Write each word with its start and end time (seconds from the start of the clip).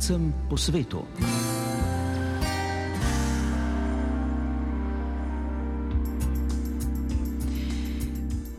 Slovencem 0.00 0.32
po 0.48 0.56
svetu. 0.56 1.04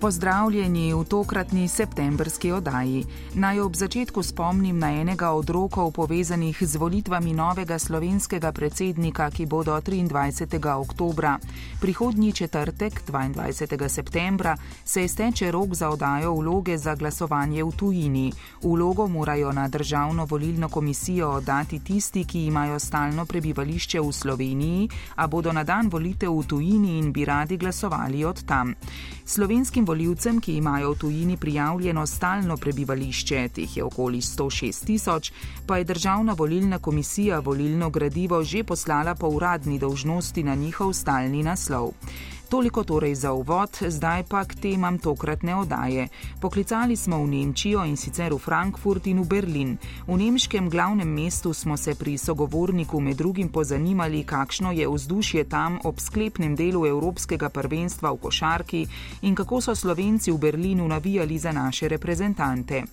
Pozdravljeni 0.02 0.94
v 0.94 1.04
tokratni 1.06 1.68
septembrski 1.68 2.52
oddaji. 2.52 3.06
Naj 3.38 3.60
ob 3.62 3.76
začetku 3.78 4.24
spomnim 4.24 4.80
na 4.80 4.90
enega 4.98 5.30
od 5.38 5.50
rokov 5.50 5.92
povezanih 5.94 6.58
z 6.58 6.76
volitvami 6.76 7.34
novega 7.38 7.78
slovenskega 7.78 8.50
predsednika, 8.52 9.30
ki 9.30 9.46
bodo 9.46 9.78
23. 9.78 10.58
oktobra. 10.74 11.38
Prihodnji 11.82 12.32
četrtek, 12.34 13.02
22. 13.06 13.90
septembra, 13.90 14.58
se 14.86 15.04
izteče 15.06 15.52
rok 15.52 15.74
za 15.78 15.90
oddajo 15.90 16.34
vloge 16.34 16.78
za 16.78 16.96
glasovanje 16.96 17.64
v 17.64 17.72
tujini. 17.72 18.34
Vlogo 18.64 19.08
morajo 19.08 19.52
na 19.52 19.68
Državno 19.68 20.26
volilno 20.26 20.70
komisijo 20.70 21.30
oddati 21.30 21.80
tisti, 21.80 22.26
ki 22.26 22.46
imajo 22.46 22.80
stalno 22.80 23.26
prebivališče 23.26 24.02
v 24.02 24.12
Sloveniji, 24.12 24.90
a 25.16 25.28
bodo 25.28 25.54
na 25.54 25.64
dan 25.64 25.94
volitev 25.94 26.34
v 26.34 26.48
tujini 26.48 26.98
in 26.98 27.14
bi 27.14 27.26
radi 27.26 27.58
glasovali 27.58 28.26
od 28.26 28.44
tam. 28.44 28.74
Slovenskim 29.26 29.86
voljivcem, 29.92 30.40
ki 30.40 30.56
imajo 30.56 30.94
v 30.94 30.98
tujini 30.98 31.38
prijavljeno 31.38 32.06
stalno 32.08 32.56
prebivališče, 32.58 33.48
teh 33.56 33.78
je 33.78 33.84
okoli 33.84 34.22
106 34.22 34.86
tisoč, 34.86 35.32
pa 35.68 35.78
je 35.78 35.84
Državna 35.84 36.34
volilna 36.34 36.80
komisija 36.80 37.40
volilno 37.40 37.90
gradivo 37.90 38.44
že 38.44 38.64
poslala 38.64 39.16
po 39.16 39.28
uradni 39.28 39.80
dolžnosti 39.80 40.44
na 40.44 40.56
njihov 40.56 40.94
stalni 40.94 41.44
naslov. 41.44 41.92
Toliko 42.52 42.84
torej 42.84 43.16
za 43.16 43.32
uvod, 43.32 43.78
zdaj 43.88 44.24
pa 44.28 44.44
k 44.44 44.56
temam 44.60 45.00
tokratne 45.00 45.56
odaje. 45.56 46.08
Poklicali 46.42 46.96
smo 47.00 47.24
v 47.24 47.28
Nemčijo 47.28 47.86
in 47.88 47.96
sicer 47.96 48.34
v 48.34 48.40
Frankfurt 48.44 49.08
in 49.08 49.24
v 49.24 49.26
Berlin. 49.26 49.78
V 50.08 50.18
nemškem 50.20 50.68
glavnem 50.70 51.08
mestu 51.08 51.54
smo 51.54 51.78
se 51.78 51.96
pri 51.96 52.18
sogovorniku 52.18 53.00
med 53.00 53.16
drugim 53.16 53.48
pozanimali, 53.48 54.28
kakšno 54.28 54.76
je 54.76 54.84
vzdušje 54.84 55.44
tam 55.48 55.80
ob 55.84 56.00
sklepnem 56.00 56.56
delu 56.56 56.84
Evropskega 56.86 57.48
prvenstva 57.50 58.12
v 58.12 58.20
košarki 58.20 58.82
in 59.22 59.36
kako 59.36 59.62
so 59.62 59.76
Slovenci 59.76 60.32
v 60.32 60.38
Berlinu 60.38 60.88
navijali 60.88 61.40
za 61.40 61.56
naše 61.56 61.88
reprezentante. 61.88 62.84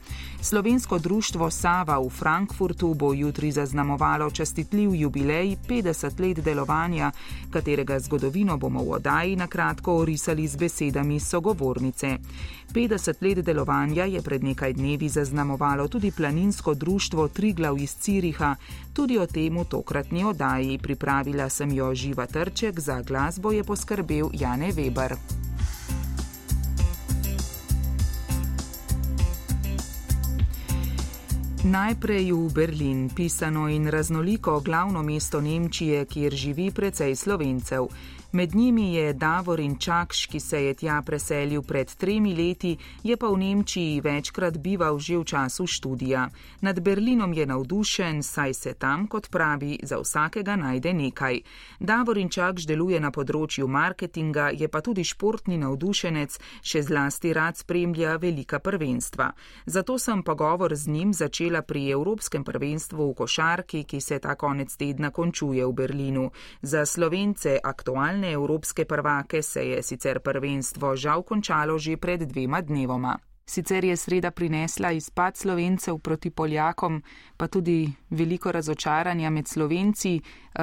Slovensko 0.41 0.99
društvo 0.99 1.51
Sava 1.51 1.99
v 1.99 2.07
Frankfurtu 2.11 2.95
bo 2.95 3.11
jutri 3.13 3.51
zaznamovalo 3.51 4.31
častitljiv 4.31 4.95
jubilej 4.95 5.57
50 5.67 6.21
let 6.21 6.39
delovanja, 6.45 7.11
katerega 7.51 7.99
zgodovino 7.99 8.57
bomo 8.57 8.87
v 8.87 9.03
oddaji 9.03 9.37
na 9.37 9.48
kratko 9.49 9.97
orisali 9.97 10.47
z 10.47 10.57
besedami 10.57 11.21
sogovornice. 11.21 12.19
50 12.73 13.23
let 13.23 13.45
delovanja 13.45 14.05
je 14.05 14.23
pred 14.23 14.45
nekaj 14.45 14.73
dnevi 14.73 15.09
zaznamovalo 15.09 15.89
tudi 15.89 16.11
planinsko 16.11 16.75
društvo 16.75 17.29
Triglav 17.29 17.79
iz 17.79 17.97
Ciriha, 17.97 18.55
tudi 18.93 19.19
o 19.19 19.27
tem 19.27 19.59
v 19.59 19.65
tokratni 19.65 20.25
oddaji 20.25 20.79
pripravila 20.79 21.49
sem 21.49 21.73
jo 21.73 21.95
Živa 21.95 22.27
Trček, 22.27 22.81
za 22.81 23.03
glasbo 23.03 23.53
je 23.53 23.65
poskrbel 23.65 24.31
Jane 24.33 24.73
Weber. 24.73 25.17
Najprej 31.69 32.33
v 32.33 32.49
Berlin, 32.55 33.11
pisano 33.11 33.69
in 33.69 33.91
raznoliko 33.91 34.61
glavno 34.61 35.03
mesto 35.03 35.41
Nemčije, 35.41 36.05
kjer 36.07 36.35
živi 36.35 36.71
precej 36.71 37.17
slovencev. 37.17 37.91
Med 38.33 38.55
njimi 38.55 38.95
je 38.95 39.13
Davorin 39.13 39.79
Čakš, 39.79 40.27
ki 40.27 40.41
se 40.41 40.65
je 40.65 40.75
tja 40.75 41.03
preselil 41.03 41.63
pred 41.63 41.95
tremi 41.95 42.35
leti, 42.37 42.77
je 43.03 43.17
pa 43.17 43.29
v 43.29 43.39
Nemčiji 43.39 44.01
večkrat 44.05 44.59
bival 44.59 44.99
že 44.99 45.17
v 45.17 45.25
času 45.25 45.67
študija. 45.67 46.29
Nad 46.61 46.81
Berlinom 46.81 47.33
je 47.33 47.47
navdušen, 47.47 48.23
saj 48.23 48.55
se 48.55 48.75
tam, 48.75 49.07
kot 49.09 49.31
pravi, 49.31 49.79
za 49.83 49.97
vsakega 49.97 50.57
najde 50.57 50.93
nekaj. 50.93 51.41
Davorin 51.81 52.29
Čakš 52.29 52.67
deluje 52.69 53.01
na 53.01 53.11
področju 53.11 53.65
marketinga, 53.69 54.51
je 54.53 54.69
pa 54.69 54.85
tudi 54.85 55.09
športni 55.09 55.57
navdušenec, 55.57 56.39
še 56.63 56.83
zlasti 56.83 57.33
rad 57.33 57.57
spremlja 57.57 58.17
velika 58.21 58.59
prvenstva. 58.59 59.33
Zato 59.65 59.99
sem 59.99 60.23
pogovor 60.23 60.77
z 60.77 60.87
njim 60.89 61.17
začela 61.17 61.63
pri 61.63 61.89
Evropskem 61.97 62.45
prvenstvu 62.45 63.09
v 63.09 63.17
košarki, 63.25 63.85
ki 63.89 64.01
se 64.01 64.21
ta 64.21 64.37
konec 64.37 64.77
tedna 64.77 65.11
končuje 65.11 65.65
v 65.65 65.73
Berlinu. 65.73 66.31
Za 66.61 66.85
Slovence 66.85 67.57
aktualno 67.65 68.18
aktualne 68.19 68.33
evropske 68.33 68.85
prvake 68.85 69.43
se 69.43 69.69
je 69.69 69.83
sicer 69.83 70.21
prvenstvo 70.21 70.97
žal 70.97 71.23
končalo 71.23 71.79
že 71.79 71.97
pred 71.97 72.21
dvema 72.21 72.61
dnevoma. 72.61 73.19
Sicer 73.47 73.85
je 73.85 73.97
sreda 73.97 74.31
prinesla 74.31 74.91
izpad 74.93 75.37
slovencev 75.37 75.99
proti 75.99 76.31
Poljakom, 76.31 77.03
pa 77.37 77.47
tudi 77.47 77.89
veliko 78.11 78.53
razočaranja 78.53 79.31
med 79.31 79.47
slovenci. 79.47 80.21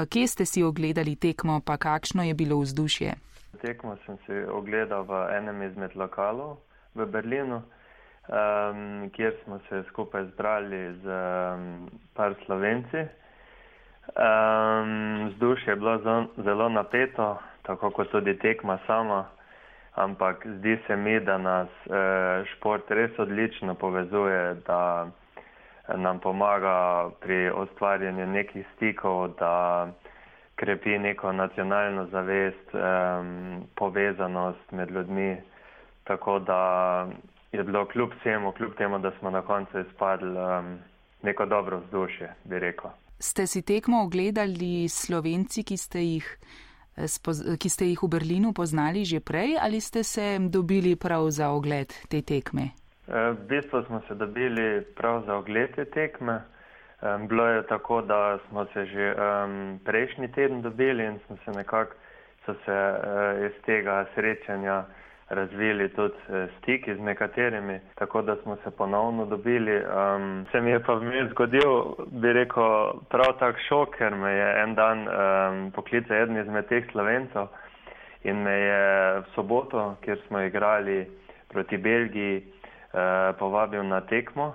Kje 0.10 0.28
ste 0.28 0.46
si 0.46 0.64
ogledali 0.64 1.16
tekmo, 1.16 1.62
pa 1.66 1.78
kakšno 1.78 2.24
je 2.24 2.34
bilo 2.34 2.60
vzdušje? 2.60 3.14
Tekmo 3.62 3.98
sem 4.06 4.18
si 4.26 4.34
ogledal 4.52 5.04
v 5.04 5.14
enem 5.38 5.64
izmed 5.64 5.96
lokalov 5.96 6.58
v 6.94 7.06
Berlinu, 7.06 7.56
um, 7.56 9.10
kjer 9.10 9.34
smo 9.44 9.60
se 9.70 9.84
skupaj 9.90 10.26
zbrali 10.34 10.94
z 11.02 11.06
um, 11.08 11.90
par 12.14 12.36
slovenci. 12.46 13.08
Um, 14.08 15.26
vzdušje 15.28 15.72
je 15.72 15.76
bilo 15.76 15.98
zelo 16.38 16.70
napeto, 16.70 17.38
tako 17.62 17.90
kot 17.90 18.12
tudi 18.12 18.38
tekma 18.40 18.78
sama, 18.88 19.26
ampak 19.96 20.46
zdi 20.48 20.78
se 20.88 20.96
mi, 20.96 21.20
da 21.20 21.38
nas 21.38 21.68
eh, 21.86 22.46
šport 22.46 22.92
res 22.92 23.20
odlično 23.20 23.74
povezuje, 23.76 24.54
da 24.68 25.08
nam 25.96 26.20
pomaga 26.20 27.10
pri 27.22 27.52
ustvarjanju 27.52 28.28
nekih 28.28 28.66
stikov, 28.76 29.28
da 29.40 29.88
krepi 30.56 31.00
neko 31.00 31.32
nacionalno 31.32 32.06
zavest, 32.06 32.74
um, 32.74 33.64
povezanost 33.76 34.72
med 34.72 34.92
ljudmi. 34.92 35.38
Tako 36.04 36.40
da 36.40 36.60
je 37.52 37.64
bilo 37.64 37.86
kljub 37.86 38.10
vsemu, 38.20 38.52
kljub 38.52 38.74
temu, 38.78 39.00
da 39.00 39.12
smo 39.20 39.30
na 39.30 39.42
koncu 39.42 39.80
izpadli 39.80 40.40
um, 40.40 40.78
neko 41.22 41.46
dobro 41.46 41.78
vzdušje, 41.78 42.30
bi 42.44 42.60
rekel. 42.60 42.90
Ste 43.20 43.48
si 43.48 43.62
tekmo 43.62 44.04
ogledali 44.04 44.90
slovenci, 44.90 45.64
ki 45.64 45.78
ste, 45.78 46.00
jih, 46.00 46.28
ki 47.60 47.70
ste 47.70 47.90
jih 47.92 48.04
v 48.04 48.10
Berlinu 48.12 48.54
poznali 48.54 49.06
že 49.06 49.20
prej 49.20 49.56
ali 49.60 49.82
ste 49.82 50.04
se 50.04 50.40
dobili 50.40 50.96
prav 50.96 51.30
za 51.30 51.50
ogled 51.52 51.94
te 52.10 52.22
tekme? 52.22 52.76
E, 53.08 53.32
v 53.32 53.40
bistvu 53.48 53.84
smo 53.88 54.02
se 54.08 54.16
dobili 54.16 54.82
prav 54.96 55.24
za 55.26 55.36
ogled 55.36 55.76
te 55.76 55.86
tekme. 55.86 56.42
Bilo 57.28 57.46
je 57.48 57.68
tako, 57.68 58.02
da 58.02 58.40
smo 58.50 58.66
se 58.74 58.86
že 58.86 59.14
prejšnji 59.86 60.32
teden 60.32 60.62
dobili 60.62 61.06
in 61.06 61.20
smo 61.28 61.38
se 61.46 61.52
nekako 61.52 61.94
so 62.46 62.54
se 62.66 62.72
uh, 62.72 63.46
iz 63.46 63.56
tega 63.66 64.06
srečanja 64.16 64.84
razvili 65.30 65.90
tudi 65.90 66.14
eh, 66.30 66.48
stiki 66.58 66.96
z 66.96 67.00
nekaterimi, 67.00 67.80
tako 67.96 68.22
da 68.22 68.36
smo 68.36 68.56
se 68.56 68.72
ponovno 68.72 69.26
dobili. 69.26 69.78
Um, 69.78 70.46
se 70.52 70.62
mi 70.62 70.72
je 70.72 70.84
pa 70.84 70.94
vmes 70.94 71.30
zgodil, 71.30 71.84
bi 72.08 72.34
rekel, 72.34 72.94
prav 73.10 73.38
tak 73.40 73.56
šok, 73.68 73.96
ker 73.98 74.16
me 74.16 74.32
je 74.32 74.62
en 74.64 74.76
dan 74.76 75.08
um, 75.08 75.72
poklical 75.72 76.18
eden 76.18 76.38
izmed 76.38 76.68
teh 76.68 76.86
slovencev 76.92 77.48
in 78.24 78.44
me 78.44 78.52
je 78.52 79.20
v 79.20 79.24
soboto, 79.36 79.96
kjer 80.02 80.22
smo 80.28 80.42
igrali 80.42 81.08
proti 81.50 81.78
Belgiji, 81.78 82.38
uh, 82.94 83.36
povabil 83.40 83.84
na 83.84 84.02
tekmo. 84.02 84.54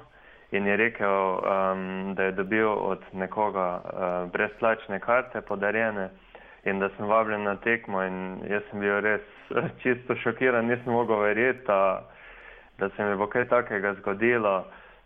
In 0.50 0.66
je 0.66 0.76
rekel, 0.76 1.38
um, 1.38 2.14
da 2.14 2.22
je 2.22 2.32
dobil 2.32 2.68
od 2.68 3.02
nekoga 3.12 3.68
uh, 3.74 4.30
brezplačne 4.32 5.00
karte 5.00 5.40
podarjene 5.40 6.10
in 6.64 6.78
da 6.78 6.88
sem 6.96 7.06
vabljen 7.06 7.42
na 7.42 7.56
tekmo. 7.56 8.02
In 8.02 8.42
jaz 8.50 8.62
sem 8.70 8.80
bil 8.80 8.98
res 9.00 9.22
čisto 9.82 10.16
šokiran, 10.16 10.66
nisem 10.66 10.92
mogel 10.92 11.20
verjeti, 11.20 11.66
da, 11.66 12.08
da 12.78 12.90
se 12.96 13.04
mi 13.04 13.16
bo 13.16 13.26
kaj 13.26 13.48
takega 13.48 13.94
zgodilo. 14.00 14.64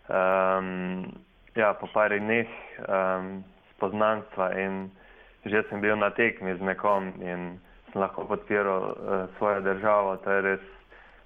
Um, 0.09 1.07
ja, 1.55 1.75
po 1.81 1.89
parih 1.95 2.23
dneh 2.23 2.51
um, 2.89 3.45
spoznanstva 3.77 4.53
in 4.61 4.91
že 5.45 5.61
sem 5.69 5.81
bil 5.81 5.97
na 5.97 6.09
tekmi 6.11 6.57
z 6.57 6.61
nekom 6.65 7.21
in 7.21 7.61
sem 7.93 8.01
lahko 8.01 8.25
podpiral 8.25 8.83
uh, 8.83 8.97
svojo 9.37 9.61
državo. 9.61 10.17
To 10.25 10.31
je, 10.31 10.41
res, 10.41 10.63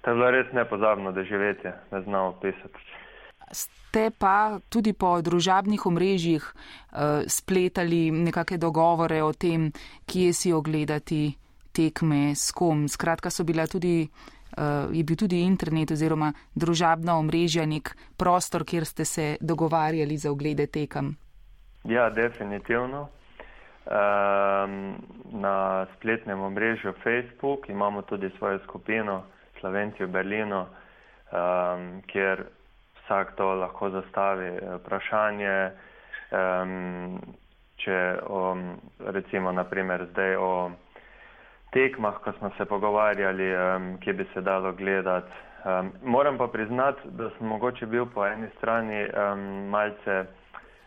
to 0.03 0.11
je 0.11 0.15
bilo 0.15 0.31
res 0.31 0.47
nepozabno 0.53 1.11
doživetje, 1.11 1.73
ne 1.91 2.01
znam 2.03 2.35
opisati. 2.35 2.79
Ste 3.51 4.11
pa 4.11 4.59
tudi 4.69 4.93
po 4.93 5.17
družabnih 5.23 5.85
omrežjih 5.87 6.43
uh, 6.43 7.23
spletali 7.25 8.11
nekakšne 8.11 8.59
dogovore 8.59 9.23
o 9.23 9.33
tem, 9.33 9.71
kje 10.05 10.33
si 10.35 10.53
ogledati 10.53 11.33
tekme, 11.73 12.35
s 12.35 12.51
kom. 12.51 12.87
Skratka, 12.87 13.29
tudi, 13.71 14.09
uh, 14.57 14.89
je 14.91 15.03
bil 15.03 15.15
tudi 15.15 15.41
internet 15.41 15.91
oziroma 15.91 16.33
družabna 16.55 17.17
omrežja 17.17 17.65
nek 17.65 17.95
prostor, 18.17 18.63
kjer 18.65 18.85
ste 18.85 19.05
se 19.05 19.37
dogovarjali 19.41 20.17
za 20.17 20.31
oglede 20.31 20.67
tekem. 20.67 21.15
Ja, 21.83 22.09
definitivno. 22.09 23.09
Um, 23.89 24.95
na 25.31 25.87
spletnem 25.97 26.39
omrežju 26.39 26.93
Facebook 27.03 27.69
imamo 27.69 28.01
tudi 28.01 28.29
svojo 28.37 28.59
skupino 28.59 29.23
Slovenci 29.59 30.03
v 30.03 30.07
Berlinu, 30.07 30.61
um, 30.61 32.01
kjer 32.05 32.43
vsak 33.01 33.35
to 33.35 33.55
lahko 33.55 33.89
zastavi 33.89 34.51
vprašanje, 34.83 35.71
Um, 36.29 37.17
če 37.81 37.97
o, 38.29 38.53
recimo 39.15 39.49
naprimer 39.55 40.03
zdaj 40.11 40.35
o 40.37 40.51
tekmah, 41.71 42.17
ko 42.23 42.31
smo 42.31 42.51
se 42.57 42.65
pogovarjali, 42.65 43.55
um, 43.55 43.97
kje 43.99 44.13
bi 44.13 44.25
se 44.33 44.41
dalo 44.41 44.71
gledati. 44.71 45.31
Um, 45.65 45.91
moram 46.03 46.37
pa 46.37 46.47
priznati, 46.47 47.01
da 47.05 47.29
sem 47.29 47.47
mogoče 47.47 47.85
bil 47.85 48.05
po 48.13 48.25
eni 48.25 48.47
strani 48.57 49.05
um, 49.05 49.69
malce 49.69 50.25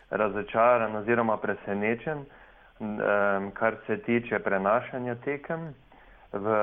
razočaran 0.09 0.95
oziroma 0.95 1.37
presenečen, 1.37 2.17
um, 2.79 3.51
kar 3.51 3.75
se 3.87 3.97
tiče 3.97 4.39
prenašanja 4.39 5.15
tekem. 5.15 5.73
V, 6.33 6.55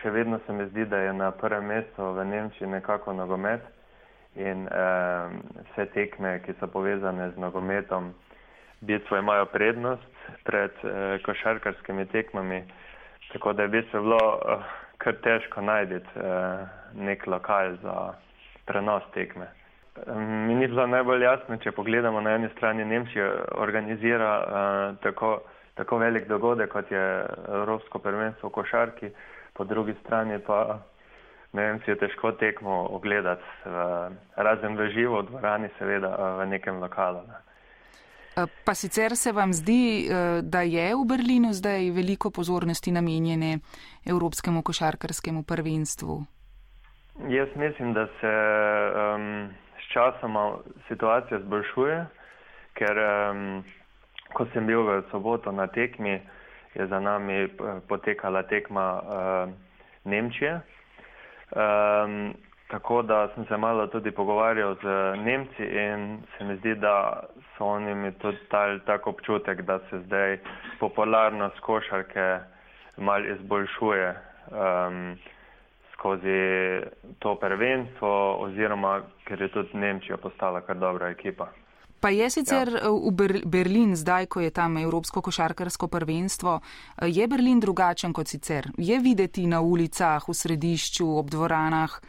še 0.00 0.10
vedno 0.10 0.38
se 0.46 0.52
mi 0.52 0.64
zdi, 0.70 0.86
da 0.88 0.96
je 0.96 1.12
na 1.12 1.30
prvem 1.30 1.66
mestu 1.66 2.12
v 2.16 2.24
Nemčiji 2.24 2.68
nekako 2.68 3.12
nogomet 3.12 3.60
in 4.34 4.64
um, 4.64 5.42
vse 5.68 5.86
tekme, 5.92 6.38
ki 6.46 6.54
so 6.60 6.66
povezane 6.66 7.30
z 7.30 7.36
nogometom, 7.36 8.14
bistvo 8.80 9.18
imajo 9.18 9.46
prednost 9.52 10.30
pred 10.44 10.72
uh, 10.84 11.20
košarkarskimi 11.26 12.06
tekmami, 12.06 12.62
tako 13.32 13.52
da 13.52 13.62
je 13.62 13.68
bistvo 13.68 14.00
bilo 14.00 14.18
uh, 14.34 14.64
kar 14.98 15.14
težko 15.22 15.60
najti 15.60 15.94
uh, 15.94 16.66
nek 16.94 17.26
lokal 17.26 17.76
za 17.82 18.12
prenos 18.66 19.02
tekme. 19.14 19.48
Mi 20.46 20.54
ni 20.54 20.68
bilo 20.68 20.86
najbolj 20.86 21.22
jasno, 21.22 21.56
če 21.56 21.72
pogledamo 21.72 22.20
na 22.20 22.36
eni 22.38 22.48
strani 22.56 22.84
Nemčija 22.84 23.26
organizira 23.58 24.30
uh, 24.38 25.00
tako, 25.02 25.40
tako 25.74 25.98
velik 25.98 26.28
dogodek, 26.28 26.70
kot 26.72 26.90
je 26.90 27.02
Evropsko 27.48 27.98
prvenstvo 27.98 28.48
v 28.48 28.52
košarki, 28.52 29.10
po 29.54 29.64
drugi 29.64 29.94
strani 30.04 30.38
pa 30.46 30.78
ne 31.52 31.66
vem, 31.66 31.80
si 31.84 31.90
je 31.90 31.98
težko 31.98 32.32
tekmo 32.38 32.86
ogledati, 32.94 33.44
uh, 33.66 34.12
razen 34.36 34.78
v 34.78 34.88
živo 34.94 35.22
v 35.22 35.30
dvorani, 35.32 35.70
seveda 35.78 36.14
uh, 36.14 36.26
v 36.40 36.50
nekem 36.54 36.78
lokalu. 36.80 37.24
Ne. 37.26 37.49
Eh, 38.36 38.46
pa 38.64 38.74
sicer 38.74 39.16
se 39.16 39.32
vam 39.32 39.52
zdi, 39.52 40.06
eh, 40.06 40.42
da 40.42 40.60
je 40.62 40.94
v 40.94 41.04
Berlinu 41.04 41.52
zdaj 41.52 41.90
veliko 41.90 42.30
pozornosti 42.30 42.92
namenjene 42.92 43.58
Evropskemu 44.06 44.62
košarkarskemu 44.62 45.42
prvenstvu? 45.42 46.24
Jaz 47.28 47.48
mislim, 47.56 47.92
da 47.92 48.06
se 48.06 48.32
um, 48.32 49.48
s 49.78 49.92
časoma 49.92 50.56
situacija 50.88 51.40
zboljšuje, 51.40 52.06
ker 52.74 52.96
um, 52.98 53.64
ko 54.32 54.46
sem 54.52 54.66
bil 54.66 54.82
v 54.82 55.02
soboto 55.10 55.52
na 55.52 55.66
tekmi, 55.66 56.20
je 56.74 56.86
za 56.86 57.00
nami 57.00 57.34
eh, 57.34 57.50
potekala 57.88 58.42
tekma 58.42 58.86
uh, 59.02 59.52
Nemčije. 60.04 60.60
Um, 61.50 62.34
Tako 62.70 63.02
da 63.02 63.28
sem 63.34 63.44
se 63.46 63.56
malo 63.56 63.86
tudi 63.86 64.10
pogovarjal 64.10 64.74
z 64.82 64.86
Nemci 65.24 65.62
in 65.62 66.22
se 66.38 66.44
mi 66.44 66.56
zdi, 66.56 66.74
da 66.74 67.22
so 67.56 67.66
oni 67.66 67.94
mi 67.94 68.12
tudi 68.12 68.38
dali 68.50 68.80
tak 68.86 69.06
občutek, 69.06 69.62
da 69.62 69.78
se 69.90 70.00
zdaj 70.06 70.38
popularnost 70.80 71.60
košarke 71.60 72.38
mal 72.96 73.26
izboljšuje 73.26 74.14
um, 74.14 75.16
skozi 75.92 76.80
to 77.18 77.34
prvenstvo 77.34 78.36
oziroma 78.40 79.02
ker 79.24 79.42
je 79.42 79.48
tudi 79.48 79.78
Nemčija 79.78 80.16
postala 80.16 80.60
kar 80.60 80.76
dobra 80.76 81.10
ekipa. 81.10 81.48
Pa 82.00 82.08
je 82.08 82.30
sicer 82.30 82.68
ja. 82.68 82.88
v 82.88 83.12
Ber 83.12 83.32
Berlin 83.46 83.92
zdaj, 83.96 84.26
ko 84.26 84.40
je 84.40 84.50
tam 84.50 84.78
Evropsko 84.80 85.20
košarkarsko 85.20 85.88
prvenstvo, 85.88 86.60
je 87.04 87.26
Berlin 87.28 87.60
drugačen 87.60 88.12
kot 88.12 88.26
sicer? 88.26 88.70
Je 88.78 88.98
videti 88.98 89.46
na 89.46 89.60
ulicah, 89.60 90.24
v 90.28 90.34
središču, 90.34 91.06
ob 91.18 91.28
dvoranah? 91.30 92.00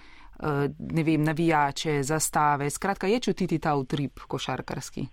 Eh, 0.41 0.69
ne 0.93 1.03
vem, 1.03 1.23
navijače, 1.23 2.03
zastave. 2.03 2.69
Skratka, 2.69 3.07
je 3.07 3.19
čutiti 3.19 3.59
ta 3.59 3.75
utrip 3.75 4.19
košarkarski. 4.27 5.03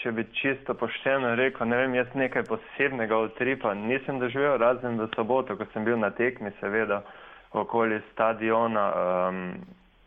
Če 0.00 0.12
bi 0.16 0.24
čisto 0.32 0.74
pošteno 0.74 1.34
rekel, 1.36 1.68
ne 1.68 1.76
vem, 1.76 1.94
jaz 1.98 2.14
nekaj 2.14 2.46
posebnega 2.48 3.18
utripa 3.26 3.74
nisem 3.74 4.20
doživel, 4.22 4.56
razen 4.62 4.96
v 5.00 5.08
soboto, 5.16 5.58
ko 5.58 5.66
sem 5.74 5.84
bil 5.84 5.98
na 6.00 6.08
tekmi, 6.16 6.54
seveda 6.60 7.02
okoli 7.52 7.98
stadiona 8.12 8.86
um, 8.94 9.42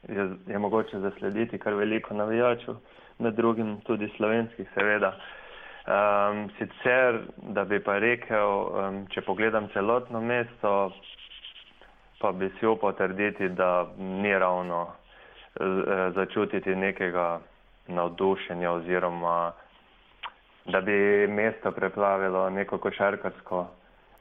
je, 0.08 0.28
je 0.48 0.60
mogoče 0.66 1.04
zaslediti 1.04 1.60
kar 1.60 1.76
veliko 1.78 2.16
navijačev, 2.18 2.80
med 3.20 3.36
drugim 3.38 3.76
tudi 3.86 4.10
slovenskih, 4.18 4.70
seveda. 4.74 5.14
Um, 5.84 6.48
sicer, 6.58 7.22
da 7.54 7.68
bi 7.68 7.84
pa 7.84 8.00
rekel, 8.00 8.50
um, 8.50 9.04
če 9.14 9.22
pogledam 9.28 9.68
celotno 9.76 10.24
mesto, 10.24 10.94
pa 12.24 12.32
bi 12.32 12.50
si 12.60 12.66
upal 12.66 12.94
trditi, 12.96 13.50
da 13.50 13.88
ni 13.98 14.32
ravno 14.40 14.88
eh, 14.88 16.12
začutiti 16.16 16.76
nekega 16.76 17.40
navdušenja 17.88 18.72
oziroma 18.72 19.52
da 20.66 20.82
bi 20.82 21.28
mesto 21.28 21.72
preplavilo 21.72 22.50
neko 22.50 22.78
košarkarsko 22.78 23.68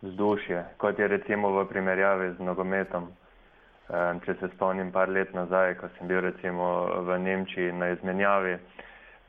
vzdušje, 0.03 0.65
kot 0.77 0.99
je 0.99 1.09
recimo 1.09 1.51
v 1.51 1.69
primerjavi 1.69 2.33
z 2.39 2.43
nogometom. 2.43 3.07
Eh, 3.07 4.19
če 4.25 4.35
se 4.41 4.49
spomnim 4.57 4.91
par 4.93 5.09
let 5.09 5.31
nazaj, 5.35 5.75
ko 5.75 5.91
sem 5.99 6.11
bil 6.11 6.21
recimo 6.27 6.67
v 7.07 7.19
Nemčiji 7.19 7.73
na 7.73 7.93
izmenjavi, 7.95 8.57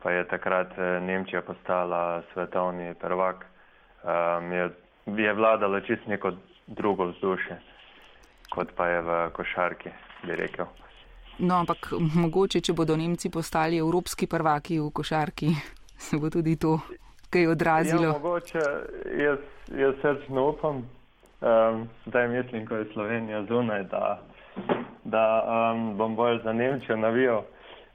pa 0.02 0.12
je 0.12 0.24
takrat 0.34 0.74
eh, 0.78 0.98
Nemčija 1.00 1.42
postala 1.42 2.24
svetovni 2.34 2.96
prvak, 3.02 3.46
je, 4.52 4.64
je 5.06 5.34
vladalo 5.34 5.80
čist 5.80 6.08
neko 6.08 6.34
drugo 6.68 7.06
vzdušje 7.14 7.60
kot 8.54 8.74
pa 8.78 8.88
je 8.88 9.02
v 9.02 9.20
košarki, 9.34 9.90
bi 10.24 10.36
rekel. 10.38 10.70
No, 11.42 11.64
ampak 11.64 11.90
mogoče, 11.98 12.62
če 12.62 12.76
bodo 12.78 12.94
Nemci 12.98 13.32
postali 13.34 13.80
evropski 13.82 14.28
prvaki 14.30 14.78
v 14.78 14.92
košarki, 14.94 15.50
se 16.06 16.20
bo 16.22 16.30
tudi 16.30 16.56
to 16.62 16.78
kaj 17.34 17.50
odrazilo. 17.56 18.12
Ja, 18.12 18.18
mogoče, 18.20 18.62
jaz, 19.18 19.42
jaz 19.74 19.98
srčno 20.04 20.52
upam, 20.54 20.84
um, 21.42 21.88
zdaj 22.06 22.30
mislim, 22.30 22.68
ko 22.70 22.78
je 22.78 22.92
Slovenija 22.94 23.42
zunaj, 23.50 23.88
da, 23.90 24.22
da 25.04 25.26
um, 25.42 25.98
bom 25.98 26.16
bolj 26.16 26.44
za 26.44 26.54
Nemčijo 26.54 26.98
navijal. 26.98 27.42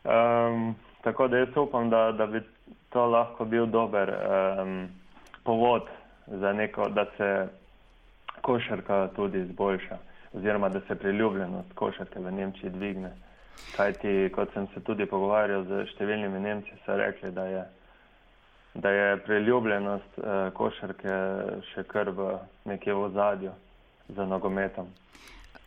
Um, 0.03 0.75
tako 1.07 1.29
da 1.29 1.45
jaz 1.45 1.55
upam, 1.57 1.91
da, 1.91 2.11
da 2.13 2.27
bi 2.27 2.43
to 2.91 3.07
lahko 3.07 3.45
bil 3.45 3.67
dober 3.67 4.11
um, 4.11 4.89
povod 5.45 5.87
za 6.27 6.53
neko, 6.53 6.89
da 6.89 7.07
se 7.17 7.31
košarka 8.43 9.09
tudi 9.17 9.39
izboljša 9.39 9.99
oziroma 10.33 10.69
da 10.69 10.81
se 10.89 10.95
priljubljenost 10.95 11.73
košarke 11.75 12.21
v 12.21 12.33
Nemčiji 12.33 12.71
dvigne. 12.71 13.11
Kajti, 13.77 14.31
kot 14.35 14.53
sem 14.55 14.67
se 14.75 14.81
tudi 14.81 15.07
pogovarjal 15.07 15.65
z 15.65 15.85
številnimi 15.93 16.41
Nemci, 16.41 16.73
so 16.87 16.97
rekli, 16.97 17.31
da 17.35 17.45
je, 17.51 17.65
da 18.75 18.91
je 18.91 19.17
priljubljenost 19.27 20.19
eh, 20.19 20.51
košarke 20.55 21.17
še 21.73 21.85
kar 21.91 22.13
v 22.15 22.37
nekje 22.71 22.95
v 22.95 23.11
zadju 23.15 23.55
za 24.15 24.27
nogometom. 24.27 24.93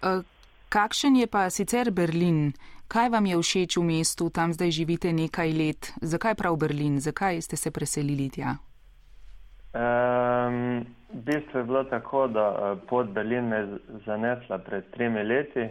Eh, 0.01 0.24
kakšen 0.70 1.20
je 1.20 1.27
pa 1.27 1.50
sicer 1.50 1.91
Berlin? 1.91 2.53
Kaj 2.91 3.08
vam 3.12 3.25
je 3.25 3.38
všeč 3.39 3.77
v 3.80 3.86
mestu, 3.88 4.27
tam 4.30 4.51
zdaj 4.51 4.72
živite 4.72 5.13
nekaj 5.15 5.51
let? 5.56 5.94
Zakaj 6.01 6.36
prav 6.36 6.58
Berlin? 6.60 7.00
Zakaj 7.00 7.41
ste 7.41 7.56
se 7.56 7.72
preselili 7.72 8.27
tja? 8.27 8.58
Um, 9.74 10.86
V 11.13 11.22
bistvu 11.24 11.60
je 11.60 11.63
bilo 11.63 11.84
tako, 11.84 12.28
da 12.28 12.56
eh, 12.56 12.75
pot 12.90 13.08
Berlin 13.08 13.48
me 13.48 13.56
je 13.56 13.68
zanesla 14.06 14.58
pred 14.58 14.84
tremi 14.92 15.24
leti. 15.24 15.70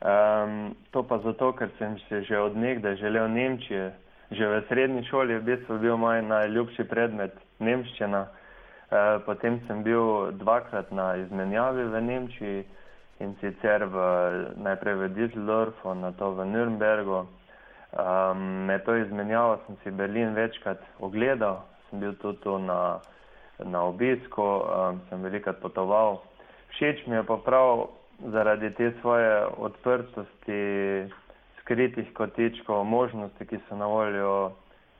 Um, 0.00 0.74
to 0.90 1.02
pa 1.02 1.18
zato, 1.18 1.52
ker 1.52 1.68
sem 1.78 1.98
si 2.08 2.24
že 2.24 2.38
od 2.38 2.56
nekdaj 2.56 2.96
želel 2.96 3.28
Nemčije. 3.28 3.92
Že 4.30 4.48
v 4.48 4.62
srednji 4.68 5.04
šoli 5.04 5.32
je 5.32 5.38
v 5.38 5.44
bistvu 5.44 5.78
bil 5.78 5.96
moj 5.96 6.22
najljubši 6.22 6.84
predmet 6.84 7.36
Nemščina. 7.58 8.22
Uh, 8.22 9.20
potem 9.26 9.60
sem 9.66 9.82
bil 9.82 10.32
dvakrat 10.40 10.90
na 10.92 11.16
izmenjavi 11.16 11.84
v 11.84 12.00
Nemčiji 12.00 12.64
in 13.20 13.36
sicer 13.40 13.84
v, 13.84 13.96
najprej 14.56 14.94
v 14.94 15.08
Düsseldorfu, 15.14 15.94
na 15.94 16.10
to 16.16 16.32
v 16.32 16.48
Nürnbergu. 16.48 17.26
Um, 17.92 18.66
med 18.66 18.84
to 18.84 18.96
izmenjavo 18.96 19.60
sem 19.66 19.76
si 19.84 19.90
Berlin 19.90 20.34
večkrat 20.34 20.80
ogledal, 20.98 21.60
sem 21.90 22.00
bil 22.00 22.16
tudi 22.16 22.40
tu 22.40 22.58
na 22.58 22.98
na 23.58 23.82
obisku, 23.82 24.42
um, 24.42 25.00
sem 25.08 25.22
velikrat 25.22 25.60
potoval. 25.60 26.22
Všeč 26.72 27.06
mi 27.06 27.16
je 27.16 27.22
pa 27.22 27.36
prav 27.36 27.88
zaradi 28.32 28.70
te 28.74 28.92
svoje 29.00 29.46
odprtosti, 29.56 30.62
skritih 31.60 32.14
kotičkov, 32.14 32.84
možnosti, 32.84 33.46
ki 33.46 33.58
so 33.68 33.76
na 33.76 33.86
voljo 33.86 34.52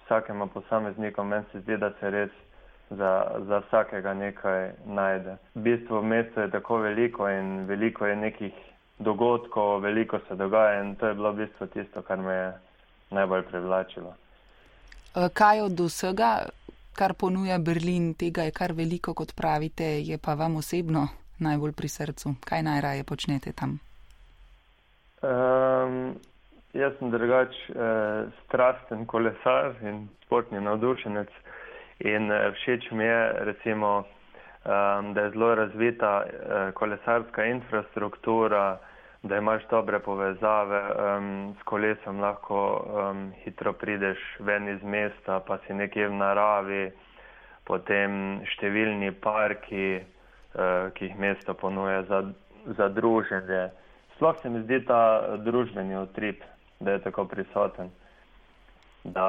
vsakemu 0.04 0.46
posamezniku. 0.46 1.24
Meni 1.24 1.44
se 1.52 1.60
zdi, 1.60 1.76
da 1.76 1.90
se 2.00 2.10
res 2.10 2.30
za, 2.90 3.40
za 3.46 3.58
vsakega 3.58 4.14
nekaj 4.14 4.70
najde. 4.86 5.36
V 5.54 5.60
bistvu 5.60 6.02
mesto 6.02 6.40
je 6.40 6.50
tako 6.50 6.76
veliko 6.76 7.28
in 7.28 7.66
veliko 7.66 8.06
je 8.06 8.16
nekih 8.16 8.52
dogodkov, 8.98 9.80
veliko 9.80 10.18
se 10.28 10.34
dogaja 10.34 10.82
in 10.82 10.94
to 10.96 11.06
je 11.06 11.14
bilo 11.14 11.32
v 11.32 11.36
bistvu 11.36 11.66
tisto, 11.66 12.02
kar 12.02 12.18
me 12.18 12.34
je 12.34 12.52
najbolj 13.10 13.42
privlačilo. 13.42 14.14
Kaj 15.32 15.60
od 15.60 15.80
vsega 15.80 16.36
kar 16.96 17.14
ponuja 17.14 17.58
Berlin, 17.58 18.14
tega 18.14 18.46
je 18.46 18.54
kar 18.54 18.72
veliko, 18.72 19.14
kot 19.14 19.34
pravite, 19.36 19.84
je 20.02 20.18
pa 20.18 20.34
vam 20.34 20.56
osebno 20.56 21.08
najbolj 21.38 21.72
pri 21.72 21.88
srcu. 21.88 22.34
Kaj 22.44 22.62
najraje 22.62 23.04
počnete 23.04 23.52
tam? 23.52 23.78
Um, 25.22 26.14
jaz 26.74 26.94
sem 26.98 27.10
drugač 27.10 27.54
eh, 27.70 28.30
strasten 28.44 29.06
kolesar 29.06 29.76
in 29.82 30.08
športni 30.24 30.60
navdušenec. 30.60 31.30
In 32.02 32.30
všeč 32.30 32.90
mi 32.90 33.04
je, 33.04 33.20
recimo, 33.46 34.02
um, 34.02 35.12
da 35.14 35.20
je 35.20 35.30
zelo 35.30 35.54
razvita 35.54 36.12
uh, 36.22 36.72
kolesarska 36.74 37.44
infrastruktura, 37.44 38.78
da 39.22 39.36
imaš 39.36 39.62
dobre 39.70 39.98
povezave 39.98 40.80
um, 40.80 41.54
s 41.60 41.62
kolesom, 41.62 42.20
lahko 42.20 42.58
um, 42.58 43.32
hitro 43.44 43.72
prideš 43.72 44.18
ven 44.38 44.68
iz 44.68 44.82
mesta, 44.82 45.40
pa 45.46 45.58
si 45.58 45.74
nekje 45.74 46.08
v 46.08 46.16
naravi, 46.18 46.82
potem 47.64 48.42
številni 48.56 49.12
parki, 49.22 50.02
uh, 50.02 50.90
ki 50.94 51.06
jih 51.06 51.18
mesto 51.18 51.54
ponuja 51.54 52.02
za, 52.10 52.22
za 52.66 52.88
druženje. 52.88 53.68
Sploh 54.16 54.40
se 54.42 54.50
mi 54.50 54.64
zdi 54.64 54.80
ta 54.86 55.36
družbeni 55.38 55.96
utrip, 56.02 56.42
da 56.80 56.96
je 56.96 57.04
tako 57.06 57.28
prisoten, 57.30 57.92
da 59.04 59.26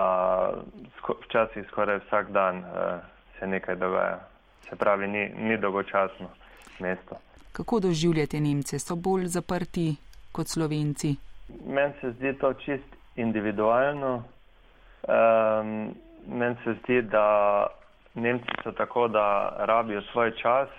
sko 0.97 1.19
včasih 1.27 1.69
skoraj 1.69 2.01
vsak 2.07 2.33
dan 2.33 2.65
uh, 2.65 2.97
se 3.37 3.47
nekaj 3.47 3.77
dogaja. 3.77 4.17
Se 4.65 4.75
pravi, 4.75 5.07
ni, 5.07 5.29
ni 5.37 5.57
dolgočasno 5.57 6.31
mesto. 6.81 7.19
Kako 7.53 7.79
doživljate 7.79 8.39
Nemce? 8.39 8.79
So 8.79 8.95
bolj 8.95 9.25
zaprti 9.25 9.95
kot 10.31 10.47
Slovenci? 10.47 11.15
Meni 11.65 11.93
se 12.01 12.11
zdi 12.11 12.33
to 12.41 12.53
čist 12.53 12.89
individualno. 13.15 14.23
Um, 15.07 15.95
Meni 16.27 16.55
se 16.63 16.73
zdi, 16.83 17.01
da 17.01 17.67
Nemci 18.13 18.49
so 18.63 18.71
tako, 18.71 19.07
da 19.07 19.55
rabijo 19.59 20.01
svoj 20.01 20.31
čas, 20.41 20.69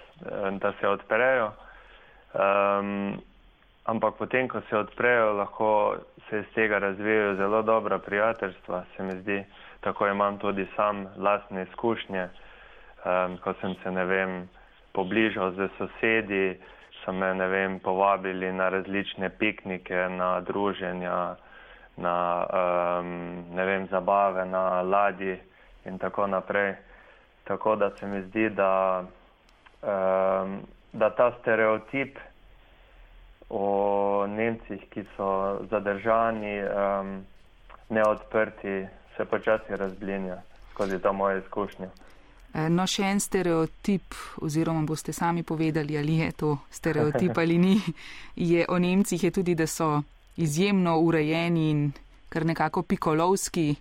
da 0.60 0.72
se 0.80 0.88
odprejo. 0.88 1.52
Um, 2.34 3.20
ampak 3.84 4.14
potem, 4.18 4.48
ko 4.48 4.60
se 4.70 4.76
odprejo, 4.76 5.32
lahko 5.32 5.96
se 6.30 6.40
iz 6.40 6.54
tega 6.54 6.78
razvijajo 6.78 7.34
zelo 7.36 7.62
dobra 7.62 7.98
prijateljstva. 7.98 8.84
Se 8.96 9.02
mi 9.02 9.20
zdi, 9.20 9.44
tako 9.80 10.08
imam 10.08 10.38
tudi 10.38 10.66
sam 10.76 11.06
lastne 11.16 11.62
izkušnje, 11.62 12.28
um, 13.04 13.38
ko 13.38 13.54
sem 13.60 13.74
se, 13.82 13.90
ne 13.90 14.04
vem, 14.04 14.48
pobližal 14.94 15.52
z 15.58 15.68
sosedi, 15.78 16.56
so 17.02 17.12
me 17.12 17.34
ne 17.34 17.48
vem, 17.48 17.80
povabili 17.80 18.52
na 18.52 18.68
različne 18.68 19.28
piknike, 19.28 20.08
na 20.08 20.40
druženja, 20.40 21.36
na 21.96 22.16
um, 22.46 23.10
ne 23.54 23.64
vem, 23.66 23.86
zabave 23.90 24.46
na 24.46 24.82
ladji 24.82 25.36
in 25.84 25.98
tako 25.98 26.26
naprej. 26.26 26.74
Tako 27.44 27.76
da 27.76 27.90
se 27.90 28.06
mi 28.06 28.22
zdi, 28.22 28.48
da, 28.50 29.04
um, 29.82 30.62
da 30.92 31.10
ta 31.10 31.32
stereotip 31.40 32.18
o 33.50 34.26
Nemcih, 34.26 34.88
ki 34.90 35.04
so 35.16 35.60
zadržani, 35.70 36.56
um, 36.64 37.14
neodprti, 37.90 38.86
se 39.16 39.24
počasi 39.24 39.76
razblinja 39.76 40.40
skozi 40.74 40.98
to 40.98 41.12
moje 41.12 41.38
izkušnje. 41.38 41.88
No, 42.54 42.84
še 42.86 43.08
en 43.10 43.18
stereotip, 43.18 44.14
oziroma 44.46 44.84
boste 44.86 45.12
sami 45.12 45.42
povedali, 45.42 45.98
ali 45.98 46.20
je 46.20 46.32
to 46.38 46.50
stereotip 46.70 47.38
ali 47.42 47.58
ni, 47.58 47.80
je 48.36 48.62
o 48.68 48.78
Nemcih 48.78 49.24
je 49.24 49.30
tudi, 49.30 49.54
da 49.58 49.66
so 49.66 50.02
izjemno 50.36 50.98
urejeni 51.02 51.70
in 51.70 51.80
kar 52.28 52.46
nekako 52.46 52.82
pikolovski. 52.82 53.74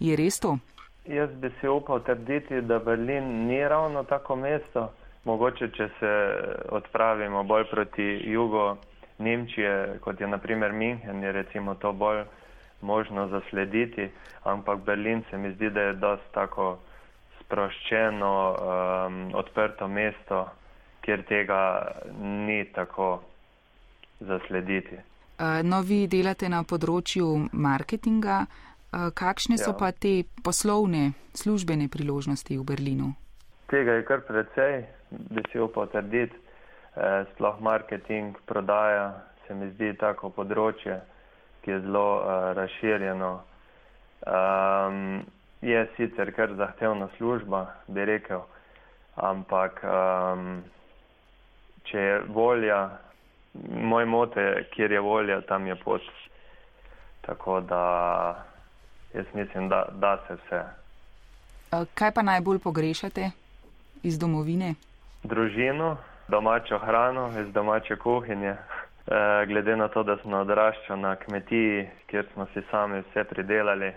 Je 0.00 0.16
res 0.16 0.40
to? 0.40 0.56
Jaz 1.04 1.30
bi 1.40 1.50
si 1.60 1.68
upal 1.68 2.00
trditi, 2.00 2.60
da 2.60 2.78
Berlin 2.78 3.46
ni 3.46 3.60
ravno 3.68 4.02
tako 4.04 4.36
mesto. 4.36 4.88
Mogoče, 5.24 5.68
če 5.76 5.88
se 6.00 6.12
odpravimo 6.72 7.42
bolj 7.44 7.64
proti 7.70 8.08
jugu 8.32 8.76
Nemčije, 9.18 9.98
kot 10.00 10.20
je 10.20 10.28
naprimer 10.28 10.72
München, 10.72 11.22
je 11.22 11.32
recimo 11.32 11.74
to 11.74 11.92
bolj 11.92 12.24
možno 12.80 13.28
zaslediti, 13.28 14.08
ampak 14.44 14.80
Berlin 14.84 15.22
se 15.30 15.38
mi 15.38 15.52
zdi, 15.52 15.70
da 15.70 15.80
je 15.80 15.92
dost 15.92 16.22
tako 16.32 16.78
sproščeno, 17.44 18.34
um, 18.50 19.18
odprto 19.36 19.88
mesto, 19.88 20.44
kjer 21.04 21.24
tega 21.28 21.60
ni 22.20 22.64
tako 22.74 23.22
zaslediti. 24.20 25.00
No, 25.62 25.82
vi 25.82 26.06
delate 26.06 26.48
na 26.48 26.62
področju 26.62 27.26
marketinga. 27.52 28.44
Kakšne 28.94 29.58
so 29.58 29.72
ja. 29.72 29.78
pa 29.78 29.90
te 29.90 30.22
poslovne, 30.46 31.12
službene 31.34 31.88
priložnosti 31.90 32.54
v 32.54 32.62
Berlinu? 32.62 33.10
Tega 33.66 33.98
je 33.98 34.04
kar 34.06 34.22
precej, 34.22 34.84
bi 35.10 35.42
si 35.50 35.58
upal 35.58 35.90
trditi. 35.90 36.38
Uh, 36.94 37.26
sploh 37.32 37.58
marketing, 37.58 38.38
prodaja, 38.46 39.24
se 39.46 39.54
mi 39.58 39.66
zdi 39.72 39.96
tako 39.98 40.30
področje, 40.30 41.00
ki 41.66 41.72
je 41.72 41.78
zelo 41.82 42.06
uh, 42.20 42.52
razširjeno. 42.54 43.30
Um, 44.30 45.24
je 45.64 45.86
sicer 45.96 46.32
kar 46.36 46.54
zahtevna 46.54 47.08
služba, 47.16 47.66
bi 47.88 48.04
rekel, 48.04 48.42
ampak 49.16 49.80
um, 49.84 50.62
če 51.88 51.98
je 51.98 52.20
volja, 52.28 52.88
moj 53.70 54.04
moto 54.04 54.40
je, 54.40 54.64
kjer 54.74 54.92
je 54.92 55.00
volja, 55.00 55.40
tam 55.40 55.66
je 55.66 55.74
pot. 55.74 56.02
Tako 57.26 57.60
da 57.60 57.82
jaz 59.14 59.26
mislim, 59.34 59.68
da, 59.68 59.86
da 59.92 60.18
se 60.26 60.34
vse. 60.34 60.62
Kaj 61.94 62.12
pa 62.12 62.22
najbolj 62.22 62.58
pogrešate 62.58 63.30
iz 64.02 64.18
domovine? 64.18 64.74
Družino, 65.22 65.96
domačo 66.28 66.78
hrano 66.78 67.30
iz 67.40 67.52
domače 67.52 67.96
kuhinje. 67.96 68.56
Glede 69.46 69.76
na 69.76 69.88
to, 69.88 70.02
da 70.02 70.16
smo 70.16 70.40
odraščali 70.40 71.00
na 71.00 71.16
kmetiji, 71.16 71.88
kjer 72.06 72.26
smo 72.32 72.46
si 72.52 72.62
sami 72.70 73.00
vse 73.00 73.24
pridelali, 73.24 73.92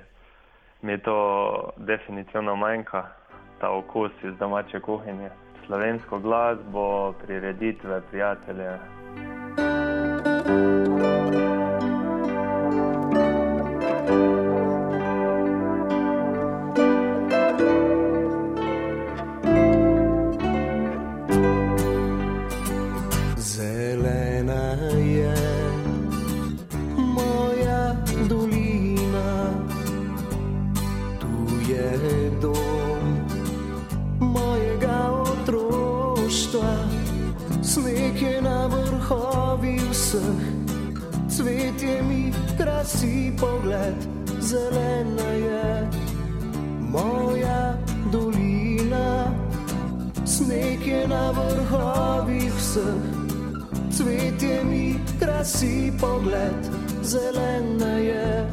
mi 0.81 0.97
to 0.97 1.69
definitivno 1.77 2.55
manjka, 2.55 3.03
ta 3.59 3.69
okus 3.69 4.11
iz 4.23 4.37
domače 4.39 4.79
kuhinje. 4.79 5.29
Slovensko 5.65 6.19
glasbo, 6.19 7.13
prireditve, 7.13 8.01
prijatelje. 8.09 8.77
vseh, 40.17 40.41
cvetje 41.29 42.01
mi 42.01 42.33
krasi 42.57 43.33
pogled, 43.39 43.95
zelena 44.41 45.29
je 45.31 45.87
moja 46.79 47.77
dolina. 48.11 49.33
Sneg 50.25 50.87
je 50.87 51.07
na 51.07 51.31
vrhovih 51.31 52.53
vseh, 52.53 53.03
cvetje 53.91 54.63
mi 54.63 54.99
krasi 55.19 55.91
pogled, 55.99 56.69
zelena 57.03 57.97
je 57.97 58.49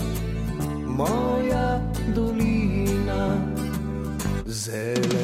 moja 0.87 1.81
dolina. 2.15 3.37
Zelena. 4.47 5.24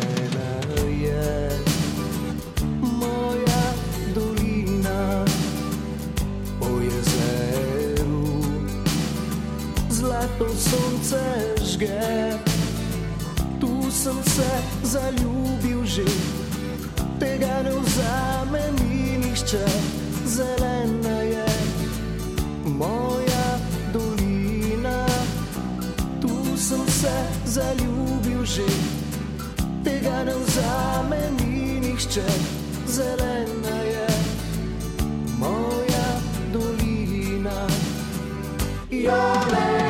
sonce 10.61 11.23
žge. 11.64 12.38
Tu 13.61 13.90
sem 13.90 14.17
se 14.25 14.50
zaljubil 14.83 15.85
že, 15.85 16.05
tega 17.19 17.62
ne 17.64 17.73
vzame 17.81 18.62
mi 18.81 19.17
nihče, 19.25 19.64
zelena 20.25 21.17
je 21.25 21.47
moja 22.64 23.49
dolina. 23.93 25.07
Tu 26.21 26.57
sem 26.57 26.85
se 26.88 27.17
zaljubil 27.45 28.45
že, 28.45 28.69
tega 29.85 30.25
ne 30.25 30.35
vzame 30.45 31.21
mi 31.40 31.81
nihče, 31.81 32.26
zelena 32.87 33.76
je 33.85 34.09
moja 35.38 36.09
dolina. 36.52 37.67
Your 38.90 39.35
name. 39.52 39.89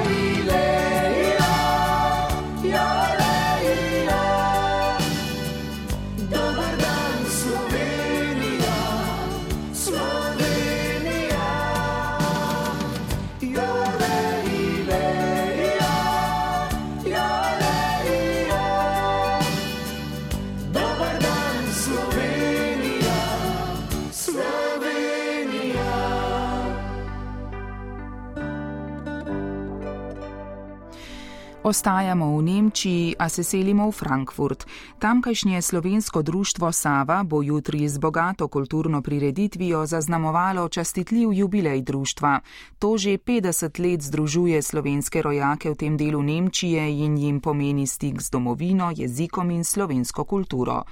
Ostajamo 31.70 32.34
v 32.34 32.42
Nemčiji, 32.42 33.14
a 33.14 33.30
se 33.30 33.46
selimo 33.46 33.86
v 33.86 33.94
Frankfurt. 33.94 34.66
Tamkajšnje 34.98 35.62
slovensko 35.62 36.22
društvo 36.22 36.72
Sava 36.72 37.22
bo 37.22 37.42
jutri 37.42 37.88
z 37.88 37.98
bogato 37.98 38.48
kulturno 38.48 39.02
prireditvijo 39.02 39.86
zaznamovalo 39.86 40.68
častitljiv 40.68 41.32
jubilej 41.32 41.82
društva. 41.82 42.40
To 42.78 42.98
že 42.98 43.22
50 43.22 43.78
let 43.78 44.02
združuje 44.02 44.62
slovenske 44.62 45.22
rojake 45.22 45.70
v 45.70 45.76
tem 45.76 45.96
delu 45.96 46.22
Nemčije 46.22 46.90
in 46.90 47.18
jim 47.18 47.40
pomeni 47.40 47.86
stik 47.86 48.18
z 48.18 48.30
domovino, 48.30 48.90
jezikom 48.96 49.50
in 49.50 49.64
slovensko 49.64 50.24
kulturo. 50.24 50.82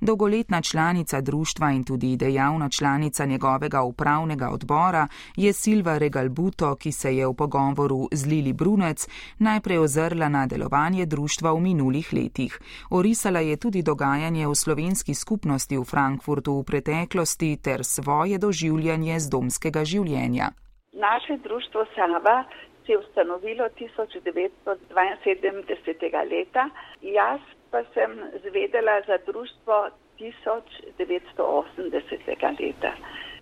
Dolgoletna 0.00 0.60
članica 0.60 1.20
društva 1.20 1.72
in 1.72 1.84
tudi 1.84 2.16
dejavna 2.16 2.68
članica 2.68 3.24
njegovega 3.24 3.82
upravnega 3.82 4.50
odbora 4.50 5.08
je 5.36 5.52
Silva 5.52 5.98
Regalbuto, 5.98 6.74
ki 6.74 6.92
se 6.92 7.16
je 7.16 7.26
v 7.26 7.34
pogovoru 7.34 8.08
z 8.12 8.26
Lili 8.26 8.52
Brunec 8.52 9.08
najprej 9.38 9.78
ozrla 9.78 10.25
opozorila 10.26 10.28
na 10.28 10.46
delovanje 10.46 11.06
društva 11.06 11.52
v 11.52 11.60
minulih 11.60 12.12
letih. 12.12 12.58
Orisala 12.90 13.40
je 13.40 13.56
tudi 13.56 13.82
dogajanje 13.82 14.46
v 14.46 14.54
slovenski 14.54 15.14
skupnosti 15.14 15.78
v 15.78 15.84
Frankfurtu 15.84 16.60
v 16.60 16.64
preteklosti 16.64 17.56
ter 17.62 17.84
svoje 17.84 18.38
doživljanje 18.38 19.20
z 19.20 19.30
domskega 19.30 19.84
življenja. 19.84 20.50
Naše 20.92 21.36
društvo 21.42 21.84
Sava 21.94 22.44
se 22.86 22.92
je 22.92 22.98
ustanovilo 22.98 23.64
1972. 23.78 26.30
leta, 26.30 26.70
jaz 27.02 27.40
pa 27.70 27.82
sem 27.94 28.20
zvedela 28.44 29.00
za 29.06 29.18
društvo 29.26 29.90
1980. 30.18 32.60
leta. 32.60 32.92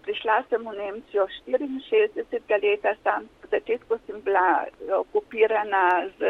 Prišla 0.04 0.42
sem 0.48 0.60
v 0.60 0.72
Nemčijo 0.76 1.26
64. 1.46 2.62
leta, 2.62 2.94
tam 3.02 3.28
začetku 3.54 3.98
sem 4.06 4.20
bila 4.26 4.66
okupirana 4.98 6.10
z 6.18 6.20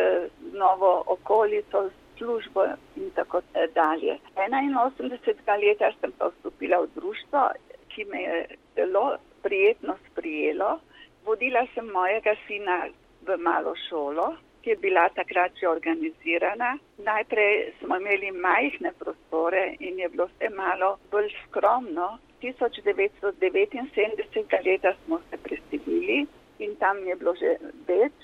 novo 0.52 1.04
okolico, 1.06 1.88
službo 2.18 2.64
in 2.96 3.10
tako 3.10 3.40
dalje. 3.74 4.18
81. 4.36 5.66
leta 5.66 5.92
sem 6.00 6.12
pa 6.18 6.28
vstopila 6.28 6.80
v 6.82 6.88
društvo, 6.94 7.48
ki 7.88 8.04
me 8.04 8.22
je 8.22 8.46
zelo 8.74 9.16
prijetno 9.42 9.96
sprijelo. 10.10 10.80
Vodila 11.24 11.66
sem 11.74 11.86
mojega 11.86 12.34
sina 12.46 12.86
v 13.26 13.36
malo 13.38 13.74
šolo, 13.88 14.36
ki 14.62 14.70
je 14.70 14.76
bila 14.76 15.08
takrat 15.08 15.52
že 15.60 15.68
organizirana. 15.68 16.78
Najprej 16.98 17.72
smo 17.78 17.96
imeli 17.96 18.30
majhne 18.30 18.92
prostore 18.98 19.74
in 19.80 19.98
je 19.98 20.08
bilo 20.08 20.26
vse 20.26 20.48
malo 20.54 20.98
bolj 21.10 21.28
skromno. 21.42 22.18
1979. 22.42 24.66
leta 24.66 24.94
smo 25.04 25.20
se 25.30 25.36
preselili 25.36 26.26
in 26.58 26.76
tam 26.76 27.06
je 27.06 27.16
bilo 27.16 27.34
že 27.34 27.56
več, 27.88 28.14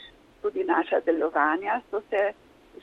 tudi 0.42 0.64
naša 0.64 1.00
delovanja 1.00 1.80
so 1.90 2.02
se 2.10 2.32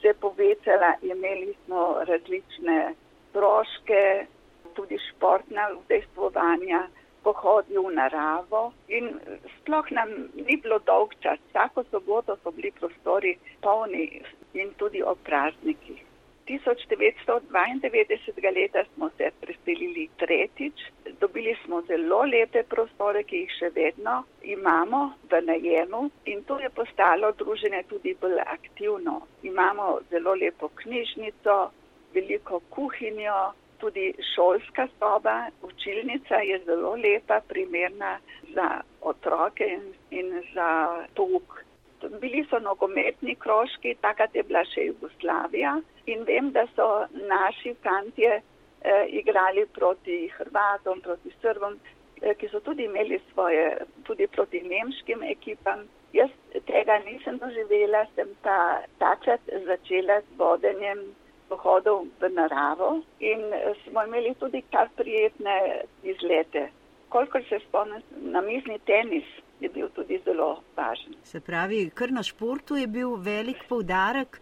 že 0.02 0.14
povečala, 0.14 0.94
imeli 1.02 1.56
smo 1.66 2.04
različne 2.06 2.94
stroške, 3.30 4.28
tudi 4.76 4.98
športna 5.10 5.70
vdejstvovanja, 5.74 6.88
pohodi 7.24 7.76
v 7.76 7.92
naravo 7.92 8.72
in 8.88 9.10
sploh 9.58 9.88
nam 9.92 10.10
ni 10.36 10.56
bilo 10.64 10.80
dolg 10.80 11.16
čas. 11.20 11.40
Vsako 11.50 11.84
soboto 11.92 12.38
so 12.44 12.52
bili 12.52 12.72
prostori 12.80 13.34
polni 13.62 14.22
in 14.54 14.72
tudi 14.80 15.04
ob 15.04 15.18
praznikih. 15.28 16.07
1992. 16.48 18.56
leta 18.56 18.84
smo 18.94 19.10
se 19.18 19.32
preselili 19.42 20.10
tretjič. 20.18 20.74
Dobili 21.22 21.58
smo 21.66 21.82
zelo 21.82 22.24
lepe 22.24 22.64
prostore, 22.64 23.24
ki 23.24 23.38
jih 23.44 23.52
še 23.60 23.70
vedno 23.76 24.24
imamo 24.44 25.14
v 25.32 25.42
najemu 25.42 26.10
in 26.26 26.44
to 26.44 26.60
je 26.60 26.70
postalo 26.70 27.32
druženje 27.32 27.84
tudi 27.90 28.16
bolj 28.22 28.40
aktivno. 28.40 29.22
Imamo 29.44 30.00
zelo 30.10 30.34
lepo 30.34 30.70
knjižnico, 30.82 31.72
veliko 32.14 32.60
kuhinjo, 32.70 33.54
tudi 33.78 34.14
šolska 34.36 34.88
soba, 35.00 35.48
učilnica 35.62 36.36
je 36.36 36.62
zelo 36.66 36.96
lepa, 36.96 37.42
primerna 37.48 38.20
za 38.54 38.82
otroke 39.02 39.68
in, 39.68 39.94
in 40.12 40.44
za 40.54 41.04
pouk. 41.16 41.67
Bili 42.02 42.46
so 42.50 42.60
nogometni 42.60 43.36
krožki, 43.36 43.96
takrat 44.02 44.36
je 44.36 44.44
bila 44.44 44.64
še 44.70 44.86
Jugoslavija 44.86 45.78
in 46.06 46.24
vem, 46.28 46.52
da 46.52 46.68
so 46.76 46.88
naši 47.30 47.74
fantje 47.84 48.32
eh, 48.38 49.06
igrali 49.20 49.66
proti 49.74 50.28
Hrvatom, 50.38 51.02
proti 51.02 51.34
Srbom, 51.42 51.80
eh, 52.22 52.36
ki 52.38 52.50
so 52.52 52.62
tudi 52.62 52.86
imeli 52.86 53.20
svoje, 53.32 53.78
tudi 54.06 54.28
proti 54.28 54.62
nemškim 54.62 55.24
ekipam. 55.24 55.88
Jaz 56.14 56.30
tega 56.70 57.00
nisem 57.06 57.40
doživela, 57.42 58.06
sem 58.16 58.30
pa 58.44 58.84
takrat 59.00 59.42
začela 59.66 60.22
s 60.22 60.38
vodenjem 60.38 61.02
pohodov 61.50 62.06
v 62.22 62.30
naravo 62.30 63.02
in 63.20 63.42
eh, 63.54 63.74
smo 63.88 64.06
imeli 64.06 64.36
tudi 64.40 64.62
kar 64.72 64.94
prijetne 64.96 65.84
izlete. 66.04 66.70
Kolikor 67.10 67.44
se 67.50 67.60
spomnim, 67.68 68.04
na 68.36 68.42
mizni 68.42 68.80
tenis 68.86 69.28
je 69.60 69.70
bil 69.70 69.90
tudi 69.96 70.20
zelo 70.26 70.62
važen. 70.76 71.16
Se 71.24 71.40
pravi, 71.40 71.90
kar 71.90 72.12
na 72.12 72.24
športu 72.24 72.76
je 72.76 72.88
bil 72.88 73.16
velik 73.16 73.64
poudarek. 73.70 74.42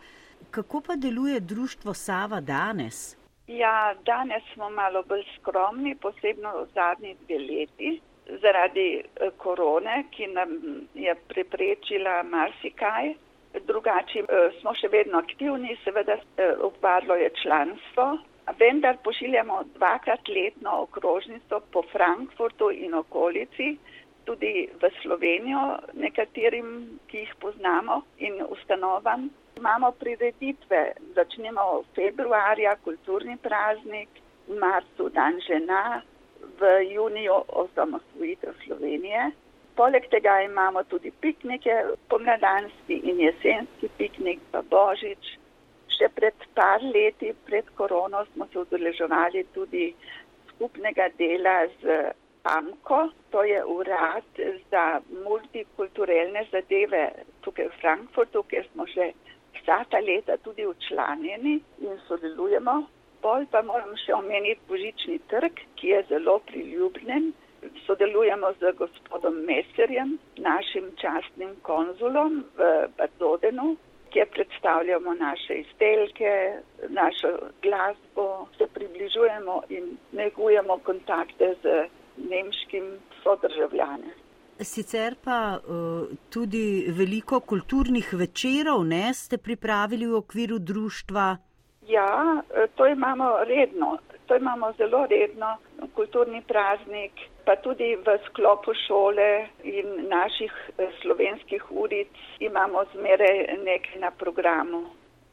Kako 0.51 0.81
pa 0.81 0.95
deluje 0.95 1.39
društvo 1.39 1.93
Sava 1.93 2.41
danes? 2.41 3.17
Ja, 3.47 3.93
danes 4.05 4.43
smo 4.53 4.69
malo 4.69 5.03
bolj 5.03 5.23
skromni, 5.35 5.95
posebno 5.95 6.51
v 6.57 6.67
zadnji 6.73 7.15
dve 7.25 7.39
leti, 7.39 8.01
zaradi 8.41 8.87
eh, 8.97 9.29
korone, 9.37 10.05
ki 10.11 10.27
nam 10.27 10.49
je 10.93 11.15
preprečila 11.27 12.23
marsikaj. 12.23 13.13
Drugače 13.67 14.19
eh, 14.19 14.47
smo 14.61 14.73
še 14.73 14.89
vedno 14.91 15.21
aktivni, 15.21 15.77
seveda 15.83 16.17
upadlo 16.65 17.15
eh, 17.15 17.23
je 17.23 17.29
članstvo, 17.43 18.07
vendar 18.59 18.97
pošiljamo 19.03 19.63
dvakrat 19.75 20.27
letno 20.27 20.81
okrožnico 20.87 21.61
po 21.71 21.83
Frankfurtu 21.91 22.71
in 22.71 22.93
okolici, 22.93 23.75
tudi 24.25 24.69
v 24.81 24.89
Slovenijo, 25.01 25.63
nekaterim, 25.93 26.99
ki 27.07 27.23
jih 27.23 27.33
poznamo 27.39 28.01
in 28.17 28.41
ustanovam. 28.49 29.29
Imamo 29.57 29.91
prireditve, 29.91 30.81
začnemo 31.15 31.83
februarja, 31.95 32.75
kulturni 32.83 33.37
praznik, 33.37 34.09
v 34.47 34.59
marcu 34.59 35.09
dan 35.09 35.39
žena, 35.47 36.01
v 36.59 36.91
juniju 36.91 37.39
osamosvojitev 37.47 38.53
Slovenije. 38.65 39.31
Poleg 39.75 40.05
tega 40.11 40.41
imamo 40.41 40.83
tudi 40.83 41.11
piknike, 41.11 41.73
pomladanski 42.09 42.99
in 43.03 43.19
jesenski 43.19 43.89
piknik, 43.97 44.39
pa 44.51 44.61
božič. 44.61 45.35
Še 45.95 46.09
pred 46.15 46.45
par 46.55 46.83
leti, 46.83 47.31
pred 47.47 47.67
korono, 47.75 48.25
smo 48.33 48.47
se 48.51 48.59
udeleževali 48.59 49.45
tudi 49.55 49.93
skupnega 50.51 51.09
dela 51.19 51.57
z 51.81 51.97
AMKO, 52.45 53.09
to 53.31 53.43
je 53.43 53.65
urad 53.65 54.23
za 54.71 55.01
multikulturelne 55.23 56.45
zadeve 56.51 57.11
tukaj 57.41 57.67
v 57.67 57.79
Frankfurtu, 57.81 58.43
kjer 58.43 58.67
smo 58.73 58.85
že 58.85 59.07
vsa 59.57 59.77
ta 59.89 59.99
leta 59.99 60.37
tudi 60.37 60.65
učlanjeni 60.65 61.55
in 61.81 61.97
sodelujemo. 62.07 62.75
Bolj 63.21 63.47
pa 63.51 63.61
moram 63.65 63.95
še 63.97 64.13
omeniti 64.13 64.61
božični 64.69 65.17
trg, 65.31 65.63
ki 65.75 65.87
je 65.87 66.03
zelo 66.09 66.37
priljubljen. 66.51 67.31
Sodelujemo 67.85 68.51
z 68.59 68.75
gospodom 68.77 69.41
Meserjem, 69.47 70.17
našim 70.37 70.91
častnim 71.01 71.55
konzulom 71.65 72.43
v 72.57 72.69
Badodenu, 72.97 73.71
kjer 74.13 74.29
predstavljamo 74.35 75.13
naše 75.17 75.57
izdelke, 75.63 76.33
našo 76.89 77.33
glasbo, 77.65 78.47
se 78.57 78.67
približujemo 78.73 79.61
in 79.69 79.97
negujemo 80.11 80.77
kontakte 80.85 81.55
z 81.63 81.87
nemškim 82.17 82.97
sodržavljanem. 83.23 84.11
Sicer 84.59 85.15
pa 85.23 85.59
uh, 85.59 86.07
tudi 86.29 86.85
veliko 86.87 87.39
kulturnih 87.39 88.13
večerov 88.13 88.85
ne 88.87 89.13
ste 89.13 89.37
pripravili 89.37 90.07
v 90.07 90.15
okviru 90.15 90.59
društva? 90.59 91.37
Ja, 91.87 92.41
e, 92.55 92.67
to 92.75 92.87
imamo 92.87 93.43
redno. 93.43 93.97
To 94.25 94.35
imamo 94.35 94.71
zelo 94.77 95.05
redno, 95.05 95.57
kulturni 95.93 96.41
praznik, 96.47 97.11
pa 97.45 97.55
tudi 97.55 97.95
v 97.95 98.17
sklopu 98.25 98.73
šole 98.87 99.47
in 99.63 100.07
naših 100.09 100.53
e, 100.77 100.87
slovenskih 101.01 101.71
uric 101.71 102.09
imamo 102.39 102.85
zmeraj 102.93 103.57
nekaj 103.63 103.99
na 103.99 104.11
programu. 104.11 104.85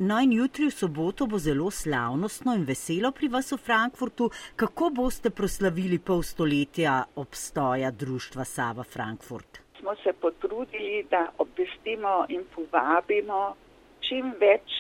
No 0.03 0.19
in 0.19 0.33
jutri 0.33 0.67
v 0.67 0.75
soboto 0.75 1.29
bo 1.31 1.38
zelo 1.38 1.71
slavnostno 1.71 2.57
in 2.59 2.65
veselo 2.67 3.12
pri 3.15 3.29
vas 3.31 3.53
v 3.55 3.59
Frankfurtu. 3.67 4.27
Kako 4.59 4.88
boste 4.91 5.31
proslavili 5.31 6.01
pol 6.03 6.25
stoletja 6.27 6.95
obstoja 7.23 7.91
društva 7.95 8.43
Sava 8.45 8.83
Frankfurt? 8.83 9.61
Smo 9.79 9.95
se 10.03 10.12
potrudili, 10.12 11.07
da 11.11 11.31
obvestimo 11.38 12.27
in 12.35 12.43
povabimo 12.55 13.55
čim 14.01 14.35
več 14.41 14.75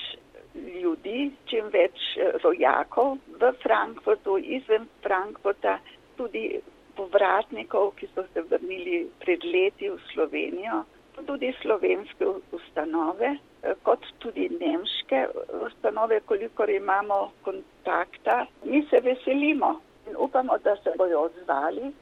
ljudi, 0.58 1.30
čim 1.46 1.70
več 1.70 2.02
eh, 2.18 2.34
rojakov 2.42 3.14
v 3.38 3.52
Frankfurtu, 3.62 4.40
izven 4.42 4.90
Frankfurta, 5.06 5.78
tudi 6.18 6.58
povratnikov, 6.98 7.94
ki 7.94 8.10
so 8.10 8.26
se 8.34 8.42
vrnili 8.50 9.06
pred 9.22 9.46
leti 9.46 9.86
v 9.86 10.02
Slovenijo, 10.10 10.82
tudi 11.30 11.54
slovenske 11.62 12.26
ustanove 12.50 13.36
kot 13.82 14.06
tudi 14.18 14.48
nemške 14.60 15.26
ustanove, 15.66 16.20
kolikor 16.20 16.70
imamo 16.70 17.30
kontakta. 17.44 18.46
Mi 18.64 18.86
se 18.90 19.00
veselimo 19.00 19.80
in 20.10 20.16
upamo, 20.18 20.58
da 20.58 20.76
se 20.76 20.90
bojo 20.98 21.20
odzvali. 21.20 21.92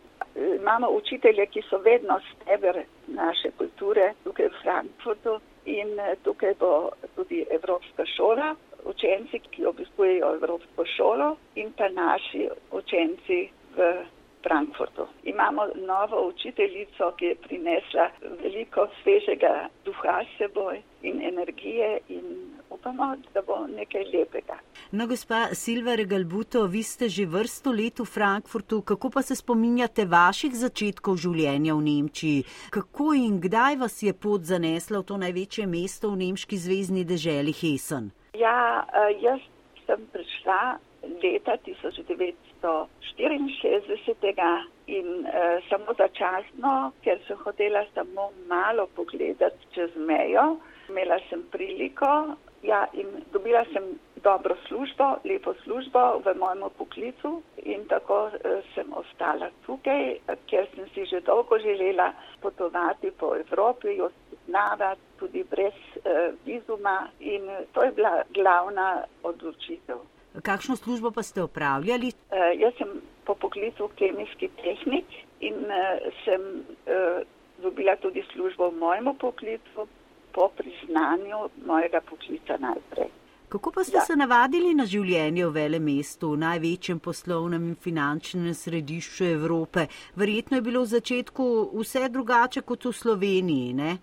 Imamo 0.60 0.88
učitelje, 0.90 1.46
ki 1.46 1.62
so 1.70 1.78
vedno 1.78 2.20
steber 2.30 2.82
naše 3.06 3.50
kulture 3.58 4.12
tukaj 4.24 4.46
v 4.46 4.62
Frankfurtu 4.62 5.40
in 5.64 5.98
tukaj 6.22 6.54
bo 6.58 6.90
tudi 7.16 7.44
Evropska 7.50 8.06
šola, 8.06 8.54
učenci, 8.84 9.38
ki 9.38 9.66
obiskujejo 9.66 10.34
Evropsko 10.34 10.84
šolo 10.96 11.36
in 11.54 11.72
pa 11.72 11.88
naši 11.88 12.48
učenci 12.70 13.48
v 13.76 14.04
Frankfurtu. 14.42 15.06
Imamo 15.24 15.66
novo 15.74 16.28
učiteljico, 16.28 17.12
ki 17.16 17.24
je 17.24 17.34
prinesla 17.34 18.10
veliko 18.42 18.88
svežega 19.02 19.68
duha 20.02 20.24
s 20.24 20.38
seboj 20.38 20.82
in 21.02 21.22
energije 21.22 21.98
in 22.08 22.24
upamo, 22.70 23.16
da 23.34 23.42
bo 23.42 23.66
nekaj 23.66 24.04
lepega. 24.04 24.58
No, 24.92 25.06
gospa 25.06 25.54
Silva 25.54 25.94
Regalbuto, 25.94 26.66
vi 26.66 26.82
ste 26.82 27.08
že 27.08 27.26
vrsto 27.26 27.72
let 27.72 27.98
v 27.98 28.04
Frankfurtu, 28.04 28.82
kako 28.82 29.10
pa 29.10 29.22
se 29.22 29.36
spominjate 29.36 30.04
vaših 30.04 30.54
začetkov 30.54 31.16
življenja 31.16 31.74
v 31.74 31.82
Nemčiji? 31.82 32.44
Kako 32.70 33.14
in 33.14 33.40
kdaj 33.40 33.76
vas 33.76 34.02
je 34.02 34.12
pot 34.12 34.40
zanesla 34.42 35.00
v 35.00 35.04
to 35.04 35.16
največje 35.16 35.66
mesto 35.66 36.10
v 36.10 36.16
nemški 36.16 36.56
zvezdni 36.56 37.04
deželi 37.04 37.52
Hesen? 37.52 38.10
Ja, 38.34 38.86
jaz 39.20 39.40
sem 39.86 40.06
prišla 40.12 40.78
leta 41.22 41.56
1964 42.62 44.64
in 44.86 45.06
uh, 45.24 45.30
samo 45.68 45.94
začasno, 45.98 46.92
ker 47.04 47.18
sem 47.26 47.36
hotela 47.44 47.84
samo 47.94 48.30
malo 48.48 48.86
pogledati 48.96 49.66
čez 49.74 49.90
mejo. 49.96 50.56
Imela 50.88 51.18
sem 51.28 51.42
priliko 51.50 52.34
ja, 52.62 52.86
in 52.92 53.06
dobila 53.32 53.64
sem 53.72 53.82
dobro 54.22 54.56
službo, 54.68 55.16
lepo 55.24 55.54
službo 55.62 56.20
v 56.24 56.34
mojem 56.38 56.62
poklicu 56.78 57.42
in 57.56 57.84
tako 57.88 58.24
uh, 58.24 58.30
sem 58.74 58.92
ostala 58.92 59.50
tukaj, 59.66 60.18
ker 60.50 60.66
sem 60.74 60.88
si 60.94 61.06
že 61.06 61.20
dolgo 61.20 61.58
želela 61.58 62.12
potovati 62.40 63.10
po 63.10 63.36
Evropi, 63.36 63.96
jo 63.96 64.10
spoznavati 64.10 65.00
tudi 65.18 65.44
brez 65.44 65.74
uh, 65.96 66.02
vizuma 66.46 67.08
in 67.20 67.50
to 67.72 67.82
je 67.82 67.92
bila 67.92 68.22
glavna 68.34 69.04
odločitev. 69.22 70.19
Kakšno 70.42 70.76
službo 70.76 71.10
pa 71.10 71.22
ste 71.22 71.42
upravljali? 71.42 72.12
Uh, 72.30 72.60
jaz 72.60 72.74
sem 72.78 72.88
po 73.26 73.34
poklicu 73.34 73.90
kemijski 73.98 74.48
tehnik 74.62 75.06
in 75.40 75.54
uh, 75.54 76.12
sem 76.24 76.40
uh, 76.86 77.22
dobila 77.62 77.96
tudi 77.96 78.22
službo 78.32 78.70
v 78.70 78.78
mojem 78.78 79.14
poklicu 79.18 79.86
po 80.32 80.48
priznanju 80.56 81.48
mojega 81.66 82.00
poklica 82.00 82.56
najprej. 82.58 83.10
Kako 83.50 83.72
pa 83.72 83.84
ste 83.84 83.96
ja. 83.96 84.00
se 84.00 84.16
navadili 84.16 84.74
na 84.74 84.84
življenje 84.86 85.46
v 85.46 85.54
velem 85.54 85.82
mestu, 85.82 86.28
v 86.36 86.38
največjem 86.44 87.00
poslovnem 87.02 87.64
in 87.72 87.74
finančnem 87.74 88.54
središču 88.54 89.26
Evrope? 89.26 89.88
Verjetno 90.14 90.60
je 90.60 90.62
bilo 90.62 90.84
v 90.84 90.90
začetku 90.92 91.46
vse 91.74 92.06
drugače 92.14 92.62
kot 92.62 92.86
v 92.86 92.92
Sloveniji, 92.94 93.72
ne? 93.74 93.96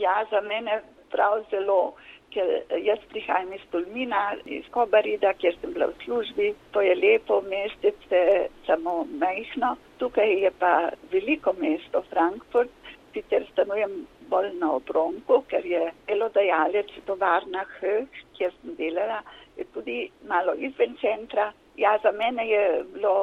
Ja, 0.00 0.24
za 0.30 0.40
mene 0.40 0.80
prav 1.12 1.44
zelo 1.52 1.94
ker 2.34 2.50
jaz 2.82 3.02
prihajam 3.12 3.52
iz 3.54 3.64
Tolmina, 3.70 4.22
iz 4.46 4.66
Kobarida, 4.74 5.32
kjer 5.38 5.56
sem 5.60 5.72
bila 5.74 5.88
v 5.92 5.98
službi. 6.04 6.48
To 6.74 6.82
je 6.82 6.94
lepo 6.98 7.40
mestece, 7.48 8.48
samo 8.66 9.04
majhno. 9.20 9.76
Tukaj 9.98 10.34
je 10.44 10.50
pa 10.58 10.72
veliko 11.12 11.54
mesto, 11.58 12.02
Frankfurt, 12.10 12.74
sicer 13.14 13.46
stanujem 13.52 14.04
bolj 14.30 14.50
na 14.58 14.72
obronku, 14.78 15.42
ker 15.50 15.66
je 15.66 15.82
delodajalec 16.08 16.90
tovarna 17.06 17.64
Höh, 17.78 18.06
kjer 18.36 18.54
sem 18.60 18.74
delala, 18.78 19.20
je 19.56 19.66
tudi 19.74 19.98
malo 20.28 20.54
izven 20.58 20.96
centra. 21.00 21.52
Ja, 21.76 21.98
za 22.02 22.12
mene 22.12 22.46
je 22.48 22.64
bilo 22.94 23.14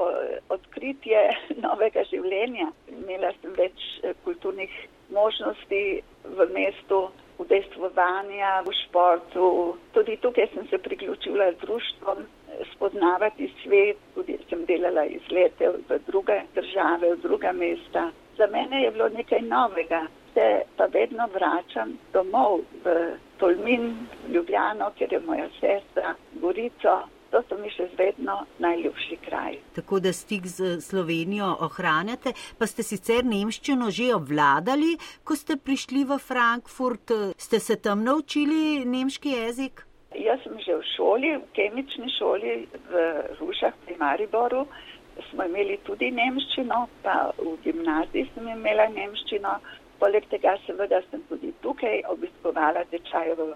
odkritje 0.49 1.27
novega 1.65 2.03
življenja. 2.11 2.71
Imela 2.91 3.31
sem 3.41 3.55
več 3.59 3.83
eh, 4.03 4.15
kulturnih 4.23 4.71
možnosti 5.11 5.83
v 6.23 6.47
mestu 6.55 7.05
udejstvovanja 7.41 8.61
v 8.65 8.73
športu. 8.83 9.75
Tudi 9.93 10.17
tukaj 10.17 10.47
sem 10.53 10.67
se 10.69 10.77
priključila 10.77 11.51
društvom, 11.61 12.17
spoznavati 12.75 13.53
svet, 13.63 13.97
tudi 14.15 14.37
sem 14.49 14.65
delala 14.65 15.05
izlete 15.05 15.69
v 15.89 15.99
druge 16.07 16.41
države, 16.55 17.15
v 17.15 17.21
druga 17.21 17.51
mesta. 17.51 18.09
Za 18.37 18.47
mene 18.47 18.83
je 18.83 18.91
bilo 18.91 19.09
nekaj 19.09 19.41
novega, 19.41 20.05
se 20.33 20.61
pa 20.77 20.85
vedno 20.85 21.27
vračam 21.33 21.97
domov 22.13 22.61
v 22.83 23.15
Tolmin, 23.37 24.07
Ljubljano, 24.33 24.91
kjer 24.97 25.13
je 25.13 25.19
moja 25.19 25.47
sestra, 25.59 26.15
Gorico, 26.33 26.99
To 27.31 27.39
so 27.47 27.55
mi 27.55 27.69
še 27.71 27.85
vedno 27.95 28.41
najljubši 28.59 29.17
kraj. 29.25 29.55
Tako 29.75 30.01
da 30.03 30.11
stik 30.13 30.47
z 30.51 30.81
Slovenijo 30.83 31.47
ohranjate, 31.67 32.33
pa 32.59 32.67
ste 32.67 32.83
sicer 32.83 33.23
nemščino 33.23 33.87
že 33.91 34.09
obvladali, 34.15 34.97
ko 35.23 35.37
ste 35.39 35.55
prišli 35.55 36.03
v 36.09 36.19
Frankfurt. 36.19 37.15
Ste 37.39 37.59
se 37.59 37.79
tam 37.79 38.03
naučili 38.03 38.83
nemški 38.85 39.31
jezik? 39.37 39.85
Jaz 40.11 40.43
sem 40.43 40.59
že 40.59 40.75
v 40.75 40.83
šoli, 40.91 41.29
v 41.39 41.47
kemični 41.55 42.11
šoli 42.19 42.67
v 42.91 43.03
Rušah 43.39 43.79
pri 43.85 43.95
Mariboru. 43.95 44.65
Smo 45.29 45.47
imeli 45.47 45.77
tudi 45.87 46.11
nemščino, 46.11 46.83
pa 47.03 47.31
v 47.39 47.55
gimnaziji 47.63 48.27
sem 48.35 48.47
imela 48.51 48.91
nemščino. 48.91 49.55
Poleg 50.03 50.27
tega 50.27 50.57
seveda 50.65 50.99
sem 51.07 51.23
tudi 51.29 51.53
tukaj 51.63 52.03
obiskovala 52.11 52.83
tečaj 52.91 53.37
v 53.39 53.53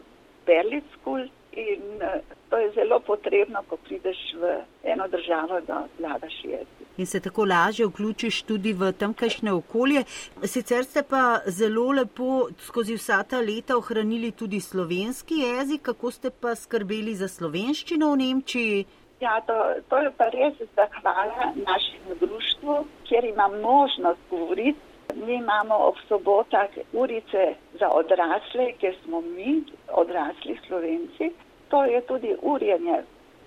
Berlitz 0.48 0.88
School 1.00 1.28
in 1.56 1.82
uh, 1.96 2.22
to 2.50 2.58
je 2.58 2.72
zelo 2.72 3.00
potrebno, 3.00 3.64
ko 3.70 3.78
prideš 3.78 4.18
v 4.42 4.56
eno 4.84 5.08
državo, 5.08 5.62
da 5.68 5.86
vladaš 6.00 6.34
jezik. 6.44 6.88
In 6.98 7.06
se 7.06 7.20
tako 7.20 7.46
lažje 7.46 7.86
vključiš 7.88 8.42
tudi 8.42 8.74
v 8.74 8.92
tamkajšnje 8.92 9.52
okolje. 9.52 10.04
Sicer 10.44 10.86
ste 10.86 11.04
pa 11.04 11.40
zelo 11.46 11.92
lepo 11.92 12.48
skozi 12.60 12.96
vsa 12.96 13.24
ta 13.24 13.40
leta 13.40 13.78
ohranili 13.78 14.32
tudi 14.32 14.60
slovenski 14.60 15.36
jezik, 15.44 15.82
kako 15.82 16.12
ste 16.12 16.30
pa 16.30 16.56
skrbeli 16.56 17.16
za 17.16 17.28
slovenščino 17.28 18.12
v 18.12 18.18
Nemčiji? 18.24 18.86
Ja, 19.20 19.42
to, 19.48 19.56
to 19.90 19.98
je 19.98 20.12
pa 20.18 20.30
res 20.30 20.60
zahvala 20.76 21.54
našemu 21.56 22.16
društvu, 22.20 22.86
kjer 23.08 23.26
imam 23.26 23.62
možnost 23.62 24.20
govoriti 24.30 24.96
Mi 25.16 25.36
imamo 25.36 25.76
ob 25.76 25.96
sobotah 26.08 26.70
urice 26.94 27.44
za 27.80 27.90
odrasle, 27.90 28.74
ker 28.80 28.96
smo 29.04 29.22
mi 29.22 29.64
odrasli 29.88 30.60
slovenci. 30.68 31.32
To 31.70 31.84
je 31.84 32.02
tudi 32.02 32.36
urjenje. 32.42 33.04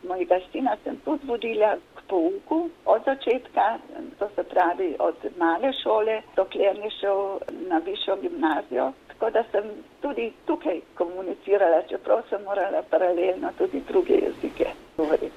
Mojega 0.09 0.39
sina 0.53 0.77
sem 0.85 0.97
tudi 1.05 1.27
vodila 1.27 1.77
k 1.95 2.03
pouku 2.09 2.71
od 2.85 3.03
začetka, 3.05 3.79
to 4.19 4.29
se 4.35 4.43
pravi 4.43 4.95
od 4.99 5.17
male 5.39 5.73
šole, 5.83 6.23
dokler 6.37 6.77
je 6.85 6.91
šel 7.01 7.39
na 7.69 7.79
višjo 7.79 8.17
gimnazijo. 8.17 8.93
Tako 9.09 9.31
da 9.31 9.45
sem 9.53 9.65
tudi 10.01 10.33
tukaj 10.47 10.81
komunicirala, 10.95 11.83
čeprav 11.91 12.23
sem 12.31 12.43
morala 12.43 12.83
paralelno 12.91 13.51
tudi 13.59 13.83
druge 13.89 14.15
jezike 14.15 14.67
govoriti. 14.97 15.35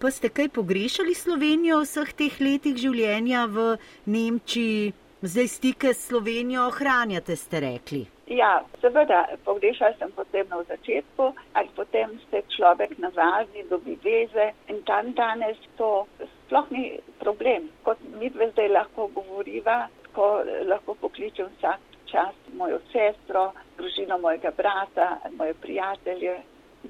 Pa 0.00 0.10
ste 0.10 0.28
kaj 0.28 0.48
pogrešali 0.48 1.14
Slovenijo 1.14 1.78
v 1.78 1.86
vseh 1.86 2.14
teh 2.14 2.40
letih 2.40 2.74
življenja 2.74 3.46
v 3.46 3.76
Nemčiji? 4.06 4.92
Zdaj 5.22 5.46
stike 5.48 5.94
s 5.94 6.06
Slovenijo 6.06 6.66
ohranjate, 6.66 7.36
ste 7.36 7.60
rekli. 7.60 8.06
Ja, 8.26 8.62
seveda, 8.80 9.24
pogrešal 9.44 9.96
sem 9.98 10.12
posebno 10.14 10.60
v 10.60 10.66
začetku, 10.68 11.32
ali 11.58 11.68
potem 11.76 12.20
se 12.30 12.42
človek 12.56 12.94
navadi, 12.98 13.64
dobi 13.70 13.98
veze 14.04 14.52
in 14.68 14.78
tam 14.86 15.10
danes 15.18 15.58
to 15.76 16.06
sploh 16.22 16.70
ni 16.70 17.00
problem. 17.18 17.66
Kot 17.82 17.98
mi 18.20 18.30
dve 18.30 18.50
zdaj 18.50 18.68
lahko 18.68 19.08
govoriva, 19.14 19.88
ko 20.14 20.44
lahko 20.70 20.94
pokličem 20.94 21.50
vsak 21.58 21.80
čas 22.06 22.34
mojo 22.54 22.78
sestro, 22.92 23.52
družino 23.76 24.18
mojega 24.18 24.54
brata, 24.56 25.18
moje 25.34 25.54
prijatelje. 25.54 26.36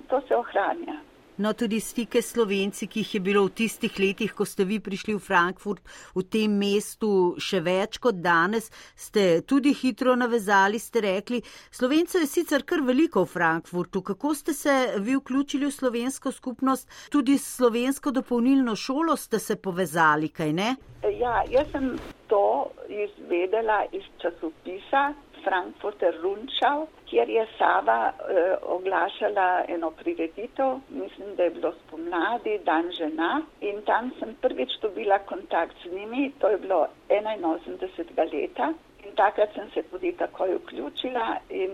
To 0.09 0.21
se 0.29 0.37
ohranja. 0.37 1.01
No, 1.39 1.53
tudi 1.55 1.79
stike 1.81 2.19
s 2.23 2.33
slovenci, 2.33 2.89
ki 2.91 3.05
jih 3.05 3.15
je 3.15 3.21
bilo 3.23 3.45
v 3.47 3.53
tistih 3.61 3.95
letih, 4.03 4.33
ko 4.35 4.43
ste 4.43 4.65
vi 4.67 4.81
prišli 4.83 5.15
v 5.15 5.23
Frankfurt, 5.23 5.85
v 6.17 6.25
tem 6.27 6.51
mestu 6.51 7.39
še 7.39 7.61
več 7.63 8.01
kot 8.03 8.19
danes, 8.19 8.67
ste 8.99 9.45
tudi 9.47 9.71
hitro 9.71 10.17
navezali, 10.19 10.81
ste 10.83 11.05
rekli. 11.05 11.39
Slovencev 11.71 12.27
je 12.27 12.31
sicer 12.33 12.67
kar 12.67 12.83
veliko 12.83 13.23
v 13.23 13.31
Frankfurtu. 13.37 14.03
Kako 14.03 14.35
ste 14.35 14.53
se 14.53 14.75
vi 14.99 15.15
vključili 15.15 15.71
v 15.71 15.77
slovensko 15.79 16.35
skupnost, 16.35 16.91
tudi 17.15 17.39
s 17.39 17.55
slovensko 17.61 18.11
dopolnilno 18.11 18.75
šolo 18.75 19.15
ste 19.15 19.39
se 19.39 19.55
povezali, 19.63 20.35
kaj 20.35 20.53
ne? 20.53 20.75
Ja, 21.23 21.45
jaz 21.47 21.71
sem 21.71 21.95
to 22.27 22.73
izvedela 22.91 23.85
iz 23.95 24.03
časopisa 24.19 25.15
Frankfurter 25.45 26.15
Rundschau, 26.23 26.87
kjer 27.11 27.29
je 27.29 27.47
Sava 27.59 28.13
eh, 28.13 28.57
oglašala 28.63 29.65
eno 29.69 29.91
prireditev, 29.91 30.81
mislim, 30.89 31.37
da 31.37 31.43
je 31.43 31.51
bilo 31.51 31.73
spomladi, 31.73 32.59
dan 32.65 32.91
žena. 32.93 33.43
In 33.61 33.83
tam 33.87 34.11
sem 34.19 34.35
prvič 34.41 34.81
dobila 34.83 35.19
kontakt 35.19 35.77
z 35.85 35.93
njimi, 35.93 36.33
to 36.39 36.49
je 36.49 36.59
bilo 36.59 36.87
81. 37.09 38.33
leta. 38.33 38.73
In 39.07 39.15
takrat 39.17 39.55
sem 39.55 39.71
se 39.75 39.83
tudi 39.83 40.13
takoj 40.13 40.55
vključila 40.55 41.37
in 41.51 41.73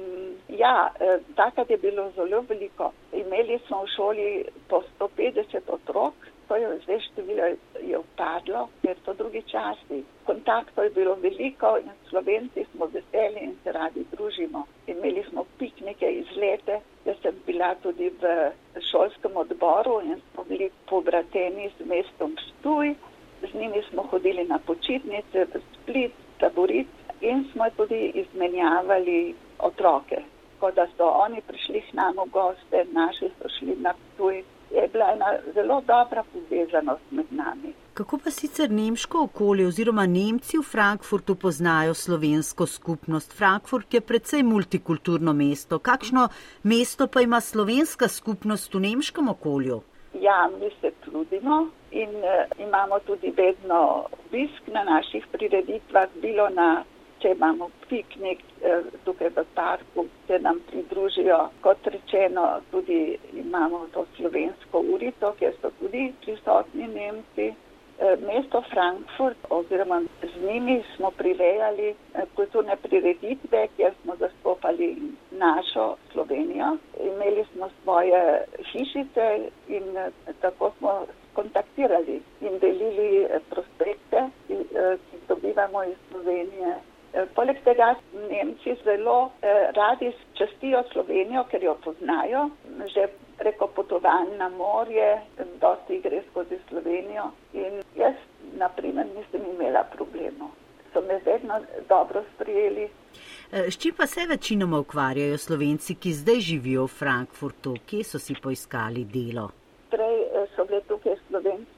Ja, 0.48 0.92
eh, 1.00 1.18
takrat 1.34 1.70
je 1.70 1.76
bilo 1.76 2.10
zelo 2.10 2.40
veliko. 2.48 2.92
Imeli 3.12 3.58
smo 3.66 3.82
v 3.82 3.88
šoli 3.96 4.44
po 4.68 4.82
150 4.98 5.60
otrok, 5.68 6.14
to 6.48 6.56
je 6.56 6.78
zdaj 6.84 7.00
število 7.00 7.46
je 7.82 7.98
upadlo, 7.98 8.68
ker 8.82 8.96
so 9.04 9.14
drugi 9.14 9.42
časi. 9.42 10.02
Kontaktov 10.26 10.84
je 10.84 10.90
bilo 10.90 11.14
veliko 11.14 11.76
in 11.78 11.90
slovenci 12.08 12.64
smo 12.72 12.86
veseli 12.86 13.40
in 13.40 13.54
se 13.64 13.72
radi 13.72 14.04
družimo. 14.12 14.64
Imeli 14.86 15.24
smo 15.30 15.44
piknike 15.58 16.10
izlete, 16.10 16.80
jaz 17.04 17.16
sem 17.22 17.34
bila 17.46 17.74
tudi 17.74 18.10
v 18.20 18.50
šolskem 18.90 19.36
odboru 19.36 20.00
in 20.00 20.20
smo 20.32 20.44
bili 20.44 20.70
pobrateni 20.88 21.70
z 21.78 21.86
mestom 21.86 22.36
Stuj, 22.48 22.94
z 23.42 23.54
njimi 23.54 23.82
smo 23.90 24.02
hodili 24.02 24.44
na 24.44 24.58
počitnice 24.58 25.44
v 25.44 25.60
Split, 25.72 26.12
Taborit 26.38 26.88
in 27.20 27.44
smo 27.52 27.70
tudi 27.76 28.12
izmenjavali 28.14 29.34
otroke. 29.58 30.22
Ko 30.60 30.70
da 30.70 30.86
so 30.96 31.08
oni 31.08 31.40
prišli 31.40 31.80
k 31.80 31.92
nam 31.92 32.16
v 32.16 32.30
goste, 32.30 32.84
naši 32.92 33.30
so 33.38 33.48
šli 33.58 33.76
na 33.76 33.94
tuj, 34.16 34.44
je 34.74 34.88
bila 34.92 35.12
ena 35.12 35.26
zelo 35.54 35.80
dobra 35.86 36.24
povezanost 36.32 37.02
med 37.10 37.26
nami. 37.30 37.72
Kako 37.94 38.18
pa 38.24 38.30
sicer 38.30 38.70
nemško 38.70 39.22
okolje 39.22 39.66
oziroma 39.66 40.06
Nemci 40.06 40.58
v 40.58 40.62
Frankfurtu 40.62 41.34
poznajo 41.34 41.94
slovensko 41.94 42.66
skupnost? 42.66 43.36
Frankfurt 43.38 43.94
je 43.94 44.00
predvsej 44.00 44.42
multikulturno 44.42 45.32
mesto. 45.32 45.78
Kakšno 45.78 46.28
mesto 46.62 47.06
pa 47.06 47.20
ima 47.20 47.40
slovenska 47.40 48.08
skupnost 48.08 48.74
v 48.74 48.80
nemškem 48.80 49.28
okolju? 49.28 49.80
Ja, 50.20 50.50
mi 50.60 50.70
se 50.80 50.90
trudimo 51.04 51.68
in 51.90 52.08
uh, 52.08 52.66
imamo 52.66 52.98
tudi 53.06 53.32
vedno 53.36 54.06
obisk 54.12 54.62
na 54.66 54.84
naših 54.84 55.26
prireditvah, 55.32 56.08
bilo 56.22 56.48
na 56.48 56.84
če 57.24 57.30
imamo 57.32 57.70
piknik 57.88 58.42
eh, 58.60 58.84
tukaj 59.06 59.30
v 59.32 59.44
parku, 59.56 60.02
se 60.28 60.36
nam 60.44 60.58
pridružijo. 60.68 61.38
Kot 61.64 61.86
rečeno, 61.88 62.44
tudi 62.70 63.16
imamo 63.40 63.86
to 63.94 64.04
slovensko 64.16 64.82
urito, 64.92 65.30
kjer 65.38 65.56
so 65.62 65.70
tudi 65.80 66.10
prisotni 66.24 66.90
Nemci. 66.92 67.48
Eh, 67.48 68.20
mesto 68.26 68.60
Frankfurt 68.68 69.48
oziroma 69.48 70.02
z 70.20 70.44
njimi 70.44 70.76
smo 70.96 71.14
prirejali 71.16 71.88
eh, 71.94 72.28
kulturne 72.36 72.76
prireditve, 72.84 73.66
kjer 73.76 73.96
smo 74.02 74.20
zastopali 74.20 74.92
našo 75.32 75.94
Slovenijo. 76.12 76.76
Imeli 77.08 77.44
smo 77.54 77.72
svoje 77.82 78.22
hišice 78.72 79.28
in 79.68 79.94
tako 80.40 80.74
smo 80.78 81.06
kontaktirali 81.32 82.20
in 82.40 82.58
delili 82.60 83.26
prospekte, 83.50 84.28
ki 84.46 84.58
jih 84.60 85.22
dobivamo 85.28 85.84
iz 85.84 85.96
Slovenije 86.10 86.74
poleg 87.34 87.58
tega 87.64 87.94
Nemci 88.30 88.74
zelo 88.84 89.30
eh, 89.42 89.70
radi 89.76 90.12
častijo 90.34 90.82
Slovenijo, 90.92 91.44
ker 91.50 91.62
jo 91.62 91.76
poznajo. 91.84 92.48
Že 92.94 93.08
preko 93.38 93.66
potovanj 93.66 94.36
na 94.38 94.48
morje, 94.48 95.20
dosti 95.60 96.00
gre 96.00 96.22
skozi 96.30 96.58
Slovenijo 96.68 97.30
in 97.52 97.82
jaz, 97.96 98.14
na 98.58 98.68
primer, 98.68 99.06
nisem 99.06 99.42
imela 99.54 99.84
problemov. 99.96 100.50
So 100.92 101.00
me 101.00 101.18
vedno 101.24 101.60
dobro 101.88 102.22
sprijeli. 102.34 102.88
Eh, 103.52 103.70
s 103.70 103.78
čim 103.78 103.94
pa 103.96 104.06
se 104.06 104.26
večinoma 104.26 104.78
ukvarjajo 104.78 105.38
Slovenci, 105.38 105.94
ki 105.94 106.12
zdaj 106.12 106.40
živijo 106.40 106.84
v 106.84 106.98
Frankfurtu? 106.98 107.76
Kje 107.86 108.04
so 108.04 108.18
si 108.18 108.34
poiskali 108.42 109.04
delo? 109.04 109.50
Prej 109.90 110.23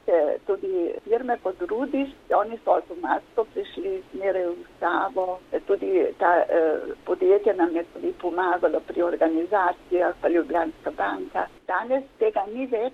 slovenske 0.07 0.39
tudi 0.45 0.93
firme 1.03 1.37
pod 1.43 1.55
Rudis, 1.61 2.09
oni 2.35 2.57
so 2.63 2.71
avtomatsko 2.71 3.45
prišli 3.53 4.03
zmeraj 4.13 4.45
v 4.47 4.65
Savo, 4.79 5.39
tudi 5.67 6.05
ta 6.19 6.39
eh, 6.39 6.79
podjetje 7.05 7.53
nam 7.53 7.75
je 7.75 7.83
tudi 7.93 8.13
pomagalo 8.21 8.79
pri 8.79 9.01
organizacijah, 9.01 10.15
pa 10.21 10.27
Ljubljanska 10.29 10.91
banka. 10.91 11.47
Danes 11.67 12.03
tega 12.19 12.45
ni 12.53 12.65
več, 12.65 12.93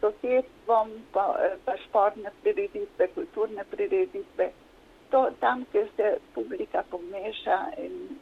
sosedstvom, 0.00 0.90
pa, 1.12 1.36
pa 1.64 1.76
športne 1.76 2.30
prireditve, 2.42 3.08
kulturne 3.14 3.64
prireditve, 3.70 4.50
to 5.10 5.30
tam, 5.40 5.64
kjer 5.72 5.88
se 5.96 6.16
publika 6.34 6.84
pomeša 6.90 7.58
in 7.78 8.18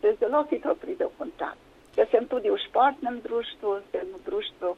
se 0.00 0.16
zelo 0.20 0.44
hitro 0.50 0.74
pride 0.74 1.04
v 1.04 1.18
kontakt. 1.18 1.58
Jaz 1.96 2.10
sem 2.10 2.26
tudi 2.26 2.50
v 2.50 2.58
športnem 2.58 3.20
društvu, 3.20 3.78
sem 3.92 4.10
v 4.10 4.24
društvu 4.26 4.74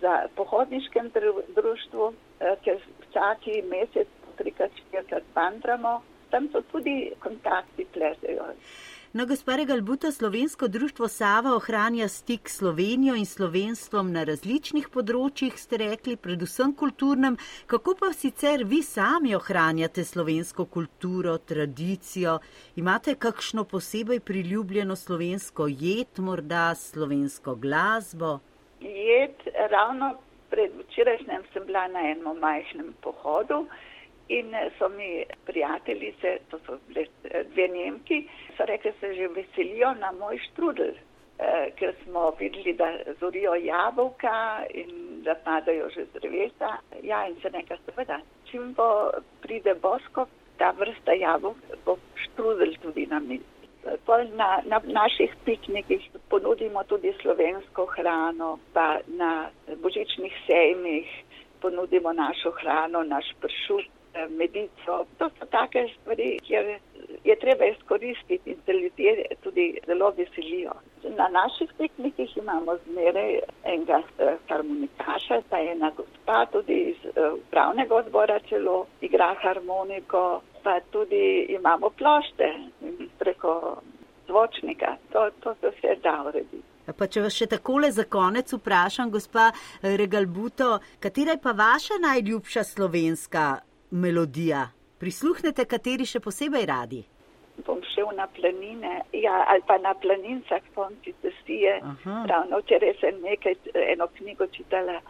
za 0.00 0.28
pohodniškem 0.36 1.10
društvu, 1.54 2.12
eh, 2.40 2.56
ker 2.64 2.76
vsaki 3.08 3.62
mesec 3.62 4.08
trikrat, 4.36 4.70
štirikrat 4.76 5.22
vandramo, 5.34 6.02
tam 6.30 6.48
so 6.52 6.62
tudi 6.72 7.12
kontakti 7.20 7.86
plezejo. 7.92 8.44
No, 9.12 9.26
gospode 9.26 9.64
Galbuta, 9.64 10.12
Slovensko 10.12 10.68
društvo 10.68 11.08
Sava 11.08 11.54
ohranja 11.56 12.08
stik 12.08 12.48
s 12.48 12.56
Slovenijo 12.56 13.14
in 13.18 13.26
slovenstvom 13.26 14.12
na 14.12 14.22
različnih 14.24 14.86
področjih, 14.88 15.56
ste 15.58 15.80
rekli, 15.82 16.14
predvsem 16.16 16.70
kulturnem. 16.78 17.38
Kako 17.66 17.96
pa 17.98 18.12
sicer 18.14 18.62
vi 18.64 18.84
sami 18.86 19.34
ohranjate 19.34 20.04
slovensko 20.04 20.68
kulturo, 20.70 21.34
tradicijo? 21.38 22.36
Imate 22.76 23.16
kakšno 23.18 23.64
posebej 23.64 24.20
priljubljeno 24.20 24.96
slovensko 24.96 25.66
jed, 25.66 26.22
morda 26.22 26.70
slovensko 26.78 27.56
glasbo? 27.58 28.38
Jed, 28.80 29.34
ravno 29.70 30.14
pred 30.50 30.72
včerajšnjem 30.78 31.42
sem 31.52 31.66
bila 31.66 31.86
na 31.88 32.00
enem 32.10 32.38
majhnem 32.40 32.94
pohodu 33.02 33.66
in 34.28 34.54
so 34.78 34.88
mi 34.88 35.24
prijateljice, 35.46 36.38
to 36.50 36.58
so 36.66 36.78
bile 36.88 37.06
eh, 37.24 37.44
dve 37.52 37.68
Nemki, 37.68 38.28
so 38.56 38.64
rekli, 38.64 38.92
se 39.00 39.14
že 39.14 39.28
veselijo 39.28 39.94
na 39.94 40.12
moj 40.12 40.38
štrudel, 40.38 40.94
eh, 41.38 41.70
ker 41.78 41.94
smo 42.04 42.30
videli, 42.38 42.74
da 42.74 42.92
zorijo 43.20 43.54
jabolka 43.54 44.66
in 44.74 45.22
da 45.22 45.34
padajo 45.34 45.88
že 45.90 46.04
z 46.04 46.20
drevesa. 46.20 46.76
Ja, 47.02 47.26
in 47.28 47.40
se 47.42 47.50
nekaj 47.50 47.76
seveda, 47.86 48.20
čim 48.50 48.72
bo 48.72 49.10
pride 49.42 49.74
bosko, 49.74 50.26
ta 50.58 50.70
vrsta 50.78 51.12
jabolk 51.12 51.56
bo 51.84 51.98
štrudel 52.14 52.74
tudi 52.82 53.06
na 53.06 53.20
mizi 53.20 53.59
na, 54.34 54.60
na 54.64 54.80
naših 54.84 55.30
piknikih 55.44 56.10
ponudimo 56.28 56.84
tudi 56.84 57.12
slovensko 57.22 57.86
hrano, 57.86 58.58
pa 58.72 58.98
na 59.06 59.50
božičnih 59.82 60.32
sejmih 60.46 61.06
ponudimo 61.60 62.12
našo 62.12 62.50
hrano, 62.50 63.02
naš 63.02 63.24
pršut, 63.40 63.86
eh, 64.14 64.28
medico. 64.28 65.04
To 65.18 65.30
so 65.38 65.46
take 65.46 65.88
stvari, 65.94 66.38
kjer 66.46 66.78
je 67.24 67.38
treba 67.38 67.64
izkoristiti 67.64 68.50
in 68.50 68.56
se 68.66 68.72
ljudje 68.72 69.24
tudi 69.42 69.78
zelo 69.86 70.10
veselijo. 70.10 70.72
Na 71.02 71.28
naših 71.28 71.70
piknikih 71.78 72.36
imamo 72.36 72.76
zmeraj 72.76 73.38
enega 73.64 74.02
eh, 74.18 74.36
harmonikaša, 74.48 75.42
ta 75.50 75.60
ena 75.60 75.90
gospa 75.96 76.46
tudi 76.52 76.72
iz 76.72 76.96
eh, 77.04 77.30
upravnega 77.32 77.94
odbora 77.94 78.38
celo, 78.48 78.86
igra 79.00 79.34
harmoniko, 79.42 80.40
pa 80.62 80.80
tudi 80.92 81.46
imamo 81.48 81.90
plošte 81.90 82.54
preko 83.20 83.82
zvočnika. 84.26 84.96
To, 85.12 85.30
to 85.40 85.54
se 85.60 85.72
vse 85.76 86.00
da 86.02 86.16
urediti. 86.28 86.66
Pa 86.96 87.06
če 87.06 87.22
vas 87.22 87.36
še 87.36 87.46
takole 87.50 87.90
za 87.94 88.06
konec 88.10 88.50
vprašam, 88.56 89.10
gospa 89.12 89.50
Regalbuto, 89.82 90.78
katera 91.02 91.36
je 91.36 91.42
pa 91.42 91.52
vaša 91.54 92.00
najljubša 92.02 92.64
slovenska 92.66 93.46
melodija? 93.90 94.66
Prisluhnete, 95.00 95.64
kateri 95.70 96.06
še 96.08 96.20
posebej 96.24 96.66
radi? 96.66 97.00
Bom 97.66 97.82
šel 97.92 98.10
na 98.16 98.26
planine, 98.32 99.02
ja, 99.12 99.44
ali 99.52 99.62
pa 99.68 99.76
na 99.78 99.92
planincah, 99.94 100.64
konci 100.74 101.12
Tesije. 101.22 101.78
Ravno 102.04 102.60
včeraj 102.62 102.96
sem 103.00 103.20
nekaj, 103.22 103.58
eno 103.92 104.08
knjigo 104.16 104.48
čitala 104.54 105.00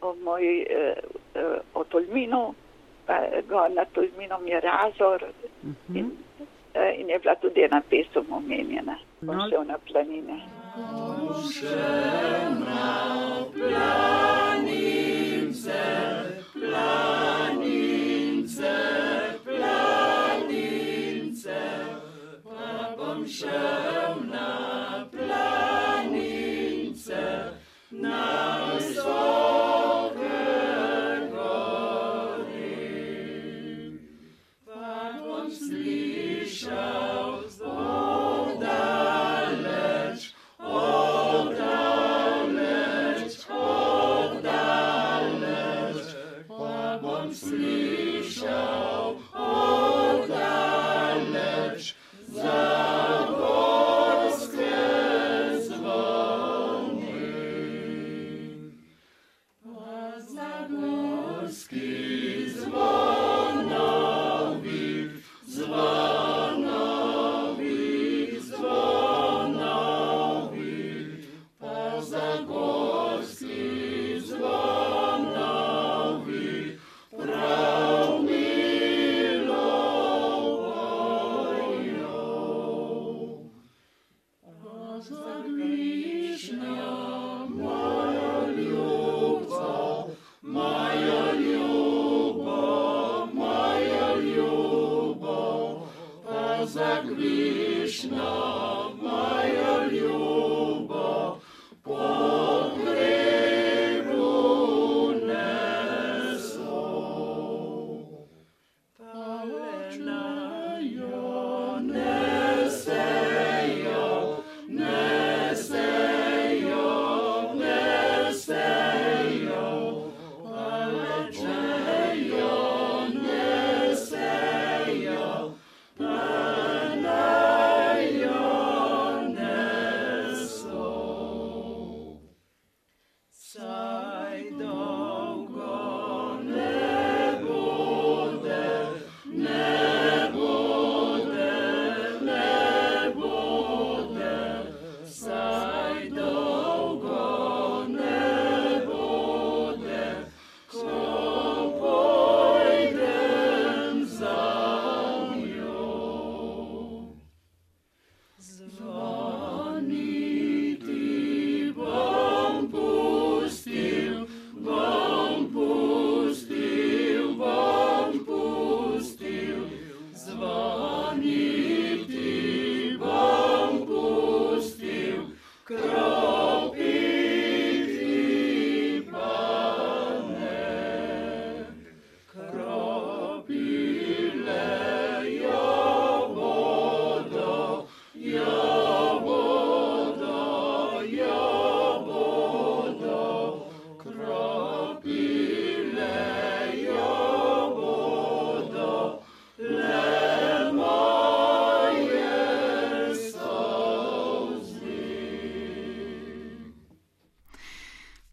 o 0.00 0.14
moji, 0.24 0.62
eh, 0.64 1.02
eh, 1.34 1.58
o 1.74 1.84
Tolminu, 1.84 2.54
pa 3.06 3.20
gor 3.48 3.70
na 3.70 3.84
Tolminom 3.92 4.46
je 4.48 4.60
Razor. 4.60 5.28
Uh 5.28 5.70
-huh. 5.70 5.98
in, 5.98 6.10
Eh, 6.10 6.27
in 6.98 7.08
je 7.08 7.18
bila 7.18 7.34
tudi 7.34 7.60
ena 7.62 7.82
pesem 7.90 8.32
omenjena, 8.32 8.96
no. 9.20 9.48
šel 9.50 9.64
na 9.64 9.78
planine. 9.78 10.42
Planince, 14.28 14.92
planince, 16.52 17.66
planince, 19.44 20.70
pa 22.44 22.94
bom 22.96 23.26
šel 23.26 24.14
na 24.30 24.50
planince, 25.12 26.32
na 27.90 28.22
visoke 28.78 29.87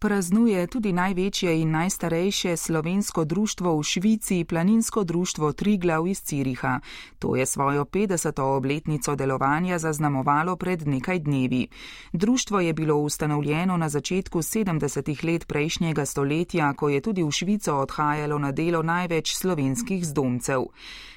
praznuje 0.05 0.67
tudi 0.67 0.93
največje 0.93 1.61
in 1.61 1.71
najstarejše 1.71 2.57
slovensko 2.57 3.25
društvo 3.25 3.79
v 3.79 3.83
Švici, 3.83 4.45
planinsko 4.45 5.03
društvo 5.03 5.53
Triglav 5.53 6.07
iz 6.07 6.21
Ciriha. 6.21 6.79
To 7.19 7.35
je 7.35 7.45
svojo 7.45 7.85
50. 7.85 8.41
obletnico 8.41 9.15
delovanja 9.15 9.79
zaznamovalo 9.79 10.55
pred 10.55 10.87
nekaj 10.87 11.19
dnevi. 11.19 11.67
Društvo 12.13 12.59
je 12.59 12.73
bilo 12.73 12.95
ustanovljeno 12.95 13.77
na 13.77 13.89
začetku 13.89 14.39
70. 14.39 15.25
let 15.25 15.47
prejšnjega 15.47 16.05
stoletja, 16.05 16.73
ko 16.73 16.89
je 16.89 17.01
tudi 17.01 17.23
v 17.23 17.31
Švico 17.31 17.75
odhajalo 17.75 18.37
na 18.39 18.51
delo 18.51 18.81
največ 18.81 19.35
slovenskih 19.35 20.05
zdomcev 20.05 20.65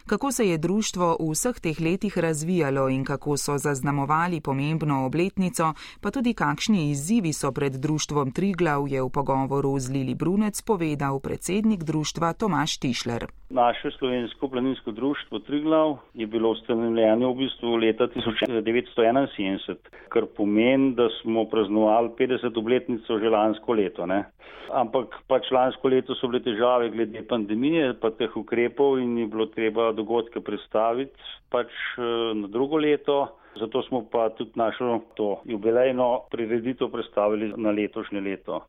kako 0.09 0.33
se 0.33 0.49
je 0.49 0.59
društvo 0.59 1.17
v 1.21 1.31
vseh 1.33 1.61
teh 1.61 1.81
letih 1.81 2.19
razvijalo 2.19 2.89
in 2.89 3.05
kako 3.05 3.37
so 3.37 3.59
zaznamovali 3.59 4.41
pomembno 4.41 5.05
obletnico, 5.05 5.75
pa 6.01 6.11
tudi 6.11 6.35
kakšni 6.35 6.91
izzivi 6.91 7.33
so 7.33 7.53
pred 7.53 7.73
društvom 7.73 8.33
Triglav, 8.33 8.89
je 8.89 9.03
v 9.03 9.09
pogovoru 9.09 9.79
z 9.79 9.91
Lili 9.91 10.15
Brunec 10.15 10.63
povedal 10.63 11.21
predsednik 11.21 11.85
društva 11.85 12.33
Tomaš 12.33 12.79
Tišler. 12.79 13.38
Naše 13.59 13.91
slovensko 13.91 14.49
planinsko 14.49 14.91
društvo 14.91 15.39
Triglav 15.39 15.97
je 16.15 16.27
bilo 16.27 16.51
ustanovljeno 16.51 17.31
v 17.33 17.35
bistvu 17.35 17.77
leta 17.77 18.07
1971, 18.07 19.75
kar 20.09 20.27
pomeni, 20.37 20.93
da 20.95 21.09
smo 21.23 21.45
praznovali 21.45 22.09
50 22.19 22.59
obletnico 22.59 23.19
že 23.19 23.29
lansko 23.29 23.73
leto. 23.73 24.07
Ne? 24.07 24.25
Ampak 24.71 25.19
pač 25.27 25.51
lansko 25.51 25.89
leto 25.89 26.15
so 26.15 26.31
bile 26.31 26.43
težave 26.45 26.93
glede 26.95 27.25
pandemije, 27.27 27.97
pa 28.01 28.13
teh 28.15 28.37
ukrepov 28.37 29.01
in 29.03 29.19
je 29.19 29.27
bilo 29.27 29.47
treba 29.51 29.91
dogodke 29.93 30.41
predstaviti 30.41 31.19
pač 31.51 31.75
eh, 31.99 32.35
na 32.39 32.47
drugo 32.47 32.79
leto. 32.79 33.21
Zato 33.59 33.83
smo 33.83 34.05
pa 34.13 34.29
tudi 34.39 34.55
našo 34.55 35.01
to 35.19 35.41
jubilejno 35.45 36.29
prireditev 36.31 36.95
predstavili 36.95 37.55
na 37.57 37.75
letošnje 37.75 38.21
leto. 38.21 38.63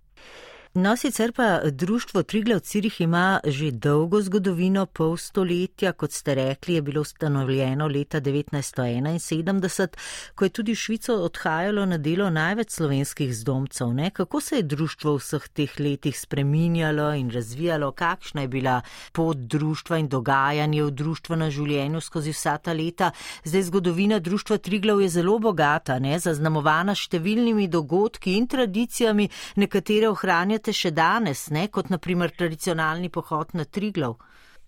No, 0.73 0.95
sicer 0.95 1.31
pa 1.31 1.59
društvo 1.71 2.23
Triglav 2.23 2.59
Cirih 2.59 3.01
ima 3.01 3.39
že 3.43 3.71
dolgo 3.71 4.21
zgodovino, 4.21 4.85
pol 4.85 5.17
stoletja, 5.17 5.91
kot 5.91 6.11
ste 6.11 6.35
rekli, 6.35 6.73
je 6.73 6.81
bilo 6.81 7.01
ustanovljeno 7.01 7.87
leta 7.87 8.21
1971, 8.21 9.87
ko 10.35 10.45
je 10.45 10.49
tudi 10.49 10.71
v 10.71 10.75
Švico 10.75 11.13
odhajalo 11.13 11.85
na 11.85 11.97
delo 11.97 12.29
največ 12.29 12.71
slovenskih 12.71 13.35
zdomcev. 13.35 13.93
Ne? 13.93 14.09
Kako 14.09 14.41
se 14.41 14.55
je 14.55 14.63
društvo 14.63 15.13
v 15.13 15.17
vseh 15.17 15.47
teh 15.53 15.79
letih 15.79 16.19
spreminjalo 16.19 17.13
in 17.13 17.31
razvijalo, 17.31 17.91
kakšna 17.91 18.41
je 18.41 18.47
bila 18.47 18.81
pot 19.11 19.37
društva 19.37 19.97
in 19.97 20.07
dogajanje 20.07 20.83
v 20.83 20.91
društvenem 20.91 21.51
življenju 21.51 22.01
skozi 22.01 22.29
vsa 22.29 22.57
ta 22.57 22.73
leta? 22.73 23.11
Zdaj 23.43 23.63
zgodovina 23.63 24.19
društva 24.19 24.57
Triglav 24.57 25.01
je 25.01 25.09
zelo 25.09 25.39
bogata, 25.39 25.99
ne? 25.99 26.19
zaznamovana 26.19 26.93
številnimi 26.95 27.67
dogodki 27.67 28.37
in 28.37 28.47
tradicijami, 28.47 29.29
nekatere 29.55 30.09
ohranjate 30.09 30.58
spremljate 30.59 30.73
še 30.73 30.91
danes, 30.91 31.49
ne, 31.51 31.67
kot 31.69 31.89
naprimer 31.89 32.31
tradicionalni 32.31 33.09
pohod 33.09 33.53
na 33.53 33.63
Triglav. 33.63 34.17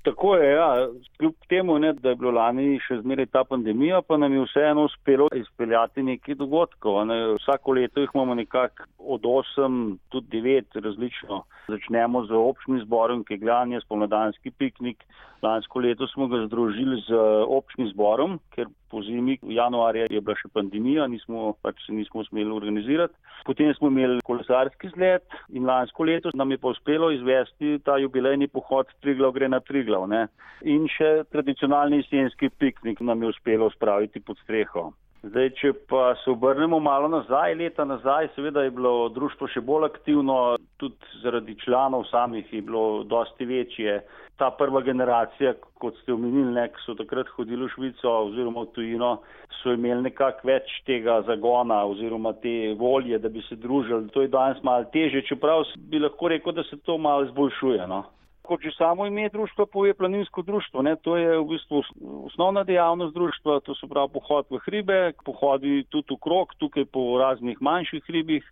Tako 0.04 0.36
je, 0.36 0.52
ja. 0.52 0.88
Kljub 1.18 1.34
temu, 1.50 1.80
ne, 1.80 1.94
da 1.94 2.10
je 2.10 2.16
bilo 2.16 2.32
lani 2.34 2.80
še 2.82 2.98
zmeraj 3.04 3.28
ta 3.36 3.44
pandemija, 3.46 4.02
pa 4.02 4.18
nam 4.18 4.34
je 4.34 4.46
vseeno 4.48 4.88
uspelo 4.90 5.28
izpeljati 5.38 6.04
nekaj 6.04 6.40
dogodkov. 6.40 7.04
Ne. 7.06 7.20
Vsako 7.38 7.78
leto 7.78 8.02
jih 8.02 8.16
imamo 8.16 8.36
nekako 8.36 8.90
od 8.98 9.22
8, 9.22 9.98
tudi 10.10 10.42
9 10.42 10.82
različno. 10.86 11.44
Začnemo 11.68 12.26
z 12.26 12.34
občnim 12.34 12.82
zborom, 12.86 13.24
ki 13.24 13.38
je 13.38 13.44
glavni 13.46 13.82
spomladanski 13.86 14.52
piknik. 14.52 15.06
Lansko 15.42 15.80
leto 15.80 16.08
smo 16.08 16.28
ga 16.28 16.46
združili 16.46 17.02
z 17.08 17.18
občnim 17.50 17.88
zborom, 17.90 18.40
ker 18.54 18.68
po 18.92 19.02
zimi, 19.02 19.40
v 19.42 19.56
januarju 19.56 20.06
je 20.12 20.22
bila 20.22 20.36
še 20.38 20.52
pandemija, 20.54 21.08
nismo 21.10 21.56
pač 21.66 21.80
se 21.86 21.96
nismo 21.96 22.22
smeli 22.28 22.52
organizirati. 22.54 23.16
Potem 23.48 23.74
smo 23.74 23.90
imeli 23.90 24.22
kolesarski 24.28 24.92
zlet 24.94 25.26
in 25.50 25.66
lansko 25.66 26.06
leto 26.06 26.34
nam 26.38 26.52
je 26.52 26.60
pa 26.62 26.76
uspelo 26.76 27.10
izvesti 27.16 27.80
ta 27.86 27.98
jubilejni 27.98 28.48
pohod 28.48 28.92
Triglav 29.02 29.34
gre 29.34 29.50
na 29.50 29.60
Triglav. 29.66 29.91
Ne? 30.08 30.28
In 30.64 30.88
še 30.88 31.24
tradicionalni 31.32 32.04
jesenski 32.04 32.50
piknik 32.50 33.02
nam 33.02 33.24
je 33.24 33.34
uspelo 33.34 33.70
spraviti 33.74 34.20
pod 34.20 34.38
streho. 34.44 34.92
Zdaj, 35.22 35.50
če 35.60 35.70
pa 35.86 36.16
se 36.24 36.32
obrnemo 36.32 36.80
malo 36.82 37.06
nazaj, 37.14 37.54
leta 37.60 37.86
nazaj, 37.86 38.32
seveda 38.34 38.64
je 38.66 38.72
bilo 38.74 39.10
društvo 39.14 39.50
še 39.54 39.62
bolj 39.62 39.86
aktivno, 39.92 40.38
tudi 40.82 41.20
zaradi 41.22 41.54
članov 41.62 42.08
samih 42.10 42.50
je 42.50 42.62
bilo 42.66 43.04
dosti 43.06 43.46
večje. 43.46 44.00
Ta 44.42 44.50
prva 44.58 44.82
generacija, 44.82 45.54
kot 45.78 46.00
ste 46.02 46.16
omenili, 46.16 46.56
nek 46.56 46.80
so 46.82 46.96
takrat 46.98 47.30
hodili 47.36 47.68
v 47.68 47.74
Švico 47.76 48.16
oziroma 48.32 48.64
v 48.66 48.72
tujino, 48.74 49.12
so 49.60 49.76
imeli 49.78 50.08
nekako 50.08 50.48
več 50.50 50.74
tega 50.90 51.20
zagona 51.28 51.84
oziroma 51.86 52.34
te 52.42 52.74
volje, 52.80 53.20
da 53.22 53.30
bi 53.30 53.46
se 53.46 53.60
družili. 53.62 54.10
To 54.16 54.26
je 54.26 54.34
danes 54.34 54.64
malo 54.66 54.90
teže, 54.90 55.22
čeprav 55.30 55.68
bi 55.92 56.02
lahko 56.02 56.34
rekel, 56.34 56.58
da 56.58 56.66
se 56.66 56.82
to 56.82 56.98
malo 56.98 57.30
zboljšuje. 57.30 57.86
No? 57.94 58.08
Kot 58.52 58.60
že 58.60 58.72
samo 58.76 59.06
ime 59.08 59.30
društva 59.30 59.66
pove 59.66 59.94
planinsko 59.94 60.42
društvo. 60.42 60.82
Ne? 60.82 60.96
To 61.08 61.16
je 61.16 61.38
v 61.40 61.46
bistvu 61.54 61.84
osnovna 62.28 62.64
dejavnost 62.68 63.14
društva, 63.16 63.62
to 63.64 63.76
so 63.80 63.88
prav 63.88 64.10
pohod 64.12 64.46
v 64.52 64.60
hribe, 64.66 65.14
pohodi 65.26 65.86
tudi 65.90 66.12
v 66.12 66.20
krok, 66.20 66.56
tukaj 66.60 66.86
po 66.92 67.16
raznih 67.22 67.62
manjših 67.62 68.04
hribih. 68.08 68.44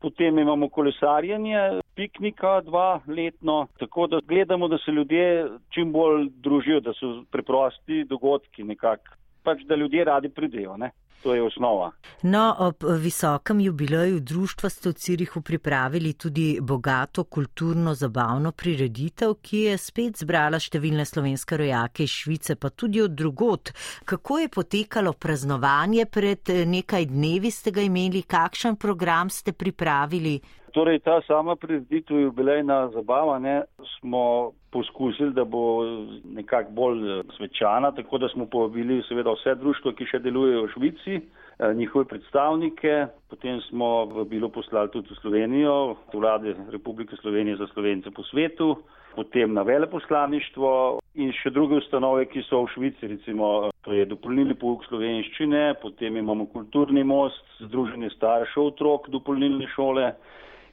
Potem 0.00 0.38
imamo 0.38 0.68
kolesarjenje, 0.68 1.80
piknika 1.96 2.60
dva 2.64 3.00
letno, 3.08 3.68
tako 3.80 4.06
da 4.06 4.20
gledamo, 4.20 4.68
da 4.68 4.78
se 4.78 4.92
ljudje 4.92 5.48
čim 5.72 5.92
bolj 5.92 6.28
družijo, 6.44 6.80
da 6.80 6.92
so 6.92 7.22
preprosti 7.32 8.04
dogodki 8.04 8.64
nekako, 8.64 9.16
pač 9.44 9.64
da 9.68 9.76
ljudje 9.76 10.04
radi 10.04 10.28
pridejo. 10.28 10.76
Ne? 10.76 10.90
To 11.24 11.34
je 11.34 11.42
osnova. 11.42 11.88
No, 12.22 12.54
ob 12.58 12.84
visokem 13.00 13.60
jubileju 13.60 14.20
društva 14.20 14.68
ste 14.70 14.90
v 14.90 14.92
Cirihu 14.92 15.40
pripravili 15.40 16.12
tudi 16.12 16.58
bogato 16.60 17.24
kulturno 17.24 17.94
zabavno 17.94 18.52
prireditev, 18.52 19.32
ki 19.40 19.60
je 19.70 19.78
spet 19.80 20.20
zbrala 20.20 20.60
številne 20.60 21.06
slovenske 21.08 21.56
rojake 21.56 22.04
iz 22.04 22.12
Švice, 22.12 22.58
pa 22.60 22.68
tudi 22.68 23.00
od 23.00 23.16
drugot. 23.16 23.72
Kako 24.04 24.38
je 24.38 24.50
potekalo 24.52 25.12
praznovanje 25.12 26.04
pred 26.06 26.52
nekaj 26.68 27.08
dnevi 27.08 27.50
ste 27.50 27.72
ga 27.72 27.80
imeli, 27.80 28.26
kakšen 28.28 28.76
program 28.76 29.32
ste 29.32 29.56
pripravili? 29.56 30.36
Torej, 30.74 30.98
ta 31.06 31.20
sama 31.22 31.54
prireditev 31.56 32.18
jubilejna 32.18 32.88
zabava 32.90 33.38
ne, 33.38 33.62
smo 33.98 34.50
poskusili, 34.72 35.30
da 35.30 35.44
bo 35.44 35.84
nekako 36.24 36.70
bolj 36.70 37.04
eh, 37.10 37.22
svečana, 37.36 37.92
tako 37.92 38.18
da 38.18 38.28
smo 38.28 38.46
povabili 38.46 39.02
seveda 39.08 39.36
vse 39.36 39.54
društvo, 39.54 39.92
ki 39.94 40.08
še 40.10 40.18
delujejo 40.24 40.64
v 40.64 40.72
Švici, 40.74 41.14
eh, 41.20 41.74
njihove 41.78 42.08
predstavnike, 42.10 43.06
potem 43.30 43.62
smo 43.68 44.24
bilo 44.26 44.50
poslali 44.50 44.90
tudi 44.90 45.14
v 45.14 45.20
Slovenijo, 45.22 45.94
vlade 46.14 46.56
Republike 46.74 47.16
Slovenije 47.22 47.62
za 47.62 47.70
Slovence 47.70 48.10
po 48.10 48.26
svetu, 48.34 48.74
potem 49.14 49.54
na 49.54 49.62
veleposlaništvo 49.62 50.98
in 51.14 51.30
še 51.38 51.54
druge 51.54 51.78
ustanove, 51.78 52.26
ki 52.26 52.42
so 52.50 52.64
v 52.64 52.74
Švici, 52.74 53.14
recimo 53.14 53.70
to 53.86 53.94
je 53.94 54.10
dopolnilni 54.10 54.58
pouk 54.58 54.82
slovenščine, 54.90 55.68
potem 55.82 56.16
imamo 56.18 56.50
kulturni 56.50 57.06
most, 57.06 57.46
združenje 57.62 58.10
staršev 58.18 58.72
otrok, 58.74 59.06
dopolnilne 59.14 59.70
šole. 59.78 60.16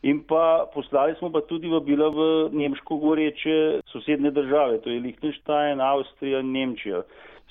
In 0.02 0.24
pa 0.26 0.66
poslali 0.74 1.14
smo 1.20 1.30
pa 1.30 1.42
tudi 1.46 1.70
vabila 1.70 2.10
v 2.10 2.22
nemško 2.58 2.96
govoreče 2.98 3.82
sosedne 3.92 4.32
države, 4.32 4.80
to 4.82 4.90
je 4.90 5.00
Liechtenstein, 5.00 5.82
Avstrija 5.82 6.40
in 6.40 6.52
Nemčija. 6.52 7.04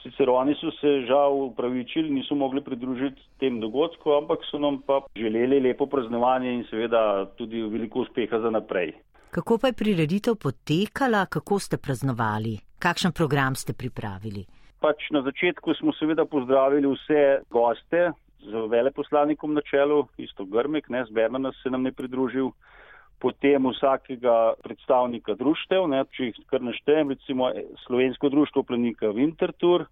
Sicer 0.02 0.30
oni 0.30 0.54
so 0.58 0.70
se 0.80 1.04
žal 1.06 1.36
upravičili, 1.44 2.10
niso 2.10 2.34
mogli 2.34 2.62
pridružiti 2.64 3.22
tem 3.38 3.60
dogodku, 3.60 4.10
ampak 4.16 4.42
so 4.50 4.58
nam 4.58 4.80
pa 4.82 5.00
želeli 5.16 5.60
lepo 5.60 5.86
praznovanje 5.86 6.54
in 6.54 6.64
seveda 6.70 7.26
tudi 7.36 7.62
veliko 7.62 8.00
uspeha 8.00 8.40
za 8.40 8.50
naprej. 8.50 8.92
Kako 9.30 9.58
pa 9.58 9.66
je 9.66 9.72
prireditev 9.72 10.34
potekala, 10.34 11.26
kako 11.26 11.58
ste 11.58 11.76
praznovali, 11.76 12.56
kakšen 12.78 13.12
program 13.12 13.54
ste 13.54 13.72
pripravili? 13.72 14.42
Pač 14.80 15.10
na 15.10 15.22
začetku 15.22 15.74
smo 15.74 15.92
seveda 15.92 16.24
pozdravili 16.24 16.88
vse 16.88 17.44
goste, 17.50 18.10
z 18.42 18.66
veleposlanikom 18.70 19.54
na 19.54 19.62
čelu, 19.62 20.06
isto 20.18 20.44
Grmek, 20.44 20.88
ne, 20.88 21.04
z 21.04 21.10
Bermanas 21.10 21.56
se 21.62 21.70
nam 21.70 21.86
je 21.86 21.92
pridružil, 21.92 22.50
potem 23.20 23.66
vsakega 23.68 24.54
predstavnika 24.64 25.34
društev, 25.36 25.88
ne, 25.92 26.04
če 26.16 26.30
jih 26.30 26.40
kar 26.48 26.64
naštejem, 26.64 27.12
recimo 27.12 27.52
Slovensko 27.84 28.30
društvo 28.32 28.62
plenika 28.62 29.12
Winterthur, 29.12 29.84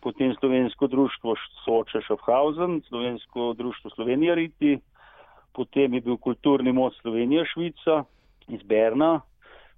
potem 0.00 0.32
Slovensko 0.40 0.88
društvo 0.88 1.36
Soče 1.64 2.00
Schaffhausen, 2.06 2.80
Slovensko 2.88 3.52
društvo 3.56 3.90
Slovenija 3.90 4.34
Riti, 4.34 4.78
potem 5.52 5.94
je 5.94 6.00
bil 6.00 6.16
kulturni 6.16 6.72
mod 6.72 6.96
Slovenija 7.02 7.44
Švica 7.52 8.04
iz 8.48 8.62
Berna, 8.62 9.20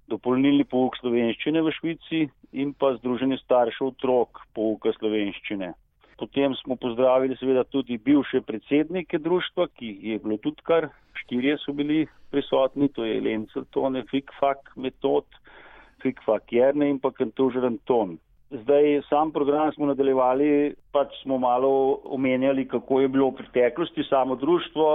dopolnilni 0.07 0.63
pouk 0.63 0.95
slovenščine 0.99 1.61
v 1.63 1.71
Švici 1.75 2.25
in 2.53 2.73
pa 2.73 2.93
Združenje 2.99 3.39
staršev 3.43 3.93
otrok 3.93 4.43
pouka 4.55 4.93
slovenščine. 4.99 5.73
Potem 6.17 6.55
smo 6.55 6.75
pozdravili 6.75 7.35
seveda 7.35 7.63
tudi 7.63 7.97
bivše 7.97 8.41
predsednike 8.41 9.17
društva, 9.17 9.67
ki 9.67 9.97
je 10.01 10.19
bilo 10.19 10.37
tudi 10.37 10.61
kar 10.63 10.87
štirje 11.23 11.57
so 11.65 11.73
bili 11.73 12.07
prisotni, 12.31 12.89
to 12.89 13.05
je 13.05 13.21
Lencel 13.21 13.65
Tone, 13.71 14.03
Fikfak 14.11 14.75
Metod, 14.75 15.25
Fikfak 16.01 16.53
Jerne 16.53 16.89
in 16.89 16.99
pa 16.99 17.11
Kantožer 17.11 17.65
Anton. 17.65 18.17
Zdaj 18.53 19.01
sam 19.09 19.31
program 19.31 19.71
smo 19.73 19.85
nadaljevali, 19.89 20.75
pač 20.91 21.15
smo 21.23 21.37
malo 21.37 21.99
omenjali, 22.05 22.67
kako 22.67 23.01
je 23.01 23.07
bilo 23.07 23.29
v 23.29 23.39
preteklosti 23.41 24.03
samo 24.09 24.35
društvo, 24.35 24.85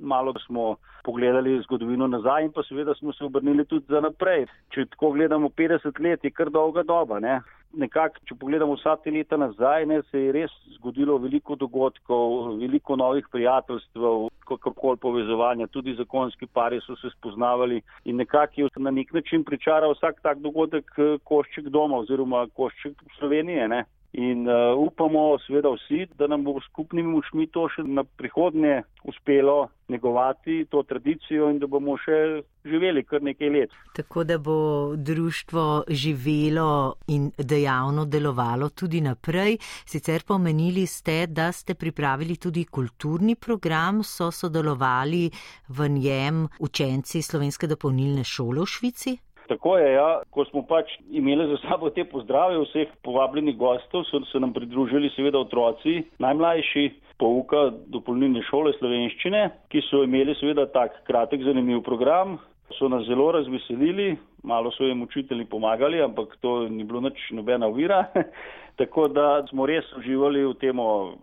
malo 0.00 0.34
smo 0.46 0.76
pogledali 1.04 1.60
zgodovino 1.62 2.06
nazaj 2.06 2.44
in 2.44 2.52
pa 2.52 2.62
seveda 2.62 2.94
smo 2.94 3.12
se 3.12 3.24
obrnili 3.24 3.64
tudi 3.64 3.86
za 3.88 4.00
naprej. 4.00 4.46
Če 4.74 4.86
tako 4.90 5.12
gledamo 5.14 5.48
50 5.48 6.00
let, 6.02 6.24
je 6.24 6.30
kar 6.30 6.50
dolga 6.50 6.82
doba, 6.82 7.20
ne? 7.20 7.40
Nekako, 7.72 8.20
če 8.28 8.34
pogledamo 8.40 8.76
vsa 8.76 8.96
te 9.02 9.10
leta 9.10 9.36
nazaj, 9.36 9.86
ne, 9.86 10.00
se 10.10 10.20
je 10.20 10.32
res 10.32 10.52
zgodilo 10.76 11.18
veliko 11.18 11.56
dogodkov, 11.56 12.56
veliko 12.60 12.96
novih 12.96 13.26
prijateljstv, 13.32 14.06
kakorkoli 14.46 15.00
povezovanja, 15.02 15.66
tudi 15.66 15.96
zakonski 15.98 16.46
pari 16.46 16.78
so 16.84 16.96
se 17.00 17.10
spoznavali 17.16 17.80
in 18.04 18.16
nekako 18.16 18.60
je 18.60 18.68
na 18.76 18.90
nek 18.90 19.12
način 19.12 19.44
pričaral 19.44 19.94
vsak 19.96 20.20
tak 20.22 20.38
dogodek 20.38 20.92
eh, 20.98 21.18
košček 21.24 21.68
doma 21.74 21.98
oziroma 21.98 22.46
košček 22.54 23.02
Slovenije. 23.18 23.68
Ne. 23.68 23.84
In 24.16 24.46
uh, 24.48 24.72
upamo, 24.80 25.36
seveda, 25.44 25.68
vsi, 25.74 26.06
da 26.16 26.26
nam 26.26 26.44
bo 26.44 26.54
skupnimi 26.64 27.10
močmi 27.12 27.50
to 27.52 27.66
še 27.68 27.82
na 27.84 28.00
prihodnje 28.04 28.78
uspelo 29.04 29.66
negovati 29.92 30.64
to 30.70 30.82
tradicijo 30.82 31.50
in 31.52 31.58
da 31.60 31.68
bomo 31.68 31.98
še 32.00 32.40
živeli 32.64 33.04
kar 33.04 33.20
nekaj 33.22 33.50
let. 33.52 33.74
Tako 33.94 34.24
da 34.24 34.38
bo 34.38 34.56
društvo 34.96 35.84
živelo 35.88 36.94
in 37.12 37.28
dejavno 37.38 38.06
delovalo 38.08 38.70
tudi 38.72 39.00
naprej. 39.04 39.58
Sicer 39.84 40.24
pomenili 40.24 40.86
ste, 40.86 41.26
da 41.26 41.52
ste 41.52 41.74
pripravili 41.74 42.38
tudi 42.40 42.64
kulturni 42.64 43.36
program, 43.36 44.00
so 44.00 44.30
sodelovali 44.32 45.28
v 45.68 45.88
njem 46.00 46.46
učenci 46.58 47.22
slovenske 47.22 47.68
dopolnilne 47.68 48.24
šole 48.24 48.64
v 48.64 48.72
Švici. 48.78 49.18
Tako 49.48 49.76
je, 49.78 49.92
ja. 49.92 50.08
ko 50.30 50.44
smo 50.44 50.62
pač 50.66 50.90
imeli 51.10 51.46
za 51.52 51.58
sabo 51.68 51.90
te 51.94 52.04
pozdrave 52.04 52.58
vseh 52.64 52.90
povabljenih 53.06 53.56
gostov, 53.56 54.04
so 54.10 54.20
se 54.32 54.40
nam 54.42 54.52
pridružili 54.52 55.10
seveda 55.14 55.38
otroci, 55.38 56.02
najmlajši 56.18 56.88
pouka 57.18 57.70
dopolnilne 57.86 58.42
šole 58.50 58.74
slovenščine, 58.78 59.44
ki 59.70 59.84
so 59.86 60.02
imeli 60.04 60.34
seveda 60.40 60.66
tak 60.74 60.98
kratek 61.06 61.46
zanimiv 61.46 61.84
program, 61.86 62.36
so 62.74 62.90
nas 62.90 63.06
zelo 63.06 63.30
razveselili, 63.32 64.16
malo 64.42 64.70
so 64.74 64.84
jim 64.84 65.02
učitelji 65.02 65.46
pomagali, 65.50 66.02
ampak 66.02 66.36
to 66.40 66.68
ni 66.68 66.84
bilo 66.84 67.00
nič 67.06 67.30
nobena 67.30 67.70
uvira, 67.70 68.04
tako 68.80 69.08
da 69.08 69.46
smo 69.50 69.66
res 69.66 69.86
uživali 69.98 70.42
v 70.44 70.54
tem 70.60 70.82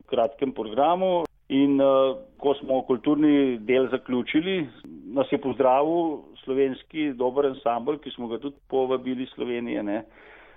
kratkem 0.09 0.55
programu. 0.55 1.25
In 1.53 1.77
uh, 1.81 2.15
ko 2.41 2.55
smo 2.57 2.81
kulturni 2.87 3.59
del 3.67 3.89
zaključili, 3.91 4.55
nas 5.13 5.29
je 5.31 5.37
pozdravil 5.37 6.23
slovenski 6.43 7.11
dober 7.19 7.51
ansambl, 7.51 7.99
ki 8.01 8.13
smo 8.15 8.27
ga 8.31 8.39
tudi 8.41 8.57
povabili 8.73 9.27
Slovenije, 9.35 9.83
ne, 9.83 10.01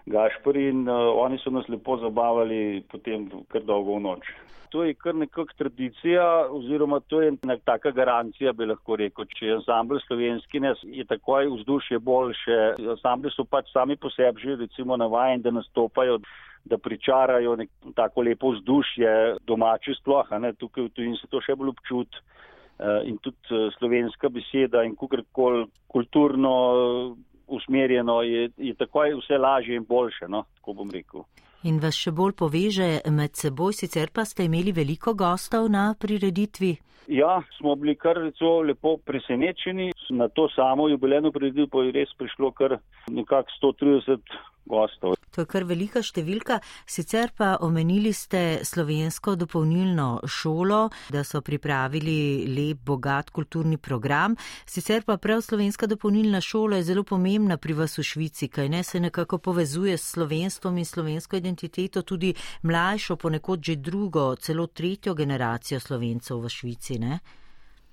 Gašpor 0.07 0.57
in 0.57 0.87
uh, 0.89 1.13
oni 1.21 1.39
so 1.43 1.53
nas 1.53 1.69
lepo 1.69 1.99
zabavali 2.01 2.83
potem 2.93 3.29
kar 3.53 3.67
dolgo 3.69 3.99
v 3.99 4.05
noč. 4.07 4.31
To 4.73 4.85
je 4.85 4.95
kar 4.95 5.15
nekak 5.15 5.53
tradicija 5.59 6.25
oziroma 6.51 7.01
to 7.01 7.21
je 7.23 7.35
nek 7.47 7.61
taka 7.65 7.91
garancija, 7.91 8.53
bi 8.53 8.67
lahko 8.67 8.97
rekel. 8.97 9.29
Če 9.37 9.47
je 9.47 9.57
ansambl 9.59 10.01
slovenski, 10.07 10.61
ne, 10.61 10.73
je 10.83 11.05
takoj 11.05 11.51
vzdušje 11.53 11.99
boljše. 11.99 12.59
Ansambli 12.97 13.35
so 13.35 13.45
pač 13.45 13.71
sami 13.75 13.97
po 13.97 14.11
sebi 14.11 14.43
že 14.43 14.57
recimo 14.65 14.97
navajeni, 14.97 15.43
da 15.43 15.55
nastopajo 15.61 16.19
da 16.67 16.79
pričarajo 16.79 17.57
nek, 17.57 17.71
tako 17.95 18.23
lepo 18.27 18.51
vzdušje 18.51 19.37
domači 19.47 19.95
sploh, 20.01 20.31
ne, 20.41 20.53
tukaj 20.59 20.89
v 20.89 20.95
tujini 20.95 21.19
se 21.21 21.31
to 21.31 21.41
še 21.41 21.55
bolj 21.57 21.73
občut 21.75 22.19
uh, 22.19 23.01
in 23.07 23.19
tudi 23.23 23.55
uh, 23.55 23.69
slovenska 23.79 24.29
beseda 24.29 24.83
in 24.85 24.97
kakorkoli 24.99 25.67
kulturno 25.87 26.55
uh, 26.75 27.17
usmerjeno 27.47 28.21
je, 28.27 28.49
je 28.57 28.75
takoj 28.75 29.15
vse 29.21 29.39
lažje 29.39 29.77
in 29.79 29.87
boljše, 29.89 30.29
no, 30.29 30.45
tako 30.59 30.81
bom 30.83 30.91
rekel. 30.91 31.23
In 31.67 31.79
vas 31.83 31.97
še 31.99 32.13
bolj 32.15 32.35
poveže 32.39 32.89
med 33.11 33.39
seboj, 33.39 33.75
sicer 33.75 34.11
pa 34.15 34.27
ste 34.27 34.47
imeli 34.47 34.75
veliko 34.75 35.15
gostov 35.15 35.71
na 35.71 35.93
prireditvi? 35.99 36.75
Ja, 37.07 37.39
smo 37.59 37.77
bili 37.79 37.95
kar 37.95 38.19
lepo 38.19 38.97
presenečeni. 39.07 39.93
Na 40.11 40.29
to 40.29 40.49
samo 40.51 40.89
jubilejno 40.89 41.31
prireditev 41.31 41.71
pa 41.71 41.85
je 41.87 41.95
res 41.95 42.11
prišlo 42.19 42.51
kar 42.51 42.79
nekako 43.11 43.55
130 43.63 44.35
gostov. 44.67 45.17
To 45.35 45.45
je 45.45 45.49
kar 45.51 45.67
velika 45.69 46.03
številka. 46.03 46.59
Sicer 46.89 47.33
pa 47.37 47.57
omenili 47.61 48.13
ste 48.17 48.65
slovensko 48.65 49.37
dopolnilno 49.37 50.27
šolo, 50.27 50.87
da 51.13 51.25
so 51.25 51.43
pripravili 51.45 52.47
lep, 52.49 52.83
bogat 52.87 53.31
kulturni 53.31 53.77
program. 53.77 54.37
Sicer 54.67 55.05
pa 55.07 55.19
prav 55.21 55.43
slovenska 55.45 55.89
dopolnilna 55.91 56.41
šola 56.41 56.81
je 56.81 56.89
zelo 56.91 57.05
pomembna 57.05 57.59
pri 57.61 57.77
vas 57.77 57.99
v 57.99 58.07
Švici, 58.07 58.49
kaj 58.49 58.69
ne 58.73 58.83
se 58.83 59.01
nekako 59.01 59.39
povezuje 59.39 59.97
s 59.99 60.15
slovenstvom 60.17 60.79
in 60.79 60.89
slovensko 60.89 61.37
identiteto, 61.37 62.03
tudi 62.03 62.35
mlajšo, 62.63 63.17
ponekod 63.17 63.63
že 63.63 63.77
drugo, 63.77 64.35
celo 64.37 64.67
tretjo 64.67 65.15
generacijo 65.15 65.81
slovencev 65.81 66.41
v 66.41 66.49
Švici. 66.49 66.99
Ne? 66.99 67.21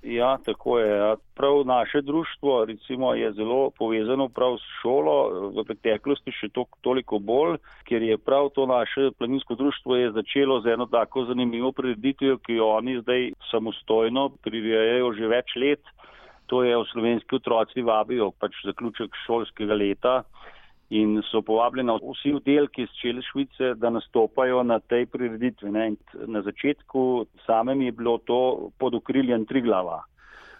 Ja, 0.04 0.38
tako 0.46 0.80
je. 0.80 0.98
Ja. 0.98 1.16
Prav 1.36 1.66
naše 1.66 2.02
društvo 2.02 2.66
recimo, 2.66 3.14
je 3.14 3.32
zelo 3.32 3.70
povezano 3.70 4.30
prav 4.30 4.58
s 4.58 4.66
šolo, 4.82 5.50
v 5.56 5.64
preteklosti 5.66 6.32
še 6.32 6.50
to, 6.54 6.66
toliko 6.82 7.20
bolj, 7.20 7.58
ker 7.88 8.04
je 8.04 8.18
prav 8.18 8.52
to 8.54 8.66
naše 8.70 9.12
planinsko 9.18 9.56
društvo 9.56 9.98
začelo 10.14 10.60
z 10.62 10.76
eno 10.76 10.86
tako 10.86 11.26
zanimivo 11.26 11.72
prireditvijo, 11.72 12.38
ki 12.38 12.60
jo 12.60 12.68
oni 12.76 13.00
zdaj 13.02 13.32
samostojno 13.52 14.30
prirejajo 14.44 15.14
že 15.14 15.28
več 15.28 15.56
let. 15.56 15.82
To 16.52 16.64
je 16.64 16.76
v 16.78 16.86
slovenski 16.92 17.40
otroci 17.40 17.82
vabijo 17.82 18.32
pač 18.40 18.60
zaključek 18.66 19.16
šolskega 19.26 19.74
leta 19.74 20.24
in 20.94 21.22
so 21.32 21.42
povabljeni 21.42 21.94
vsi 22.02 22.34
oddelki 22.38 22.84
iz 22.86 22.92
Čele 23.02 23.22
Švice, 23.26 23.74
da 23.82 23.90
nastopajo 23.90 24.64
na 24.64 24.80
tej 24.80 25.06
prireditvi. 25.06 25.72
Ne. 25.72 25.88
In 25.88 25.98
na 26.36 26.42
začetku 26.42 27.26
samem 27.46 27.82
je 27.82 27.92
bilo 27.92 28.18
to 28.18 28.70
pod 28.80 28.96
okriljem 28.96 29.46
tri 29.50 29.62
glava. 29.62 30.04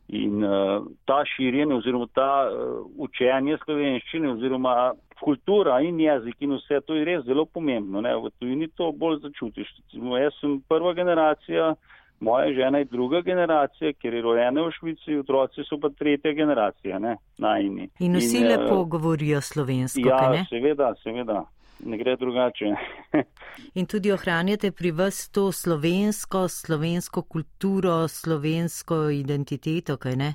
In 0.08 0.44
uh, 0.44 0.88
ta 1.06 1.22
širjenje 1.26 1.76
oziroma 1.76 2.08
ta 2.14 2.32
uh, 2.50 2.82
učenje 2.98 3.58
slovenščine 3.64 4.32
oziroma 4.34 4.76
kultura 5.22 5.80
in 5.82 6.00
jezik 6.00 6.42
in 6.44 6.58
vse 6.58 6.82
to 6.88 6.98
je 6.98 7.06
res 7.06 7.24
zelo 7.26 7.46
pomembno. 7.46 8.02
Ne. 8.02 8.16
V 8.18 8.34
tujini 8.40 8.68
to 8.78 8.92
bolj 8.92 9.22
začutiš. 9.28 9.70
Jaz 9.94 10.40
sem 10.42 10.60
prva 10.70 10.96
generacija, 10.98 11.76
moja 12.24 12.54
žena 12.54 12.82
je 12.82 12.86
druga 12.92 13.22
generacija, 13.22 13.94
ker 14.02 14.14
je 14.14 14.22
rojena 14.22 14.64
v 14.64 14.72
Švici, 14.80 15.18
otroci 15.20 15.66
so 15.68 15.80
pa 15.82 15.92
tretja 15.92 16.34
generacija, 16.34 17.00
ne, 17.00 17.18
najni. 17.38 17.90
In 18.00 18.16
vsi 18.20 18.40
in, 18.42 18.48
lepo 18.48 18.80
uh, 18.82 18.88
govorijo 18.88 19.42
slovensko. 19.42 20.08
Ja, 20.08 20.46
seveda, 20.50 20.94
seveda 21.04 21.44
ne 21.86 21.98
gre 21.98 22.16
drugače. 22.16 22.66
In 23.80 23.86
tudi 23.86 24.12
ohranjate 24.12 24.72
pri 24.72 24.92
vas 24.92 25.30
to 25.30 25.52
slovensko, 25.52 26.48
slovensko 26.48 27.22
kulturo, 27.22 28.08
slovensko 28.08 29.10
identiteto, 29.10 29.98
kaj 29.98 30.16
ne? 30.16 30.34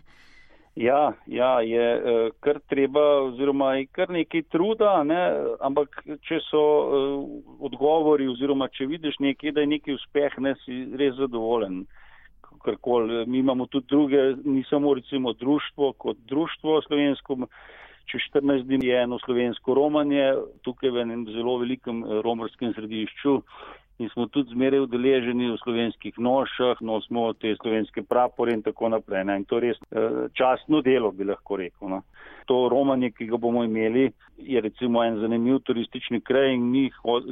Ja, 0.78 1.12
ja, 1.26 1.60
je 1.60 1.86
eh, 1.96 2.30
kar 2.40 2.60
treba 2.70 3.02
oziroma 3.26 3.72
je 3.74 3.86
kar 3.90 4.10
nekaj 4.14 4.44
truda, 4.52 4.92
ne? 5.02 5.22
ampak 5.60 5.96
če 6.28 6.38
so 6.46 6.60
uh, 6.62 7.24
odgovori 7.66 8.28
oziroma 8.30 8.68
če 8.70 8.86
vidiš 8.86 9.18
nekaj, 9.24 9.56
da 9.56 9.64
je 9.64 9.72
neki 9.72 9.96
uspeh, 9.96 10.36
ne 10.38 10.52
si 10.62 10.84
res 11.00 11.16
zadovoljen. 11.18 11.80
Karkol. 12.62 13.10
Mi 13.26 13.40
imamo 13.42 13.66
tudi 13.66 13.90
druge, 13.90 14.22
ni 14.44 14.62
samo 14.70 14.94
recimo 14.94 15.32
društvo 15.32 15.92
kot 15.98 16.22
društvo 16.30 16.80
slovensko, 16.86 17.40
čez 18.10 18.28
14 18.30 18.62
dni 18.70 18.78
je 18.86 19.02
eno 19.02 19.18
slovensko 19.24 19.74
romanje, 19.74 20.30
tukaj 20.62 20.94
v 20.94 21.02
enem 21.08 21.26
zelo 21.34 21.58
velikem 21.58 22.04
eh, 22.04 22.22
romarskem 22.22 22.74
središču 22.78 23.40
in 23.98 24.08
smo 24.08 24.26
tudi 24.26 24.54
zmeraj 24.54 24.84
udeleženi 24.86 25.50
v 25.50 25.58
slovenskih 25.62 26.18
nošah, 26.18 26.78
nosimo 26.80 27.32
te 27.34 27.54
slovenske 27.58 28.02
prapore 28.06 28.54
in 28.54 28.62
tako 28.62 28.88
naprej. 28.94 29.24
Ne. 29.24 29.40
In 29.42 29.44
to 29.44 29.58
je 29.58 29.68
res 29.68 29.80
eh, 29.90 30.28
častno 30.38 30.82
delo, 30.86 31.10
bi 31.12 31.26
lahko 31.26 31.58
rekel. 31.58 31.90
No. 31.90 32.02
To 32.48 32.68
romanje, 32.70 33.10
ki 33.12 33.26
ga 33.28 33.36
bomo 33.36 33.64
imeli, 33.66 34.06
je 34.38 34.60
recimo 34.60 35.02
en 35.04 35.18
zanimiv 35.20 35.58
turistični 35.66 36.20
kraj 36.20 36.54
in 36.54 36.70
mi 36.70 36.84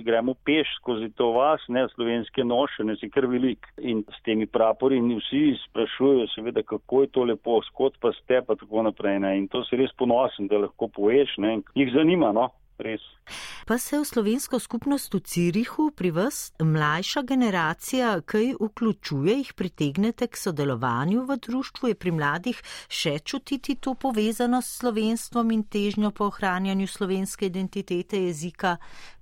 gremo 0.04 0.34
peš 0.44 0.74
skozi 0.80 1.08
to 1.16 1.30
vas, 1.32 1.62
ne 1.68 1.86
slovenske 1.94 2.44
noše, 2.44 2.84
ne 2.84 2.96
si 3.00 3.08
kar 3.10 3.30
velik. 3.30 3.70
In 3.78 4.02
s 4.10 4.20
temi 4.26 4.46
prapori 4.46 4.98
in 4.98 5.14
vsi 5.16 5.54
sprašujejo 5.68 6.26
seveda, 6.34 6.66
kako 6.66 7.02
je 7.06 7.14
to 7.14 7.24
lepo, 7.24 7.60
skot 7.70 7.96
pa 8.00 8.12
ste 8.18 8.42
pa 8.42 8.58
tako 8.58 8.82
naprej. 8.90 9.20
Ne. 9.22 9.36
In 9.38 9.48
to 9.48 9.64
se 9.64 9.78
res 9.78 9.94
ponosim, 9.96 10.50
da 10.50 10.66
lahko 10.66 10.90
poveš, 10.90 11.38
ne. 11.38 11.60
Jih 11.78 11.94
zanima, 11.94 12.34
no 12.34 12.50
res. 12.79 13.03
Pa 13.66 13.79
se 13.79 13.99
v 13.99 14.05
slovensko 14.05 14.59
skupnost 14.59 15.14
v 15.14 15.20
Cirihu 15.20 15.91
pri 15.91 16.11
vas 16.14 16.53
mlajša 16.62 17.22
generacija 17.22 18.20
kaj 18.22 18.55
vključuje, 18.61 19.37
jih 19.39 19.53
pritegnete 19.53 20.27
k 20.27 20.37
sodelovanju 20.37 21.24
v 21.27 21.37
društvu, 21.37 21.89
je 21.89 21.95
pri 21.95 22.11
mladih 22.14 22.62
še 22.89 23.18
čutiti 23.18 23.74
to 23.74 23.95
povezanost 23.95 24.68
s 24.68 24.79
slovenstvom 24.85 25.51
in 25.51 25.64
težnjo 25.64 26.11
po 26.11 26.31
ohranjanju 26.31 26.87
slovenske 26.87 27.47
identitete 27.47 28.22
jezika, 28.29 28.77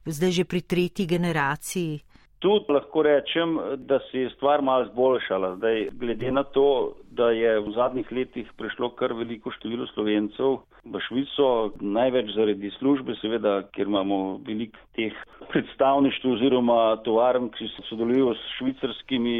zdaj 0.04 0.32
že 0.32 0.44
pri 0.44 0.60
tretji 0.60 1.06
generaciji? 1.06 2.13
Tudi 2.44 2.72
lahko 2.76 3.02
rečem, 3.02 3.54
da 3.88 3.98
se 4.10 4.20
je 4.20 4.30
stvar 4.36 4.62
malo 4.62 4.84
zboljšala. 4.90 5.54
Zdaj, 5.56 5.88
glede 6.00 6.32
na 6.32 6.42
to, 6.44 6.92
da 7.16 7.30
je 7.30 7.60
v 7.60 7.72
zadnjih 7.72 8.12
letih 8.12 8.50
prišlo 8.58 8.90
kar 8.98 9.14
veliko 9.16 9.52
število 9.54 9.86
slovencev 9.94 10.58
v 10.84 11.00
Švico, 11.08 11.46
največ 11.80 12.34
zaradi 12.34 12.68
službe, 12.76 13.16
seveda, 13.22 13.54
ker 13.72 13.88
imamo 13.88 14.18
veliko 14.44 14.76
teh 14.98 15.16
predstavništv 15.54 16.34
oziroma 16.34 16.80
tovarn, 17.06 17.48
ki 17.54 17.70
sodelujo 17.88 18.34
s 18.36 18.52
švicarskimi 18.58 19.38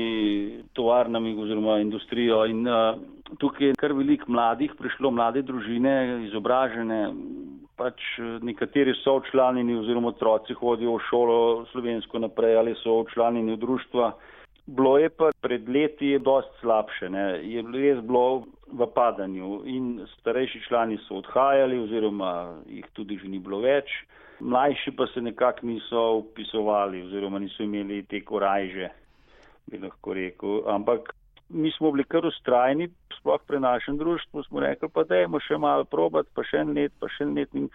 tovarnami 0.72 1.36
oziroma 1.44 1.82
industrijo. 1.84 2.46
In 2.48 2.64
uh, 2.64 2.96
tukaj 3.40 3.66
je 3.66 3.78
kar 3.78 3.92
veliko 3.92 4.32
mladih 4.32 4.72
prišlo, 4.78 5.10
mlade 5.10 5.42
družine, 5.42 5.94
izobražene 6.28 7.00
pač 7.76 8.00
nekateri 8.42 8.94
so 9.02 9.20
članini 9.30 9.74
oziroma 9.78 10.12
otroci 10.12 10.54
hodijo 10.54 10.96
v 10.96 11.04
šolo 11.08 11.38
slovensko 11.72 12.18
naprej 12.18 12.56
ali 12.56 12.74
so 12.82 13.04
članini 13.14 13.52
v 13.52 13.60
društva. 13.66 14.12
Bilo 14.66 14.98
je 14.98 15.10
pa 15.10 15.30
pred 15.40 15.68
leti 15.68 16.18
dost 16.18 16.48
slabše, 16.60 17.08
ne. 17.10 17.24
je 17.44 17.62
res 17.62 18.00
bilo 18.00 18.44
v 18.72 18.86
padanju 18.94 19.62
in 19.68 20.06
starejši 20.18 20.60
člani 20.68 20.98
so 21.08 21.20
odhajali 21.20 21.78
oziroma 21.78 22.62
jih 22.66 22.86
tudi 22.92 23.18
že 23.18 23.28
ni 23.28 23.38
bilo 23.38 23.60
več. 23.60 23.90
Mlajši 24.40 24.90
pa 24.96 25.06
se 25.06 25.20
nekako 25.20 25.66
niso 25.66 26.02
upisovali 26.22 27.02
oziroma 27.02 27.38
niso 27.38 27.62
imeli 27.62 28.02
te 28.02 28.20
korajže, 28.20 28.88
bi 29.70 29.78
lahko 29.78 30.14
rekel. 30.14 30.64
Ampak 30.68 31.14
mi 31.54 31.70
smo 31.78 31.92
bili 31.94 32.04
kar 32.04 32.26
ustrajni, 32.26 32.88
sploh 33.18 33.40
pri 33.46 33.60
našem 33.62 33.98
društvu 33.98 34.42
smo 34.42 34.60
rekli, 34.60 34.88
pa 34.88 35.04
dajmo 35.08 35.40
še 35.40 35.58
malo 35.58 35.86
probat, 35.86 36.26
pa 36.34 36.42
še 36.42 36.64
en 36.64 36.74
let, 36.76 36.92
pa 37.00 37.08
še 37.08 37.28
en 37.28 37.36
let. 37.38 37.54
In 37.54 37.68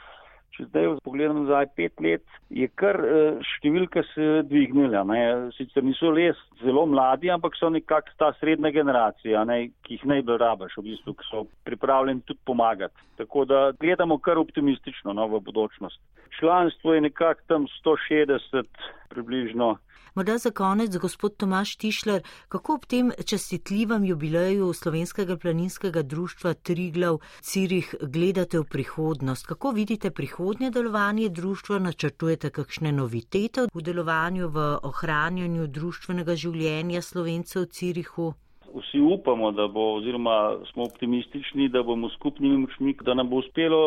če 0.55 0.65
zdaj 0.69 0.87
pogledam 1.05 1.43
nazaj 1.43 1.67
pet 1.77 2.01
let, 2.03 2.23
je 2.49 2.67
kar 2.79 2.99
eh, 2.99 3.39
številka 3.55 4.03
se 4.13 4.27
dvignila. 4.49 5.03
Ne. 5.07 5.21
Sicer 5.57 5.85
niso 5.85 6.11
les 6.15 6.37
zelo 6.63 6.85
mladi, 6.89 7.31
ampak 7.33 7.57
so 7.59 7.69
nekako 7.73 8.15
ta 8.19 8.31
srednja 8.39 8.71
generacija, 8.75 9.43
ne, 9.47 9.69
ki 9.85 9.97
jih 9.97 10.07
najbolj 10.13 10.39
rabaš, 10.41 10.77
v 10.79 10.87
bistvu, 10.91 11.15
ki 11.19 11.29
so 11.29 11.45
pripravljeni 11.67 12.25
tudi 12.27 12.41
pomagati. 12.45 13.07
Tako 13.19 13.45
da 13.45 13.59
gledamo 13.79 14.19
kar 14.23 14.39
optimistično 14.39 15.13
no, 15.13 15.27
v 15.27 15.43
budućnost. 15.43 15.99
Članstvo 16.39 16.93
je 16.93 17.01
nekako 17.01 17.41
tam 17.47 17.67
160 17.83 18.67
približno. 19.09 19.77
Morda 20.15 20.37
za 20.37 20.51
konec, 20.51 20.97
gospod 20.97 21.37
Tomaš 21.37 21.75
Tišler, 21.75 22.21
kako 22.49 22.73
ob 22.73 22.85
tem 22.85 23.11
častitljivem 23.25 24.05
jubileju 24.05 24.73
Slovenskega 24.73 25.37
planinskega 25.37 26.01
društva 26.01 26.53
Triglav 26.53 27.17
Cirih 27.41 27.95
gledate 28.01 28.59
v 28.59 28.63
prihodnost? 28.63 29.47
Kako 29.47 29.71
vidite 29.71 30.11
prihodnje 30.39 30.69
delovanje 30.71 31.29
društva? 31.29 31.79
Načrtujete 31.79 32.49
kakšne 32.49 32.91
novitete 32.91 33.65
v 33.73 33.81
delovanju, 33.83 34.47
v 34.47 34.67
ohranjanju 34.87 35.67
društvenega 35.67 36.35
življenja 36.35 37.01
Slovencev 37.01 37.65
v 37.65 37.67
Cirihu? 37.75 38.27
Vsi 38.75 38.99
upamo, 38.99 39.51
da 39.51 39.67
bo, 39.67 39.93
oziroma 39.97 40.57
smo 40.71 40.83
optimistični, 40.83 41.69
da 41.69 41.83
bomo 41.83 42.09
skupnimi 42.09 42.57
močmi, 42.57 42.95
da 43.05 43.13
nam 43.13 43.29
bo 43.29 43.41
uspelo 43.43 43.81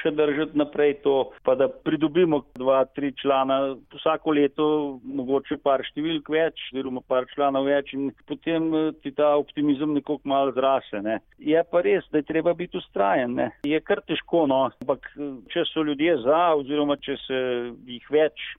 še 0.00 0.12
držati 0.16 0.58
naprej 0.58 0.94
to, 1.04 1.30
pa 1.44 1.54
da 1.58 1.68
pridobimo 1.68 2.42
dva, 2.58 2.84
tri 2.94 3.12
člana 3.20 3.58
vsako 3.94 4.34
leto, 4.38 4.68
mogoče 5.04 5.58
par 5.62 5.84
številk 5.86 6.30
več, 6.32 6.68
oziroma 6.72 7.02
par 7.08 7.28
članov 7.34 7.68
več 7.68 7.94
in 7.96 8.10
potem 8.28 8.68
eh, 8.74 8.90
ti 9.02 9.12
ta 9.16 9.34
optimizem 9.40 9.94
nekoliko 9.96 10.28
malo 10.28 10.54
zrase. 10.56 11.02
Ne. 11.04 11.18
Je 11.38 11.62
pa 11.70 11.82
res, 11.84 12.06
da 12.12 12.22
je 12.22 12.28
treba 12.30 12.54
biti 12.58 12.78
ustrajen. 12.80 13.36
Ne. 13.38 13.50
Je 13.66 13.80
kar 13.84 14.02
težko, 14.06 14.46
no, 14.50 14.64
ampak 14.82 15.10
eh, 15.16 15.36
če 15.52 15.66
so 15.72 15.86
ljudje 15.86 16.18
za, 16.24 16.42
oziroma 16.58 16.98
če 17.02 17.18
se 17.26 17.44
jih 17.88 18.10
več 18.14 18.50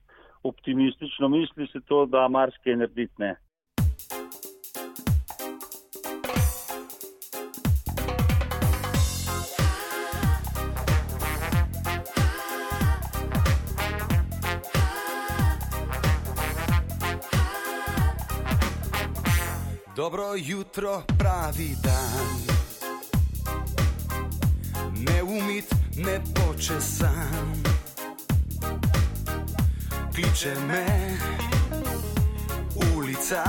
optimistično 0.42 1.28
misli, 1.28 1.66
se 1.72 1.80
to 1.88 2.06
da 2.06 2.28
marsikaj 2.28 2.76
narediti. 2.80 3.14
Ne. 3.20 3.36
Dobro 20.10 20.34
jutro, 20.36 21.02
pravi 21.18 21.76
dan. 21.82 22.56
Ne 24.96 25.22
umit, 25.22 25.74
ne 25.96 26.20
počesan. 26.34 27.62
Kliče 30.14 30.54
me 30.66 31.16
ulica, 32.94 33.44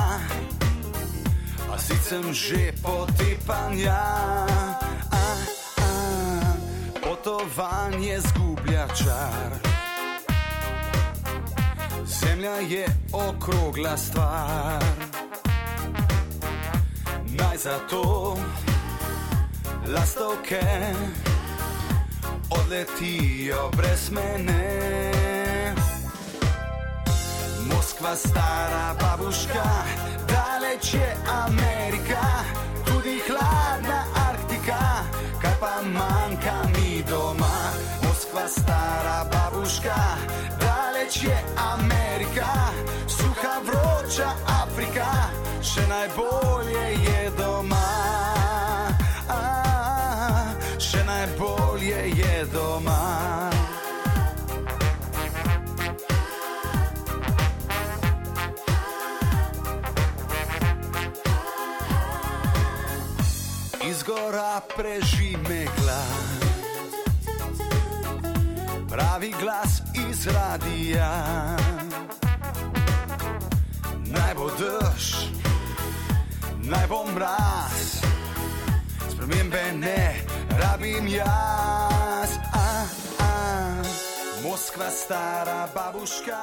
a 1.74 1.78
sicer 1.78 2.34
že 2.34 2.74
potepanja. 2.84 4.04
A, 5.12 5.36
a, 5.78 5.94
potovanje 7.04 8.20
zgublja 8.20 8.88
čar. 8.88 9.52
Zemlja 12.06 12.56
je 12.56 12.86
okrogla 13.14 13.98
stvar 13.98 15.11
naj 17.66 17.74
zato 17.74 18.38
lastovke 19.88 20.62
odletijo 22.50 23.70
brez 23.78 24.12
mene. 24.12 25.12
Moskva, 27.66 28.16
stara 28.16 28.96
babuška, 29.02 29.64
daleč 30.28 30.94
je 30.94 31.16
Amerika, 31.46 32.22
tudi 32.86 33.20
hladna 33.28 34.04
Arktika, 34.30 34.80
kaj 35.42 35.54
pa 35.60 35.82
manjka 35.82 36.56
mi 36.76 37.04
doma. 37.10 37.74
Moskva, 38.04 38.48
stara 38.48 39.26
babuška, 39.32 39.96
daleč 40.60 41.24
je 41.24 41.38
Amerika, 41.74 42.48
suha 43.08 43.54
vroča 43.66 44.32
Afrika, 44.64 45.41
še 45.72 45.88
najbolje 45.88 46.86
je 47.00 47.32
doma. 47.38 47.88
A, 49.32 49.40
še 50.76 51.04
najbolje 51.08 52.02
je 52.20 52.36
doma. 52.52 53.00
Iz 63.88 64.04
gora 64.04 64.60
prežime 64.76 65.66
glas 65.80 66.42
pravi 68.92 69.34
glas 69.40 69.82
iz 69.96 70.28
radija. 70.28 71.12
Naj 74.12 74.34
bo 74.36 74.50
dež, 74.60 75.32
naj 76.72 76.88
bo 76.88 77.04
mraz, 77.06 78.00
spremembe 79.12 79.64
ne 79.80 80.16
rabim 80.60 81.08
jaz. 81.08 82.61
Moskva, 84.62 84.90
stara 84.90 85.68
babuška, 85.76 86.42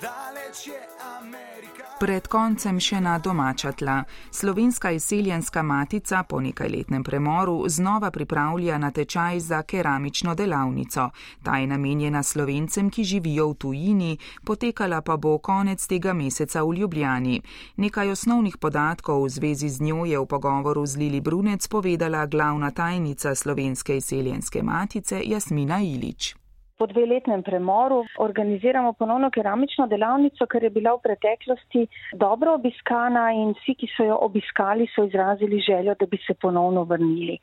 daleč 0.00 0.66
je 0.66 0.78
Amerika. 1.18 1.84
Pred 2.00 2.28
koncem 2.30 2.78
še 2.78 3.00
na 3.02 3.16
domača 3.18 3.72
tla. 3.74 4.04
Slovenska 4.30 4.92
izseljenska 4.94 5.64
matica 5.66 6.22
po 6.22 6.38
nekajletnem 6.40 7.02
premoru 7.02 7.64
znova 7.66 8.12
pripravlja 8.14 8.78
na 8.78 8.92
tečaj 8.94 9.40
za 9.40 9.62
keramično 9.62 10.36
delavnico. 10.38 11.10
Ta 11.42 11.58
je 11.58 11.66
namenjena 11.66 12.22
slovencem, 12.22 12.94
ki 12.94 13.04
živijo 13.04 13.50
v 13.50 13.58
tujini, 13.58 14.18
potekala 14.46 15.02
pa 15.02 15.16
bo 15.16 15.38
konec 15.42 15.82
tega 15.86 16.14
meseca 16.14 16.62
v 16.62 16.78
Ljubljani. 16.78 17.42
Nekaj 17.76 18.14
osnovnih 18.14 18.62
podatkov 18.62 19.24
v 19.24 19.34
zvezi 19.34 19.68
z 19.68 19.82
njo 19.82 20.04
je 20.06 20.18
v 20.18 20.26
pogovoru 20.30 20.86
z 20.86 20.96
Lili 20.96 21.20
Brunec 21.20 21.66
povedala 21.66 22.26
glavna 22.26 22.70
tajnica 22.70 23.34
Slovenske 23.34 23.96
izseljenske 23.96 24.62
matice 24.62 25.22
Jasmina 25.26 25.82
Ilič 25.82 26.38
po 26.78 26.86
dveletnem 26.86 27.42
premoru 27.42 28.04
organiziramo 28.18 28.92
ponovno 28.92 29.30
keramično 29.30 29.86
delavnico, 29.90 30.46
ker 30.46 30.62
je 30.62 30.70
bila 30.70 30.94
v 30.94 31.02
preteklosti 31.08 31.86
dobro 32.14 32.54
obiskana 32.54 33.24
in 33.34 33.50
vsi, 33.58 33.74
ki 33.80 33.88
so 33.96 34.06
jo 34.06 34.18
obiskali, 34.28 34.86
so 34.94 35.04
izrazili 35.08 35.60
željo, 35.66 35.96
da 35.98 36.06
bi 36.06 36.20
se 36.26 36.34
ponovno 36.34 36.84
vrnili. 36.84 37.38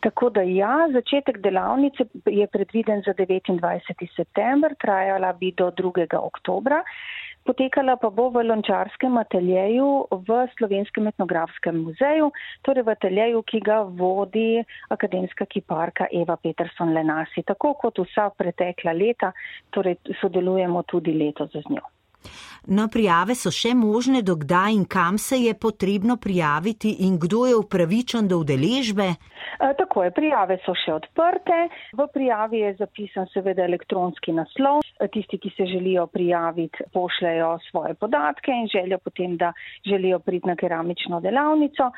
Tako 0.00 0.30
da 0.30 0.42
ja, 0.42 0.74
začetek 0.92 1.38
delavnice 1.38 2.08
je 2.26 2.46
predviden 2.46 3.02
za 3.06 3.14
29. 3.14 4.06
september, 4.16 4.74
trajala 4.80 5.32
bi 5.32 5.52
do 5.56 5.70
2. 5.70 6.06
oktobra. 6.18 6.82
Potekala 7.44 7.96
pa 7.96 8.10
bo 8.12 8.28
v 8.28 8.44
lončarskem 8.44 9.16
ateljeju 9.16 10.06
v 10.28 10.40
Slovenskem 10.58 11.08
etnografskem 11.08 11.78
muzeju, 11.86 12.28
torej 12.62 12.84
v 12.84 12.92
ateljeju, 12.92 13.42
ki 13.42 13.60
ga 13.64 13.80
vodi 13.82 14.60
akademska 14.92 15.46
kiparka 15.46 16.08
Eva 16.12 16.36
Peterson 16.36 16.92
Lenasi. 16.92 17.42
Tako 17.42 17.74
kot 17.80 18.02
vsa 18.04 18.28
pretekla 18.36 18.92
leta, 18.92 19.32
torej 19.70 19.96
sodelujemo 20.20 20.84
tudi 20.84 21.16
leto 21.16 21.48
z 21.48 21.64
njo. 21.70 21.99
No, 22.68 22.86
prijave 22.92 23.34
so 23.34 23.50
še 23.50 23.72
možne, 23.74 24.20
dokdaj 24.22 24.74
in 24.76 24.84
kam 24.84 25.18
se 25.18 25.38
je 25.40 25.54
potrebno 25.54 26.16
prijaviti 26.20 26.92
in 27.06 27.16
kdo 27.18 27.46
je 27.48 27.56
upravičen 27.56 28.28
do 28.28 28.42
udeležbe? 28.42 29.06
E, 29.10 29.70
tako 29.78 30.04
je, 30.04 30.12
prijave 30.14 30.58
so 30.66 30.74
še 30.76 30.92
odprte. 30.98 31.56
V 31.96 32.06
prijavi 32.12 32.60
je 32.60 32.74
zapisan 32.82 33.26
seveda 33.32 33.64
elektronski 33.64 34.36
naslov. 34.36 34.84
E, 35.00 35.08
tisti, 35.08 35.40
ki 35.40 35.54
se 35.56 35.66
želijo 35.72 36.06
prijaviti, 36.12 36.84
pošljajo 36.92 37.56
svoje 37.70 37.94
podatke 37.94 38.52
in 38.52 38.68
želijo 38.68 39.00
potem, 39.04 39.36
da 39.40 39.52
želijo 39.86 40.20
priti 40.20 40.52
na 40.52 40.56
keramično 40.56 41.20
delavnico. 41.24 41.90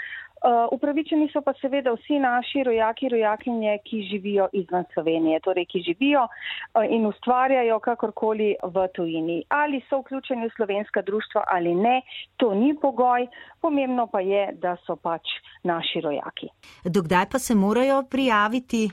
Uh, 0.43 0.67
upravičeni 0.75 1.29
so 1.33 1.41
pa 1.41 1.53
seveda 1.61 1.93
vsi 1.95 2.19
naši 2.19 2.65
rojaki, 2.67 3.09
rojakinje, 3.09 3.77
ki 3.85 4.03
živijo 4.11 4.49
izven 4.53 4.85
Slovenije, 4.95 5.41
torej 5.41 5.67
ki 5.71 5.83
živijo 5.87 6.25
uh, 6.27 6.83
in 6.91 7.07
ustvarjajo 7.07 7.79
kakorkoli 7.79 8.57
v 8.63 8.89
tujini. 8.95 9.45
Ali 9.49 9.83
so 9.89 10.01
vključeni 10.01 10.49
v 10.49 10.57
slovenska 10.57 11.03
društva 11.03 11.45
ali 11.47 11.75
ne, 11.75 12.03
to 12.37 12.55
ni 12.55 12.75
pogoj, 12.75 13.27
pomembno 13.61 14.07
pa 14.07 14.21
je, 14.21 14.49
da 14.53 14.77
so 14.87 14.97
pač 14.97 15.31
naši 15.63 16.01
rojaki. 16.01 16.51
Dokdaj 16.85 17.27
pa 17.33 17.39
se 17.39 17.55
morajo 17.55 18.03
prijaviti? 18.11 18.89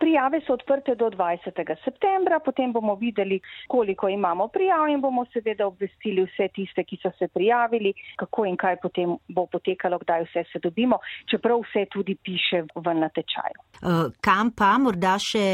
Prijave 0.00 0.40
so 0.46 0.54
odprte 0.56 0.94
do 0.94 1.10
20. 1.10 1.76
septembra, 1.84 2.40
potem 2.40 2.72
bomo 2.72 2.94
videli, 2.94 3.40
koliko 3.68 4.08
imamo 4.08 4.48
prijav 4.48 4.88
in 4.88 5.00
bomo 5.00 5.24
seveda 5.32 5.66
obvestili 5.66 6.24
vse 6.24 6.48
tiste, 6.54 6.84
ki 6.84 6.98
so 7.02 7.12
se 7.18 7.28
prijavili, 7.28 7.92
kako 8.16 8.46
in 8.48 8.56
kaj 8.56 8.76
potem 8.82 9.16
bo 9.28 9.46
potekalo, 9.46 9.98
kdaj 9.98 10.24
vse 10.30 10.44
se 10.52 10.58
dobimo, 10.62 10.98
čeprav 11.30 11.60
vse 11.66 11.84
tudi 11.92 12.16
piše 12.16 12.62
v 12.74 12.94
natečaju. 12.94 13.60
Uh, 13.82 14.08
kam 14.20 14.50
pa 14.56 14.72
morda 14.78 15.18
še 15.20 15.44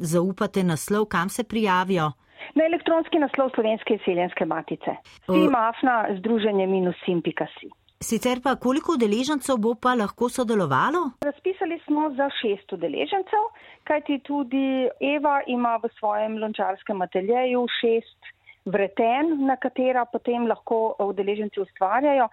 zaupate 0.00 0.64
naslov, 0.64 1.06
kam 1.12 1.28
se 1.28 1.44
prijavijo? 1.44 2.12
Na 2.54 2.64
elektronski 2.64 3.18
naslov 3.18 3.52
Slovenske 3.54 3.94
izseljenske 4.00 4.44
matice. 4.44 4.96
Simafna 5.28 6.06
združenje 6.18 6.66
minus 6.66 6.96
sim.si. 7.04 7.70
Sicer 8.02 8.40
pa 8.42 8.56
koliko 8.56 8.92
udeležencev 8.98 9.56
bo 9.64 9.74
pa 9.74 9.94
lahko 9.94 10.28
sodelovalo? 10.28 11.02
Razpisali 11.24 11.78
smo 11.84 12.10
za 12.18 12.26
šest 12.40 12.72
udeležencev, 12.72 13.44
kajti 13.84 14.18
tudi 14.26 14.88
Eva 15.14 15.40
ima 15.46 15.76
v 15.82 15.90
svojem 15.98 16.38
lončarskem 16.38 17.02
ateljeju 17.02 17.66
šest 17.80 18.32
vreten, 18.64 19.46
na 19.46 19.56
katera 19.56 20.04
potem 20.12 20.46
lahko 20.46 20.80
udeleženci 20.98 21.60
ustvarjajo, 21.60 22.28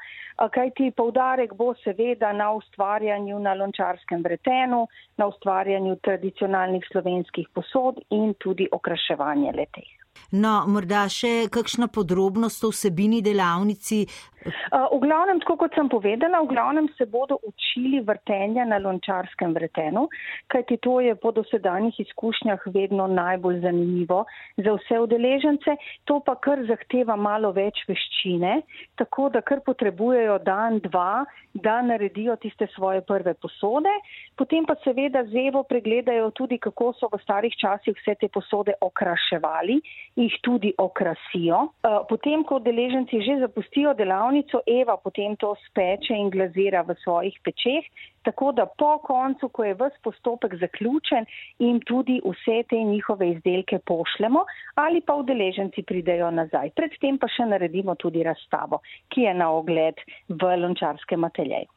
kajti 0.57 0.91
poudarek 0.97 1.53
bo 1.53 1.73
seveda 1.83 2.33
na 2.33 2.51
ustvarjanju 2.57 3.39
na 3.39 3.53
lončarskem 3.53 4.25
vretenu, 4.25 4.87
na 5.17 5.27
ustvarjanju 5.27 5.95
tradicionalnih 6.01 6.85
slovenskih 6.91 7.49
posod 7.53 8.01
in 8.09 8.33
tudi 8.41 8.69
okraševanje 8.71 9.53
leteh. 9.61 9.89
No, 10.31 10.51
morda 10.69 11.07
še 11.09 11.47
kakšna 11.49 11.87
podrobnost 11.89 12.63
o 12.67 12.69
vsebini 12.73 13.21
delavnici? 13.25 14.03
V 14.45 14.99
glavnem, 15.03 15.39
tako 15.43 15.57
kot 15.65 15.75
sem 15.75 15.89
povedala, 15.91 16.41
v 16.43 16.51
glavnem 16.53 16.87
se 16.97 17.05
bodo 17.05 17.39
učili 17.43 17.99
vrtenja 17.99 18.65
na 18.65 18.79
lončarskem 18.79 19.53
vretenu, 19.53 20.07
kajti 20.47 20.77
to 20.77 20.99
je 21.03 21.15
po 21.15 21.31
dosedanjih 21.31 21.99
izkušnjah 21.99 22.63
vedno 22.73 23.07
najbolj 23.07 23.59
zanimivo 23.65 24.25
za 24.57 24.75
vse 24.77 24.99
udeležence. 24.99 25.75
To 26.05 26.19
pa 26.25 26.35
kar 26.35 26.63
zahteva 26.67 27.15
malo 27.15 27.51
več 27.51 27.83
veščine, 27.87 28.61
tako 28.95 29.29
da 29.29 29.41
kar 29.41 29.63
potrebujejo 29.65 30.39
dan, 30.45 30.79
dva, 30.79 31.25
da 31.53 31.81
naredijo 31.81 32.35
tiste 32.39 32.67
svoje 32.75 33.01
prve 33.01 33.33
posode. 33.33 33.91
Potem 34.37 34.65
pa 34.65 34.75
seveda 34.83 35.23
zevo 35.33 35.63
pregledajo 35.63 36.31
tudi, 36.31 36.59
kako 36.61 36.93
so 36.95 37.09
v 37.11 37.19
starih 37.23 37.55
časih 37.59 37.97
vse 37.97 38.15
te 38.21 38.27
posode 38.31 38.77
okraševali 38.81 39.79
jih 40.15 40.35
tudi 40.43 40.73
okrasijo. 40.77 41.59
Eh, 41.83 41.99
potem, 42.09 42.43
ko 42.43 42.59
deleženci 42.59 43.21
že 43.21 43.39
zapustijo 43.39 43.93
delavnico, 43.93 44.28
Eva 44.65 44.97
potem 44.97 45.35
to 45.35 45.55
speče 45.67 46.13
in 46.13 46.29
glazira 46.29 46.81
v 46.81 46.95
svojih 47.03 47.39
pečeh, 47.43 47.85
tako 48.23 48.51
da 48.51 48.65
po 48.65 48.97
koncu, 49.03 49.49
ko 49.49 49.63
je 49.63 49.73
vse 49.73 50.01
postopek 50.03 50.55
zaključen, 50.59 51.25
jim 51.59 51.79
tudi 51.81 52.21
vse 52.25 52.63
te 52.69 52.83
njihove 52.83 53.31
izdelke 53.31 53.79
pošljemo 53.79 54.45
ali 54.75 55.01
pa 55.01 55.15
udeleženci 55.15 55.83
pridejo 55.83 56.31
nazaj. 56.31 56.71
Predtem 56.75 57.17
pa 57.17 57.27
še 57.27 57.45
naredimo 57.45 57.95
tudi 57.95 58.23
razstavo, 58.23 58.81
ki 59.09 59.27
je 59.27 59.33
na 59.33 59.51
ogled 59.51 59.95
v 60.29 60.55
lončarskem 60.61 61.23
ateljeju. 61.23 61.69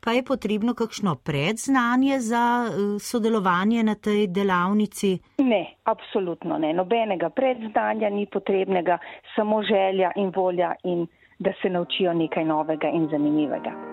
Pa 0.00 0.12
je 0.12 0.22
potrebno 0.22 0.74
kakšno 0.74 1.16
predznanje 1.24 2.20
za 2.20 2.44
eh, 2.66 2.98
sodelovanje 3.00 3.82
na 3.82 3.94
tej 3.94 4.26
delavnici? 4.26 5.18
Ne, 5.38 5.64
absolutno 5.84 6.58
ne. 6.58 6.72
Nobenega 6.74 7.30
predznanja 7.30 8.10
ni 8.10 8.26
potrebnega, 8.26 8.98
samo 9.36 9.62
želja 9.62 10.12
in 10.16 10.32
volja 10.34 10.74
in 10.84 11.06
da 11.42 11.52
se 11.62 11.68
naučijo 11.68 12.12
nekaj 12.14 12.44
novega 12.44 12.88
in 12.88 13.08
zanimivega. 13.10 13.91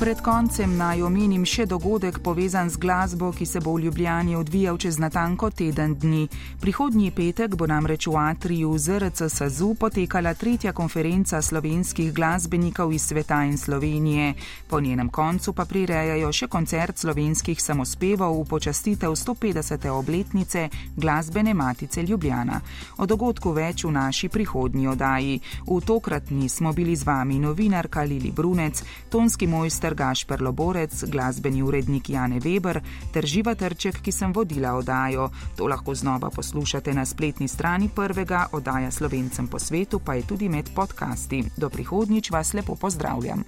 Pred 0.00 0.22
koncem 0.24 0.78
naj 0.80 1.02
omenim 1.04 1.42
še 1.44 1.66
dogodek 1.68 2.22
povezan 2.24 2.70
z 2.72 2.80
glasbo, 2.80 3.28
ki 3.36 3.44
se 3.44 3.60
bo 3.60 3.74
v 3.76 3.82
Ljubljani 3.84 4.32
odvijal 4.32 4.78
čez 4.80 4.96
natanko 4.96 5.50
teden 5.52 5.92
dni. 6.00 6.22
Prihodnji 6.56 7.10
petek 7.12 7.52
bo 7.52 7.66
namreč 7.68 8.06
v 8.08 8.16
Atriju 8.16 8.72
ZRC 8.80 9.28
SAZU 9.28 9.74
potekala 9.76 10.32
tretja 10.32 10.72
konferenca 10.72 11.42
slovenskih 11.44 12.14
glasbenikov 12.16 12.94
iz 12.96 13.10
sveta 13.10 13.42
in 13.44 13.58
Slovenije. 13.60 14.32
Po 14.72 14.80
njenem 14.80 15.10
koncu 15.12 15.52
pa 15.52 15.66
prirejajo 15.68 16.32
še 16.32 16.48
koncert 16.48 16.96
slovenskih 16.96 17.60
samospevov 17.60 18.40
v 18.40 18.48
počastitev 18.48 19.12
150. 19.12 19.84
obletnice 19.92 20.70
glasbene 20.96 21.52
matice 21.54 22.00
Ljubljana. 22.02 22.62
O 22.96 23.06
dogodku 23.06 23.52
več 23.52 23.84
v 23.84 23.92
naši 23.92 24.32
prihodnji 24.32 24.88
oddaji. 24.88 25.40
V 25.68 25.80
tokratni 25.84 26.48
smo 26.48 26.72
bili 26.72 26.96
z 26.96 27.04
vami 27.04 27.36
novinarka 27.36 28.00
Lili 28.00 28.32
Brunec, 28.32 28.80
tonski 29.12 29.44
mojster 29.46 29.89
Peter 29.90 30.06
Gašper 30.06 30.42
Loborec, 30.42 31.04
glasbeni 31.10 31.62
urednik 31.62 32.10
Jane 32.10 32.38
Weber 32.38 32.78
ter 33.12 33.26
Živa 33.26 33.56
Trček, 33.58 33.98
ki 33.98 34.12
sem 34.12 34.30
vodila 34.32 34.76
oddajo. 34.78 35.30
To 35.58 35.66
lahko 35.66 35.94
znova 35.94 36.30
poslušate 36.30 36.94
na 36.94 37.04
spletni 37.04 37.48
strani 37.48 37.88
prvega 37.88 38.46
oddaja 38.52 38.90
Slovencem 38.90 39.48
po 39.48 39.58
svetu, 39.58 39.98
pa 39.98 40.14
je 40.14 40.22
tudi 40.22 40.48
med 40.48 40.70
podcasti. 40.74 41.42
Do 41.56 41.70
prihodnjič 41.70 42.30
vas 42.30 42.54
lepo 42.54 42.76
pozdravljam. 42.76 43.42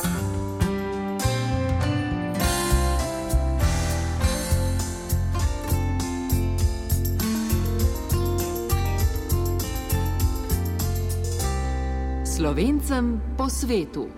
Slovencem 12.27 13.21
po 13.39 13.47
svetu. 13.49 14.09